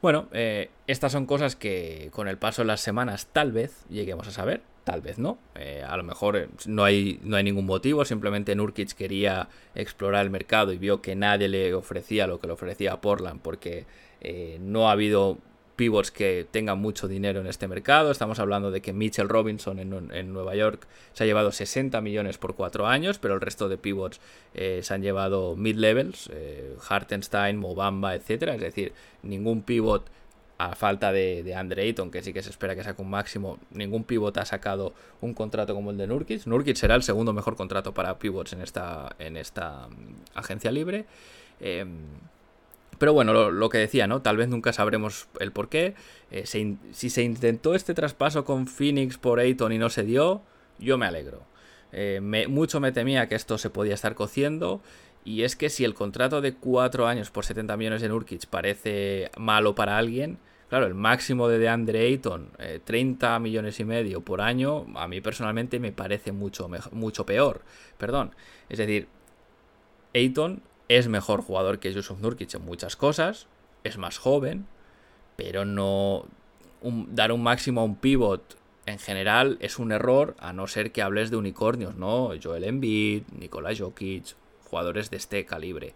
Bueno, 0.01 0.27
eh, 0.31 0.69
estas 0.87 1.11
son 1.11 1.25
cosas 1.25 1.55
que 1.55 2.09
con 2.11 2.27
el 2.27 2.37
paso 2.37 2.61
de 2.61 2.67
las 2.67 2.81
semanas 2.81 3.27
tal 3.33 3.51
vez 3.51 3.85
lleguemos 3.89 4.27
a 4.27 4.31
saber 4.31 4.61
tal 4.83 5.01
vez 5.01 5.19
no. 5.19 5.37
Eh, 5.55 5.83
a 5.85 5.97
lo 5.97 6.03
mejor 6.03 6.47
no 6.65 6.85
hay, 6.85 7.19
no 7.21 7.35
hay 7.35 7.43
ningún 7.43 7.65
motivo, 7.65 8.05
simplemente 8.05 8.55
Nurkic 8.55 8.93
quería 8.93 9.49
explorar 9.75 10.23
el 10.23 10.29
mercado 10.29 10.71
y 10.71 10.77
vio 10.77 11.01
que 11.01 11.13
nadie 11.13 11.49
le 11.49 11.73
ofrecía 11.73 12.25
lo 12.25 12.39
que 12.39 12.47
le 12.47 12.53
ofrecía 12.53 12.93
a 12.93 13.01
Portland 13.01 13.41
porque 13.41 13.85
no 14.61 14.87
ha 14.87 14.93
habido 14.93 15.39
pivots 15.77 16.11
que 16.11 16.45
tengan 16.51 16.79
mucho 16.79 17.07
dinero 17.07 17.39
en 17.39 17.47
este 17.47 17.69
mercado. 17.69 18.11
Estamos 18.11 18.39
hablando 18.39 18.69
de 18.69 18.81
que 18.81 18.91
Mitchell 18.91 19.29
Robinson 19.29 19.79
en, 19.79 20.33
Nueva 20.33 20.55
York 20.55 20.85
se 21.13 21.23
ha 21.23 21.27
llevado 21.27 21.53
60 21.53 22.01
millones 22.01 22.37
por 22.37 22.55
cuatro 22.55 22.87
años, 22.87 23.19
pero 23.19 23.35
el 23.35 23.39
resto 23.41 23.69
de 23.69 23.77
pivots 23.77 24.19
se 24.53 24.93
han 24.93 25.01
llevado 25.01 25.55
mid-levels, 25.55 26.29
Hartenstein, 26.89 27.57
Mobamba, 27.57 28.15
etc. 28.15 28.29
Es 28.55 28.59
decir, 28.59 28.91
ningún 29.23 29.61
pivot 29.61 30.09
a 30.57 30.75
falta 30.75 31.11
de, 31.11 31.43
de 31.43 31.55
Andre 31.55 31.83
Ayton, 31.83 32.09
que 32.09 32.23
sí 32.23 32.33
que 32.33 32.41
se 32.41 32.49
espera 32.49 32.75
que 32.75 32.83
saque 32.83 33.01
un 33.01 33.09
máximo, 33.09 33.59
ningún 33.71 34.03
pivot 34.03 34.35
ha 34.37 34.45
sacado 34.45 34.93
un 35.21 35.33
contrato 35.33 35.75
como 35.75 35.91
el 35.91 35.97
de 35.97 36.07
Nurkic. 36.07 36.45
Nurkic 36.47 36.75
será 36.75 36.95
el 36.95 37.03
segundo 37.03 37.33
mejor 37.33 37.55
contrato 37.55 37.93
para 37.93 38.17
pivots 38.17 38.53
en 38.53 38.61
esta, 38.61 39.15
en 39.19 39.37
esta 39.37 39.87
mm, 39.87 40.37
agencia 40.37 40.71
libre. 40.71 41.05
Em, 41.59 41.99
pero 42.97 43.13
bueno, 43.13 43.51
lo, 43.51 43.69
que 43.69 43.77
decía, 43.77 44.07
¿no? 44.07 44.21
Tal 44.21 44.37
vez 44.37 44.47
nunca 44.47 44.73
sabremos 44.73 45.27
el 45.39 45.51
por 45.51 45.69
qué. 45.69 45.93
Eh, 46.31 46.45
si 46.45 47.09
se 47.09 47.23
intentó 47.23 47.75
este 47.75 47.93
traspaso 47.93 48.43
con 48.43 48.67
Phoenix 48.67 49.17
por 49.17 49.39
Ayton 49.39 49.71
y 49.71 49.77
no 49.77 49.89
se 49.89 50.03
dio, 50.03 50.41
yo 50.79 50.97
me 50.97 51.05
alegro. 51.05 51.43
Eh, 51.91 52.19
mucho 52.49 52.79
me 52.79 52.91
temía 52.91 53.27
que 53.27 53.35
esto 53.35 53.57
se 53.57 53.69
podía 53.69 53.93
estar 53.93 54.15
cociendo. 54.15 54.81
Y 55.23 55.43
es 55.43 55.55
que 55.55 55.69
si 55.69 55.83
el 55.83 55.93
contrato 55.93 56.41
de 56.41 56.53
4 56.53 57.05
años 57.05 57.31
por 57.31 57.45
70 57.45 57.75
millones 57.77 58.01
de 58.01 58.09
Nurkic 58.09 58.47
parece 58.47 59.29
malo 59.37 59.75
para 59.75 59.97
alguien, 59.97 60.39
claro, 60.69 60.87
el 60.87 60.93
máximo 60.93 61.49
de 61.49 61.59
DeAndre 61.59 62.05
Ayton, 62.07 62.51
30 62.85 63.35
eh, 63.35 63.39
millones 63.39 63.79
y 63.79 63.85
medio 63.85 64.21
por 64.21 64.41
año, 64.41 64.85
a 64.95 65.07
mí 65.07 65.19
personalmente 65.19 65.79
me 65.79 65.91
parece 65.91 66.31
mucho, 66.31 66.69
mucho 66.93 67.25
peor. 67.25 67.61
Perdón. 67.97 68.33
Es 68.69 68.77
decir, 68.77 69.07
Ayton 70.15 70.61
es 70.89 71.07
mejor 71.07 71.41
jugador 71.41 71.79
que 71.79 71.93
Yusuf 71.93 72.19
Nurkic 72.19 72.53
en 72.53 72.65
muchas 72.65 72.95
cosas, 72.95 73.47
es 73.83 73.97
más 73.97 74.17
joven, 74.17 74.67
pero 75.35 75.65
no 75.65 76.25
dar 76.81 77.31
un 77.31 77.43
máximo 77.43 77.81
a 77.81 77.83
un 77.83 77.95
pivot 77.95 78.57
en 78.87 78.99
general 78.99 79.57
es 79.59 79.79
un 79.79 79.91
error, 79.91 80.35
a 80.39 80.53
no 80.53 80.65
ser 80.65 80.91
que 80.91 81.01
hables 81.01 81.29
de 81.29 81.35
unicornios, 81.35 81.95
¿no? 81.95 82.31
Joel 82.41 82.63
Embiid, 82.63 83.23
Nikola 83.37 83.75
Jokic, 83.77 84.35
jugadores 84.63 85.09
de 85.09 85.17
este 85.17 85.45
calibre. 85.45 85.93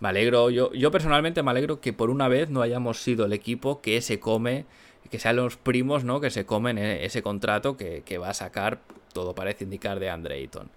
Me 0.00 0.08
alegro, 0.08 0.50
yo, 0.50 0.72
yo 0.72 0.90
personalmente 0.90 1.44
me 1.44 1.52
alegro 1.52 1.80
que 1.80 1.92
por 1.92 2.10
una 2.10 2.26
vez 2.26 2.50
no 2.50 2.60
hayamos 2.60 3.00
sido 3.00 3.24
el 3.24 3.32
equipo 3.32 3.80
que 3.80 4.00
se 4.02 4.18
come, 4.18 4.66
que 5.10 5.20
sean 5.20 5.36
los 5.36 5.56
primos, 5.56 6.02
¿no? 6.02 6.20
Que 6.20 6.30
se 6.30 6.44
comen 6.44 6.76
e, 6.76 7.04
ese 7.04 7.22
contrato 7.22 7.76
que, 7.76 8.18
va 8.18 8.30
a 8.30 8.34
sacar, 8.34 8.80
todo 9.12 9.34
parece 9.36 9.62
indicar, 9.62 10.00
de 10.00 10.10
Andre 10.10 10.34
Ayton. 10.34 10.70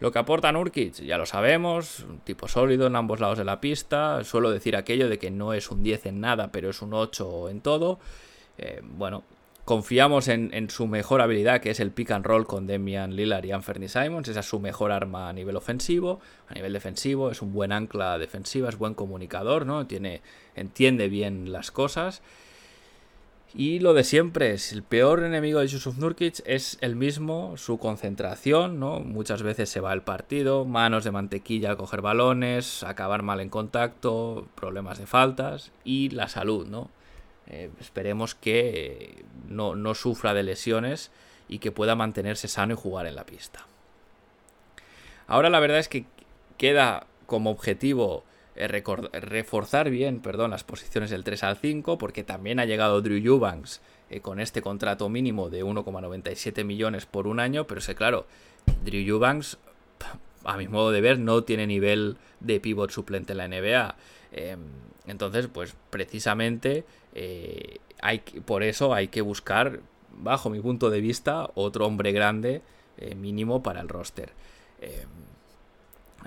Lo 0.00 0.12
que 0.12 0.18
aporta 0.18 0.52
Nurkic, 0.52 0.94
ya 1.02 1.18
lo 1.18 1.26
sabemos, 1.26 2.00
un 2.00 2.20
tipo 2.20 2.46
sólido 2.46 2.86
en 2.86 2.96
ambos 2.96 3.20
lados 3.20 3.38
de 3.38 3.44
la 3.44 3.60
pista. 3.60 4.22
Suelo 4.24 4.50
decir 4.50 4.76
aquello 4.76 5.08
de 5.08 5.18
que 5.18 5.30
no 5.30 5.52
es 5.52 5.70
un 5.70 5.82
10 5.82 6.06
en 6.06 6.20
nada, 6.20 6.52
pero 6.52 6.70
es 6.70 6.82
un 6.82 6.94
8 6.94 7.48
en 7.48 7.60
todo. 7.60 7.98
Eh, 8.58 8.80
bueno, 8.82 9.24
Confiamos 9.68 10.28
en, 10.28 10.70
su 10.70 10.86
mejor 10.86 11.20
habilidad, 11.20 11.60
que 11.60 11.68
es 11.68 11.78
el 11.78 11.90
pick 11.90 12.12
and 12.12 12.24
roll 12.24 12.46
con 12.46 12.66
Demian 12.66 13.14
Lillard 13.14 13.44
y 13.44 13.52
Anthony 13.52 13.88
Simons. 13.88 14.26
Esa 14.26 14.40
es 14.40 14.46
su 14.46 14.60
mejor 14.60 14.90
arma 14.90 15.28
a 15.28 15.32
nivel 15.34 15.56
ofensivo. 15.56 16.20
A 16.48 16.54
nivel 16.54 16.72
defensivo, 16.72 17.30
es 17.30 17.42
un 17.42 17.52
buen 17.52 17.70
ancla 17.70 18.16
defensiva, 18.16 18.70
es 18.70 18.78
buen 18.78 18.94
comunicador, 18.94 19.66
¿no? 19.66 19.86
Tiene, 19.86 20.22
entiende 20.56 21.10
bien 21.10 21.52
las 21.52 21.70
cosas. 21.70 22.22
Y 23.54 23.78
lo 23.78 23.94
de 23.94 24.04
siempre 24.04 24.52
es, 24.52 24.72
el 24.72 24.82
peor 24.82 25.22
enemigo 25.24 25.60
de 25.60 25.68
Yusuf 25.68 25.96
Nurkic 25.96 26.42
es 26.44 26.76
el 26.82 26.96
mismo, 26.96 27.56
su 27.56 27.78
concentración, 27.78 28.78
¿no? 28.78 29.00
Muchas 29.00 29.42
veces 29.42 29.70
se 29.70 29.80
va 29.80 29.94
el 29.94 30.02
partido, 30.02 30.66
manos 30.66 31.04
de 31.04 31.12
mantequilla 31.12 31.70
al 31.70 31.78
coger 31.78 32.02
balones, 32.02 32.82
acabar 32.82 33.22
mal 33.22 33.40
en 33.40 33.48
contacto, 33.48 34.46
problemas 34.54 34.98
de 34.98 35.06
faltas 35.06 35.72
y 35.82 36.10
la 36.10 36.28
salud, 36.28 36.66
¿no? 36.66 36.90
Eh, 37.46 37.70
esperemos 37.80 38.34
que 38.34 39.24
no, 39.48 39.94
sufra 39.94 40.34
de 40.34 40.42
lesiones 40.42 41.10
y 41.48 41.58
que 41.58 41.72
pueda 41.72 41.94
mantenerse 41.94 42.46
sano 42.48 42.74
y 42.74 42.76
jugar 42.76 43.06
en 43.06 43.14
la 43.14 43.24
pista. 43.24 43.66
Ahora 45.26 45.48
la 45.48 45.60
verdad 45.60 45.78
es 45.78 45.88
que 45.88 46.04
queda 46.58 47.06
como 47.24 47.50
objetivo 47.50 48.24
reforzar 48.66 49.90
bien 49.90 50.20
perdón, 50.20 50.50
las 50.50 50.64
posiciones 50.64 51.10
del 51.10 51.24
3 51.24 51.44
al 51.44 51.56
5, 51.56 51.98
porque 51.98 52.24
también 52.24 52.58
ha 52.58 52.64
llegado 52.64 53.00
Drew 53.00 53.18
Eubanks 53.18 53.80
eh, 54.10 54.20
con 54.20 54.40
este 54.40 54.62
contrato 54.62 55.08
mínimo 55.08 55.50
de 55.50 55.64
1,97 55.64 56.64
millones 56.64 57.06
por 57.06 57.26
un 57.26 57.40
año, 57.40 57.66
pero 57.66 57.80
sé 57.80 57.94
claro, 57.94 58.26
Drew 58.84 59.06
Eubanks, 59.06 59.58
a 60.44 60.56
mi 60.56 60.66
modo 60.66 60.90
de 60.90 61.00
ver, 61.00 61.18
no 61.18 61.44
tiene 61.44 61.66
nivel 61.66 62.16
de 62.40 62.58
pivot 62.58 62.90
suplente 62.90 63.32
en 63.32 63.38
la 63.38 63.48
NBA. 63.48 63.96
Em, 64.32 64.60
entonces, 65.06 65.46
pues 65.46 65.74
precisamente 65.90 66.84
eh, 67.14 67.78
hay, 68.00 68.18
por 68.18 68.62
eso 68.62 68.94
hay 68.94 69.08
que 69.08 69.20
buscar, 69.20 69.80
bajo 70.16 70.50
mi 70.50 70.60
punto 70.60 70.90
de 70.90 71.00
vista, 71.00 71.48
otro 71.54 71.86
hombre 71.86 72.12
grande 72.12 72.62
eh, 72.96 73.14
mínimo 73.14 73.62
para 73.62 73.80
el 73.80 73.88
roster. 73.88 74.32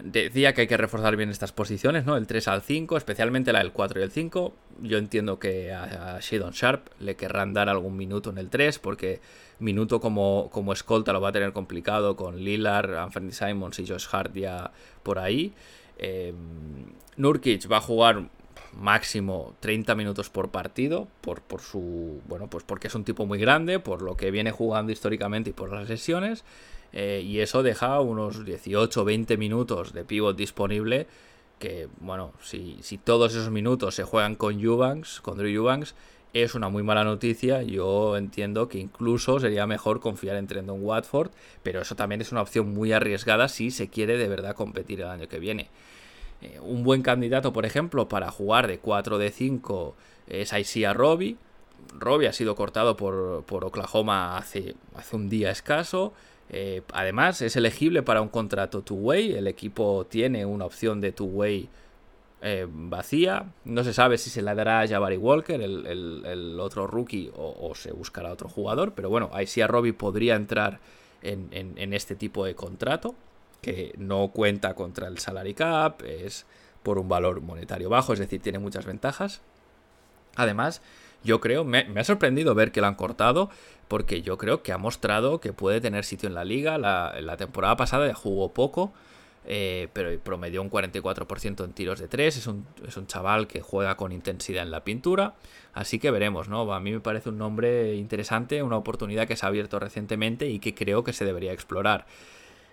Em, 0.02 0.12
decía 0.12 0.54
que 0.54 0.62
hay 0.62 0.68
que 0.68 0.78
reforzar 0.78 1.16
bien 1.16 1.30
estas 1.30 1.52
posiciones, 1.52 2.06
¿no? 2.06 2.18
El 2.18 2.28
3 2.28 2.48
al 2.48 2.62
5, 2.62 2.98
especialmente 2.98 3.52
la 3.54 3.60
del 3.60 3.72
4 3.72 4.00
y 4.00 4.04
el 4.04 4.12
5. 4.12 4.54
Yo 4.82 4.98
entiendo 4.98 5.40
que 5.40 5.72
a, 5.74 6.20
Shadon 6.22 6.52
Sharp 6.52 6.88
le 7.00 7.16
querrán 7.16 7.54
dar 7.54 7.70
algún 7.70 7.98
minuto 7.98 8.30
en 8.30 8.38
el 8.38 8.50
3, 8.50 8.80
porque 8.80 9.20
minuto 9.60 10.00
como, 10.00 10.50
como 10.52 10.74
escolta 10.74 11.14
lo 11.14 11.22
va 11.22 11.30
a 11.30 11.32
tener 11.32 11.54
complicado 11.54 12.16
con 12.16 12.38
Lillard, 12.38 12.96
Anthony 12.96 13.32
Simons 13.32 13.80
y 13.80 13.88
Josh 13.88 14.08
Hart 14.12 14.34
ya 14.36 14.72
por 15.04 15.20
ahí. 15.20 15.54
Eh, 15.98 16.34
Nurkic 17.18 17.72
va 17.72 17.78
a 17.78 17.82
jugar 17.82 18.24
máximo 18.74 19.56
30 19.60 19.96
minutos 19.96 20.30
por 20.30 20.50
partido 20.50 21.08
por, 21.20 21.42
por, 21.42 21.60
su 21.60 22.22
bueno 22.28 22.48
pues 22.50 22.64
porque 22.64 22.88
es 22.88 22.96
un 22.96 23.04
tipo 23.04 23.26
muy 23.26 23.38
grande 23.38 23.80
por 23.80 24.02
lo 24.02 24.16
que 24.16 24.32
viene 24.32 24.52
jugando 24.52 24.94
históricamente 24.94 25.50
y 25.50 25.54
por 25.54 25.74
las 25.74 25.90
lesiones 25.90 26.46
eh, 26.94 27.24
y 27.26 27.40
eso 27.40 27.64
deja 27.64 28.00
unos 28.00 28.46
18 28.46 29.06
20 29.06 29.38
minutos 29.38 29.94
de 29.94 30.04
pivot 30.04 30.36
disponible 30.36 31.08
que 31.60 31.88
bueno 32.00 32.34
si, 32.42 32.78
si 32.82 32.98
todos 32.98 33.34
esos 33.34 33.52
minutos 33.52 33.96
se 33.96 34.04
juegan 34.04 34.36
con 34.36 34.60
Eubanks 34.60 35.22
con 35.22 35.38
Drew 35.38 35.50
Eubanks 35.50 35.96
es 36.34 36.56
una 36.56 36.70
muy 36.70 36.84
mala 36.84 37.04
noticia. 37.04 37.62
Yo 37.62 38.16
entiendo 38.18 38.70
que 38.70 38.80
incluso 38.80 39.40
sería 39.40 39.68
mejor 39.68 40.00
confiar 40.00 40.38
en 40.38 40.48
Trendon 40.48 40.84
Watford, 40.84 41.32
pero 41.64 41.82
eso 41.82 41.96
también 41.96 42.22
es 42.22 42.32
una 42.32 42.42
opción 42.42 42.74
muy 42.74 42.94
arriesgada 42.94 43.48
si 43.48 43.72
se 43.72 43.90
quiere 43.90 44.18
de 44.18 44.28
verdad 44.28 44.56
competir 44.56 45.02
el 45.02 45.08
año 45.08 45.28
que 45.28 45.40
viene. 45.40 45.70
Eh, 46.42 46.60
un 46.62 46.84
buen 46.84 47.02
candidato, 47.02 47.54
por 47.54 47.66
ejemplo, 47.66 48.08
para 48.08 48.32
jugar 48.32 48.68
de 48.68 48.80
4 48.80 49.18
de 49.18 49.32
5 49.32 49.96
es 50.28 50.54
Isaiah 50.54 50.94
Robbie. 50.94 51.38
Robbie 52.00 52.28
ha 52.28 52.34
sido 52.34 52.56
cortado 52.56 52.96
por, 52.96 53.44
Oklahoma 53.50 54.38
hace, 54.38 54.76
hace 54.96 55.16
un 55.16 55.30
día 55.30 55.52
escaso. 55.52 56.14
Eh, 56.54 56.82
además, 56.92 57.42
es 57.42 57.56
elegible 57.56 58.04
para 58.04 58.22
un 58.22 58.28
contrato 58.28 58.82
two-way. 58.82 59.32
El 59.34 59.48
equipo 59.48 60.06
tiene 60.10 60.46
una 60.46 60.66
opción 60.66 61.00
de 61.00 61.14
two-way 61.14 61.70
eh, 62.42 62.68
vacía. 62.70 63.46
No 63.64 63.86
se 63.86 63.94
sabe 63.94 64.18
si 64.18 64.30
se 64.30 64.42
la 64.42 64.54
dará 64.54 64.82
a 64.82 64.88
Jabari 64.88 65.16
Walker, 65.16 65.62
el, 65.62 66.58
otro 66.60 66.88
rookie, 66.88 67.32
o, 67.36 67.74
se 67.74 67.94
buscará 67.94 68.34
otro 68.34 68.50
jugador. 68.50 68.92
Pero 68.94 69.10
bueno, 69.10 69.32
a 69.34 69.68
Robbie 69.68 69.94
podría 69.94 70.36
entrar 70.36 70.80
en, 71.22 71.94
este 71.94 72.16
tipo 72.16 72.44
de 72.44 72.54
contrato, 72.54 73.16
que 73.62 73.94
no 73.98 74.28
cuenta 74.30 74.74
contra 74.74 75.08
el 75.08 75.20
salary 75.20 75.54
cap, 75.54 76.02
es 76.04 76.46
por 76.84 76.98
un 77.00 77.08
valor 77.08 77.40
monetario 77.42 77.90
bajo, 77.90 78.12
es 78.12 78.20
decir, 78.20 78.42
tiene 78.42 78.60
muchas 78.60 78.86
ventajas. 78.86 79.40
Además, 80.36 80.82
yo 81.24 81.40
creo, 81.40 81.64
me, 81.64 81.88
ha 81.96 82.04
sorprendido 82.04 82.56
ver 82.56 82.72
que 82.72 82.82
lo 82.82 82.88
han 82.88 82.96
cortado, 82.96 83.50
porque 83.88 84.22
yo 84.22 84.38
creo 84.38 84.64
que 84.64 84.72
ha 84.72 84.78
mostrado 84.78 85.40
que 85.40 85.54
puede 85.54 85.82
tener 85.82 86.06
sitio 86.06 86.28
en 86.28 86.36
la 86.36 86.46
liga. 86.46 86.78
La, 86.78 87.38
temporada 87.38 87.76
pasada 87.76 88.14
jugó 88.14 88.54
poco 88.54 88.94
eh, 89.44 89.88
pero 89.94 90.18
promedió 90.20 90.62
un 90.62 90.70
44% 90.70 91.66
en 91.66 91.74
tiros 91.74 92.00
de 92.00 92.08
3. 92.08 92.38
Es 92.38 92.48
un, 92.48 92.66
es 92.88 92.96
un, 92.96 93.08
chaval 93.08 93.48
que 93.48 93.62
juega 93.62 93.98
con 93.98 94.12
intensidad 94.12 94.64
en 94.64 94.72
la 94.72 94.84
pintura. 94.84 95.34
Así 95.74 96.00
que 96.00 96.12
veremos, 96.12 96.48
¿no? 96.48 96.72
A 96.74 96.80
mí 96.80 96.92
me 96.92 97.00
parece 97.00 97.30
un 97.30 97.38
nombre 97.38 97.96
interesante, 97.96 98.62
una 98.64 98.78
oportunidad 98.78 99.28
que 99.28 99.36
se 99.36 99.46
ha 99.46 99.50
abierto 99.50 99.80
recientemente 99.80 100.48
y 100.48 100.60
que 100.60 100.74
creo 100.76 101.04
que 101.04 101.14
se 101.14 101.26
debería 101.26 101.54
explorar. 101.54 102.06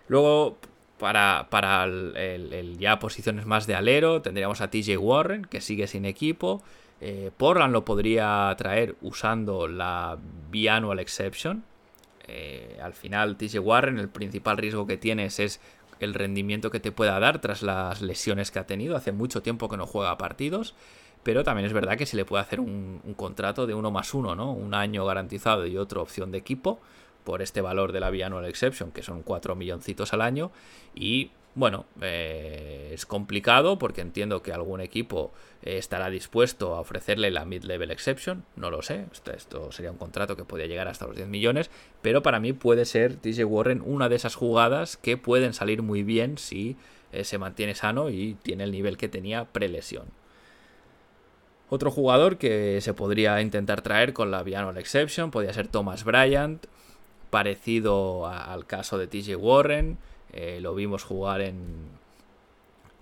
Luego, 0.08 0.58
para, 0.98 1.48
para 1.50 1.84
el, 1.84 2.76
ya 2.78 2.98
posiciones 2.98 3.46
más 3.46 3.66
de 3.66 3.74
alero, 3.74 4.20
tendríamos 4.20 4.60
a 4.60 4.70
TJ 4.70 4.98
Warren, 4.98 5.44
que 5.44 5.60
sigue 5.60 5.86
sin 5.86 6.04
equipo. 6.04 6.62
Eh, 7.00 7.30
Portland 7.36 7.72
lo 7.72 7.84
podría 7.84 8.54
traer 8.58 8.96
usando 9.02 9.68
la 9.68 10.18
Biannual 10.50 10.98
Exception. 10.98 11.64
Eh, 12.26 12.78
al 12.82 12.92
final, 12.92 13.36
TJ 13.36 13.58
Warren, 13.60 13.98
el 13.98 14.08
principal 14.08 14.56
riesgo 14.56 14.86
que 14.86 14.96
tienes 14.96 15.38
es 15.38 15.60
el 16.00 16.14
rendimiento 16.14 16.70
que 16.70 16.80
te 16.80 16.92
pueda 16.92 17.18
dar 17.18 17.40
tras 17.40 17.62
las 17.62 18.02
lesiones 18.02 18.50
que 18.50 18.58
ha 18.58 18.66
tenido. 18.66 18.96
Hace 18.96 19.12
mucho 19.12 19.42
tiempo 19.42 19.68
que 19.68 19.76
no 19.76 19.86
juega 19.86 20.18
partidos, 20.18 20.74
pero 21.22 21.44
también 21.44 21.66
es 21.66 21.72
verdad 21.72 21.96
que 21.96 22.06
se 22.06 22.16
le 22.16 22.24
puede 22.24 22.42
hacer 22.42 22.60
un, 22.60 23.00
contrato 23.16 23.66
de 23.66 23.74
uno 23.74 23.90
más 23.90 24.14
uno, 24.14 24.34
¿no? 24.34 24.52
Un 24.52 24.74
año 24.74 25.04
garantizado 25.04 25.66
y 25.66 25.76
otra 25.76 26.00
opción 26.00 26.30
de 26.30 26.38
equipo 26.38 26.80
por 27.24 27.42
este 27.42 27.60
valor 27.60 27.92
de 27.92 28.00
la 28.00 28.10
Biannual 28.10 28.46
Exception, 28.46 28.90
que 28.90 29.02
son 29.02 29.22
4 29.22 29.54
milloncitos 29.54 30.12
al 30.12 30.22
año, 30.22 30.50
y 30.94 31.30
bueno, 31.58 31.86
eh, 32.00 32.92
es 32.94 33.04
complicado 33.04 33.80
porque 33.80 34.00
entiendo 34.00 34.42
que 34.42 34.52
algún 34.52 34.80
equipo 34.80 35.32
eh, 35.62 35.76
estará 35.76 36.08
dispuesto 36.08 36.76
a 36.76 36.80
ofrecerle 36.80 37.32
la 37.32 37.44
mid-level 37.44 37.90
exception, 37.90 38.44
no 38.54 38.70
lo 38.70 38.80
sé, 38.80 39.06
esto, 39.34 39.72
sería 39.72 39.90
un 39.90 39.98
contrato 39.98 40.36
que 40.36 40.44
podría 40.44 40.68
llegar 40.68 40.86
hasta 40.86 41.08
los 41.08 41.16
10 41.16 41.26
millones, 41.26 41.68
pero 42.00 42.22
para 42.22 42.38
mí 42.38 42.52
puede 42.52 42.84
ser 42.84 43.16
TJ 43.16 43.44
Warren 43.44 43.82
una 43.84 44.08
de 44.08 44.14
esas 44.14 44.36
jugadas 44.36 44.96
que 44.96 45.16
pueden 45.16 45.52
salir 45.52 45.82
muy 45.82 46.04
bien 46.04 46.38
si 46.38 46.76
eh, 47.10 47.24
se 47.24 47.38
mantiene 47.38 47.74
sano 47.74 48.08
y 48.08 48.34
tiene 48.34 48.62
el 48.62 48.70
nivel 48.70 48.96
que 48.96 49.08
tenía 49.08 49.44
prelesión. 49.46 50.04
Otro 51.70 51.90
jugador 51.90 52.38
que 52.38 52.80
se 52.82 52.94
podría 52.94 53.40
intentar 53.40 53.82
traer 53.82 54.12
con 54.12 54.30
la 54.30 54.44
Biannual 54.44 54.78
Exception 54.78 55.32
podría 55.32 55.52
ser 55.52 55.66
Thomas 55.66 56.04
Bryant, 56.04 56.66
parecido 57.30 58.28
al 58.28 58.64
caso 58.64 58.96
de 58.96 59.08
TJ 59.08 59.34
Warren, 59.34 59.98
eh, 60.32 60.58
lo 60.60 60.74
vimos 60.74 61.04
jugar 61.04 61.40
en, 61.40 61.56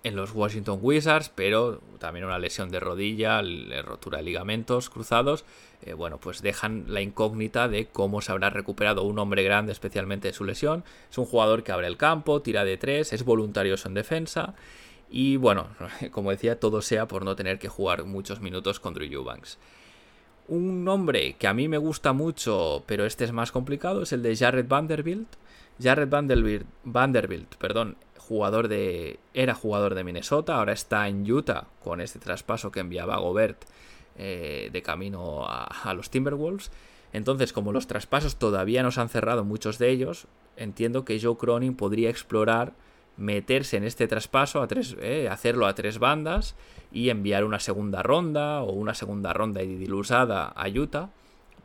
en 0.03 0.15
los 0.15 0.33
Washington 0.33 0.79
Wizards, 0.81 1.29
pero 1.33 1.81
también 1.99 2.25
una 2.25 2.39
lesión 2.39 2.69
de 2.69 2.79
rodilla, 2.79 3.41
rotura 3.83 4.19
de 4.19 4.23
ligamentos 4.23 4.89
cruzados. 4.89 5.43
Eh, 5.81 5.93
bueno, 5.93 6.17
pues 6.17 6.41
dejan 6.41 6.85
la 6.87 7.01
incógnita 7.01 7.67
de 7.67 7.87
cómo 7.87 8.21
se 8.21 8.31
habrá 8.31 8.49
recuperado 8.49 9.03
un 9.03 9.19
hombre 9.19 9.43
grande, 9.43 9.71
especialmente 9.71 10.29
de 10.29 10.33
su 10.33 10.43
lesión. 10.43 10.83
Es 11.11 11.17
un 11.17 11.25
jugador 11.25 11.63
que 11.63 11.71
abre 11.71 11.87
el 11.87 11.97
campo, 11.97 12.41
tira 12.41 12.63
de 12.63 12.77
tres, 12.77 13.13
es 13.13 13.23
voluntarioso 13.23 13.87
en 13.87 13.93
defensa. 13.93 14.55
Y 15.09 15.37
bueno, 15.37 15.67
como 16.11 16.31
decía, 16.31 16.59
todo 16.59 16.81
sea 16.81 17.07
por 17.07 17.25
no 17.25 17.35
tener 17.35 17.59
que 17.59 17.69
jugar 17.69 18.05
muchos 18.05 18.41
minutos 18.41 18.79
con 18.79 18.93
Drew 18.93 19.11
Eubanks. 19.11 19.57
Un 20.47 20.85
nombre 20.85 21.35
que 21.37 21.47
a 21.47 21.53
mí 21.53 21.67
me 21.67 21.77
gusta 21.77 22.13
mucho, 22.13 22.83
pero 22.87 23.05
este 23.05 23.25
es 23.25 23.33
más 23.33 23.51
complicado, 23.51 24.03
es 24.03 24.13
el 24.13 24.23
de 24.23 24.35
Jared 24.35 24.67
Vanderbilt. 24.67 25.27
Jared 25.81 26.09
Vanderbilt, 26.09 27.55
perdón, 27.55 27.97
jugador 28.17 28.67
de, 28.67 29.19
era 29.33 29.53
jugador 29.53 29.95
de 29.95 30.03
Minnesota, 30.03 30.55
ahora 30.55 30.73
está 30.73 31.07
en 31.07 31.29
Utah 31.31 31.67
con 31.83 32.01
este 32.01 32.19
traspaso 32.19 32.71
que 32.71 32.81
enviaba 32.81 33.17
Gobert 33.17 33.65
eh, 34.17 34.69
de 34.71 34.81
camino 34.81 35.45
a, 35.47 35.93
los 35.93 36.09
Timberwolves. 36.09 36.71
Entonces, 37.13 37.53
como 37.53 37.71
los 37.71 37.87
traspasos 37.87 38.35
todavía 38.35 38.83
no 38.83 38.91
se 38.91 38.99
han 38.99 39.09
cerrado 39.09 39.45
muchos 39.45 39.77
de 39.77 39.89
ellos, 39.89 40.27
entiendo 40.57 41.05
que 41.05 41.19
Joe 41.21 41.37
Cronin 41.37 41.75
podría 41.75 42.09
explorar 42.09 42.73
meterse 43.15 43.77
en 43.77 43.83
este 43.83 44.07
traspaso, 44.07 44.61
a 44.61 44.67
tres, 44.67 44.95
eh, 44.99 45.27
hacerlo 45.29 45.65
a 45.65 45.73
tres 45.73 45.97
bandas 45.97 46.55
y 46.91 47.09
enviar 47.09 47.43
una 47.43 47.59
segunda 47.59 48.03
ronda 48.03 48.61
o 48.61 48.73
una 48.73 48.93
segunda 48.93 49.33
ronda 49.33 49.61
dilusada 49.61 50.47
a 50.47 50.67
Utah 50.67 51.09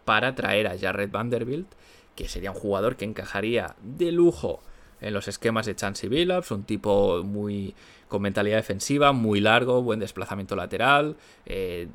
para 0.05 0.35
traer 0.35 0.67
a 0.67 0.79
Jared 0.79 1.11
Vanderbilt 1.11 1.69
que 2.15 2.29
sería 2.29 2.51
un 2.51 2.57
jugador 2.57 2.97
que 2.97 3.05
encajaría 3.05 3.77
de 3.83 4.13
lujo 4.13 4.63
en 5.01 5.15
los 5.15 5.29
esquemas 5.29 5.67
de 5.67 5.75
Chansey 5.75 6.09
Billups, 6.09 6.51
un 6.51 6.65
tipo 6.65 7.23
muy 7.25 7.75
con 8.09 8.23
mentalidad 8.23 8.57
defensiva, 8.57 9.13
muy 9.13 9.41
largo, 9.41 9.83
buen 9.83 9.99
desplazamiento 9.99 10.55
lateral, 10.55 11.17
eh, 11.47 11.89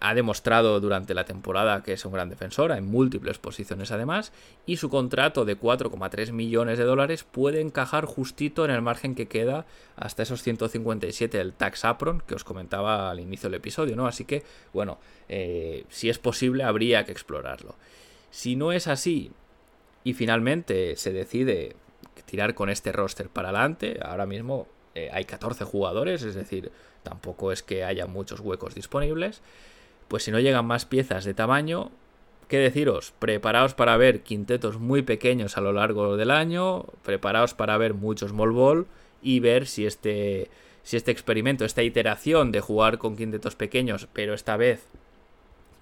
ha 0.00 0.14
demostrado 0.14 0.80
durante 0.80 1.14
la 1.14 1.24
temporada 1.24 1.82
que 1.82 1.94
es 1.94 2.04
un 2.04 2.12
gran 2.12 2.28
defensor, 2.28 2.72
en 2.72 2.86
múltiples 2.86 3.38
posiciones 3.38 3.90
además, 3.90 4.32
y 4.66 4.76
su 4.76 4.90
contrato 4.90 5.44
de 5.44 5.58
4,3 5.58 6.30
millones 6.30 6.78
de 6.78 6.84
dólares 6.84 7.24
puede 7.24 7.60
encajar 7.60 8.04
justito 8.04 8.64
en 8.64 8.70
el 8.70 8.82
margen 8.82 9.14
que 9.14 9.28
queda 9.28 9.64
hasta 9.96 10.22
esos 10.22 10.42
157 10.42 11.38
del 11.38 11.54
tax 11.54 11.84
apron 11.84 12.22
que 12.26 12.34
os 12.34 12.44
comentaba 12.44 13.10
al 13.10 13.18
inicio 13.18 13.48
del 13.48 13.56
episodio, 13.56 13.96
¿no? 13.96 14.06
Así 14.06 14.24
que, 14.26 14.42
bueno, 14.72 14.98
eh, 15.28 15.84
si 15.88 16.10
es 16.10 16.18
posible 16.18 16.64
habría 16.64 17.04
que 17.04 17.12
explorarlo. 17.12 17.74
Si 18.34 18.56
no 18.56 18.72
es 18.72 18.88
así 18.88 19.30
y 20.02 20.12
finalmente 20.12 20.96
se 20.96 21.12
decide 21.12 21.76
tirar 22.26 22.54
con 22.54 22.68
este 22.68 22.90
roster 22.90 23.28
para 23.28 23.50
adelante, 23.50 24.00
ahora 24.02 24.26
mismo 24.26 24.66
eh, 24.96 25.08
hay 25.12 25.24
14 25.24 25.62
jugadores, 25.62 26.24
es 26.24 26.34
decir, 26.34 26.72
tampoco 27.04 27.52
es 27.52 27.62
que 27.62 27.84
haya 27.84 28.08
muchos 28.08 28.40
huecos 28.40 28.74
disponibles, 28.74 29.40
pues 30.08 30.24
si 30.24 30.32
no 30.32 30.40
llegan 30.40 30.66
más 30.66 30.84
piezas 30.84 31.24
de 31.24 31.32
tamaño, 31.32 31.92
¿qué 32.48 32.58
deciros? 32.58 33.14
Preparaos 33.20 33.74
para 33.74 33.96
ver 33.96 34.22
quintetos 34.24 34.80
muy 34.80 35.02
pequeños 35.02 35.56
a 35.56 35.60
lo 35.60 35.72
largo 35.72 36.16
del 36.16 36.32
año, 36.32 36.86
preparaos 37.04 37.54
para 37.54 37.78
ver 37.78 37.94
muchos 37.94 38.32
small 38.32 38.50
ball 38.50 38.88
y 39.22 39.38
ver 39.38 39.68
si 39.68 39.86
este, 39.86 40.50
si 40.82 40.96
este 40.96 41.12
experimento, 41.12 41.64
esta 41.64 41.84
iteración 41.84 42.50
de 42.50 42.60
jugar 42.60 42.98
con 42.98 43.16
quintetos 43.16 43.54
pequeños, 43.54 44.08
pero 44.12 44.34
esta 44.34 44.56
vez 44.56 44.88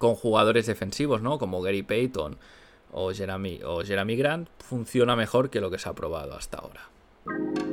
con 0.03 0.15
jugadores 0.15 0.65
defensivos, 0.65 1.21
¿no? 1.21 1.39
Como 1.39 1.61
Gary 1.61 1.81
Payton 1.81 2.35
o 2.91 3.13
Jeremy, 3.13 3.61
o 3.63 3.85
Jeremy 3.85 4.17
Grant, 4.17 4.49
funciona 4.59 5.15
mejor 5.15 5.49
que 5.49 5.61
lo 5.61 5.71
que 5.71 5.79
se 5.79 5.87
ha 5.87 5.93
probado 5.93 6.35
hasta 6.35 6.57
ahora. 6.57 7.72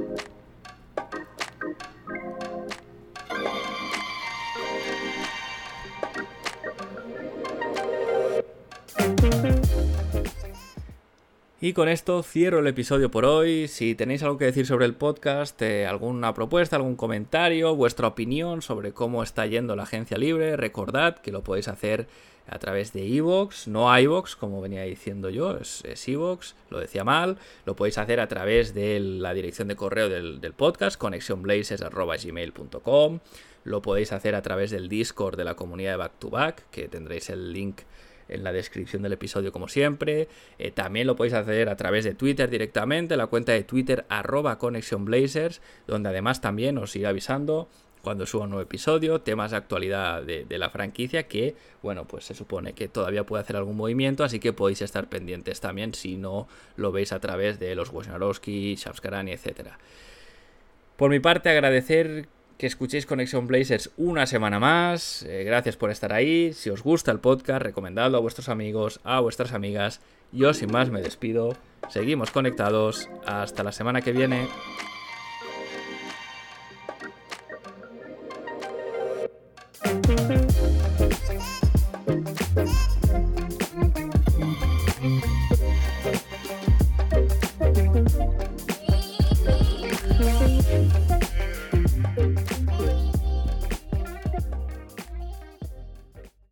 Y 11.63 11.75
con 11.75 11.91
esto 11.91 12.23
cierro 12.23 12.61
el 12.61 12.67
episodio 12.69 13.11
por 13.11 13.27
hoy. 13.27 13.69
Si 13.69 13.95
tenéis 13.95 14.23
algo 14.23 14.39
que 14.39 14.47
decir 14.47 14.65
sobre 14.65 14.87
el 14.87 14.95
podcast, 14.95 15.61
eh, 15.61 15.87
alguna 15.87 16.33
propuesta, 16.33 16.77
algún 16.77 16.97
comentario, 16.97 17.77
vuestra 17.77 18.09
opinión 18.09 18.63
sobre 18.63 18.93
cómo 18.93 19.23
está 19.23 19.45
yendo 19.45 19.77
la 19.77 19.83
agencia 19.83 20.17
libre, 20.17 20.57
recordad 20.57 21.19
que 21.19 21.33
lo 21.33 21.45
podéis 21.45 21.69
hacer 21.69 22.07
a 22.49 22.59
través 22.59 22.95
de 22.95 23.15
Evox, 23.15 23.69
no 23.69 23.95
iVox, 24.01 24.37
como 24.37 24.63
venía 24.63 24.85
diciendo 24.85 25.29
yo, 25.29 25.59
es, 25.59 25.85
Evox, 26.09 26.57
lo 26.71 26.81
decía 26.81 27.05
mal. 27.05 27.37
Lo 27.67 27.77
podéis 27.77 27.99
hacer 27.99 28.21
a 28.21 28.29
través 28.29 28.73
de 28.73 28.99
la 28.99 29.35
dirección 29.35 29.69
de 29.69 29.77
correo 29.77 30.09
del, 30.09 30.55
podcast, 30.55 30.99
conexionblazes.gmail.com. 30.99 33.19
Lo 33.65 33.83
podéis 33.83 34.13
hacer 34.13 34.35
a 34.35 34.41
través 34.41 34.71
del 34.71 34.89
Discord 34.89 35.37
de 35.37 35.45
la 35.45 35.57
comunidad 35.57 35.91
de 35.91 35.97
Back 35.99 36.13
to 36.21 36.31
Back, 36.31 36.71
que 36.71 36.89
tendréis 36.89 37.29
el 37.29 37.53
link 37.53 37.83
en 38.31 38.45
la 38.45 38.53
descripción 38.53 39.03
del 39.03 39.13
episodio 39.13 39.53
como 39.53 39.69
siempre. 39.69 40.29
Eh, 40.59 40.71
también 40.71 41.07
lo 41.07 41.17
podéis 41.17 41.35
hacer 41.35 41.69
a 41.69 41.77
través 41.77 42.05
de 42.05 42.15
Twitter 42.15 42.49
directamente, 42.49 43.17
la 43.17 43.27
cuenta 43.27 43.53
de 43.53 43.65
Twitter 43.65 44.05
arroba 44.09 44.59
Blazers, 44.61 45.61
donde 45.87 46.09
además 46.09 46.41
también 46.41 46.79
os 46.79 46.95
iré 46.97 47.07
avisando 47.07 47.69
cuando 48.03 48.27
suba 48.27 48.45
un 48.45 48.51
nuevo 48.51 48.63
episodio, 48.63 49.21
temas 49.21 49.51
de 49.51 49.59
actualidad 49.59 50.23
de, 50.23 50.47
la 50.59 50.71
franquicia 50.71 51.25
que, 51.25 51.55
bueno, 51.83 52.07
pues 52.07 52.25
se 52.25 52.35
supone 52.35 52.73
que 52.73 52.89
todavía 52.89 53.25
puede 53.25 53.43
hacer 53.43 53.57
algún 53.57 53.77
movimiento, 53.77 54.25
así 54.25 54.41
que 54.41 54.53
podéis 54.53 54.83
estar 54.83 55.09
pendientes 55.09 55.61
también 55.61 55.95
si 55.95 56.17
no 56.17 56.49
lo 56.77 56.93
veis 56.93 57.13
a 57.13 57.21
través 57.21 57.59
de 57.59 57.75
los 57.75 57.91
Wojnarowski, 57.91 58.75
Shavskarani, 58.77 59.33
etc. 59.33 59.73
Por 60.97 61.11
mi 61.11 61.21
parte, 61.21 61.51
agradecer 61.51 62.29
que 62.61 62.67
escuchéis 62.67 63.07
Conexión 63.07 63.47
Blazers 63.47 63.91
una 63.97 64.27
semana 64.27 64.59
más. 64.61 65.23
Eh, 65.23 65.45
gracias 65.45 65.79
por 65.79 65.91
estar 65.91 66.13
ahí. 66.13 66.53
Si 66.53 66.69
os 66.69 66.83
gusta 66.83 67.11
el 67.11 67.19
podcast, 67.19 67.63
recomendadlo 67.63 68.19
a 68.19 68.21
vuestros 68.21 68.51
amigos, 68.51 69.01
a 69.03 69.19
vuestras 69.21 69.55
amigas. 69.55 70.03
Yo 70.31 70.53
sin 70.53 70.71
más 70.71 70.91
me 70.91 71.01
despido. 71.01 71.57
Seguimos 71.89 72.31
conectados. 72.31 73.09
Hasta 73.25 73.65
la 73.65 73.73
semana 73.73 74.03
que 74.03 74.13
viene. 74.13 74.47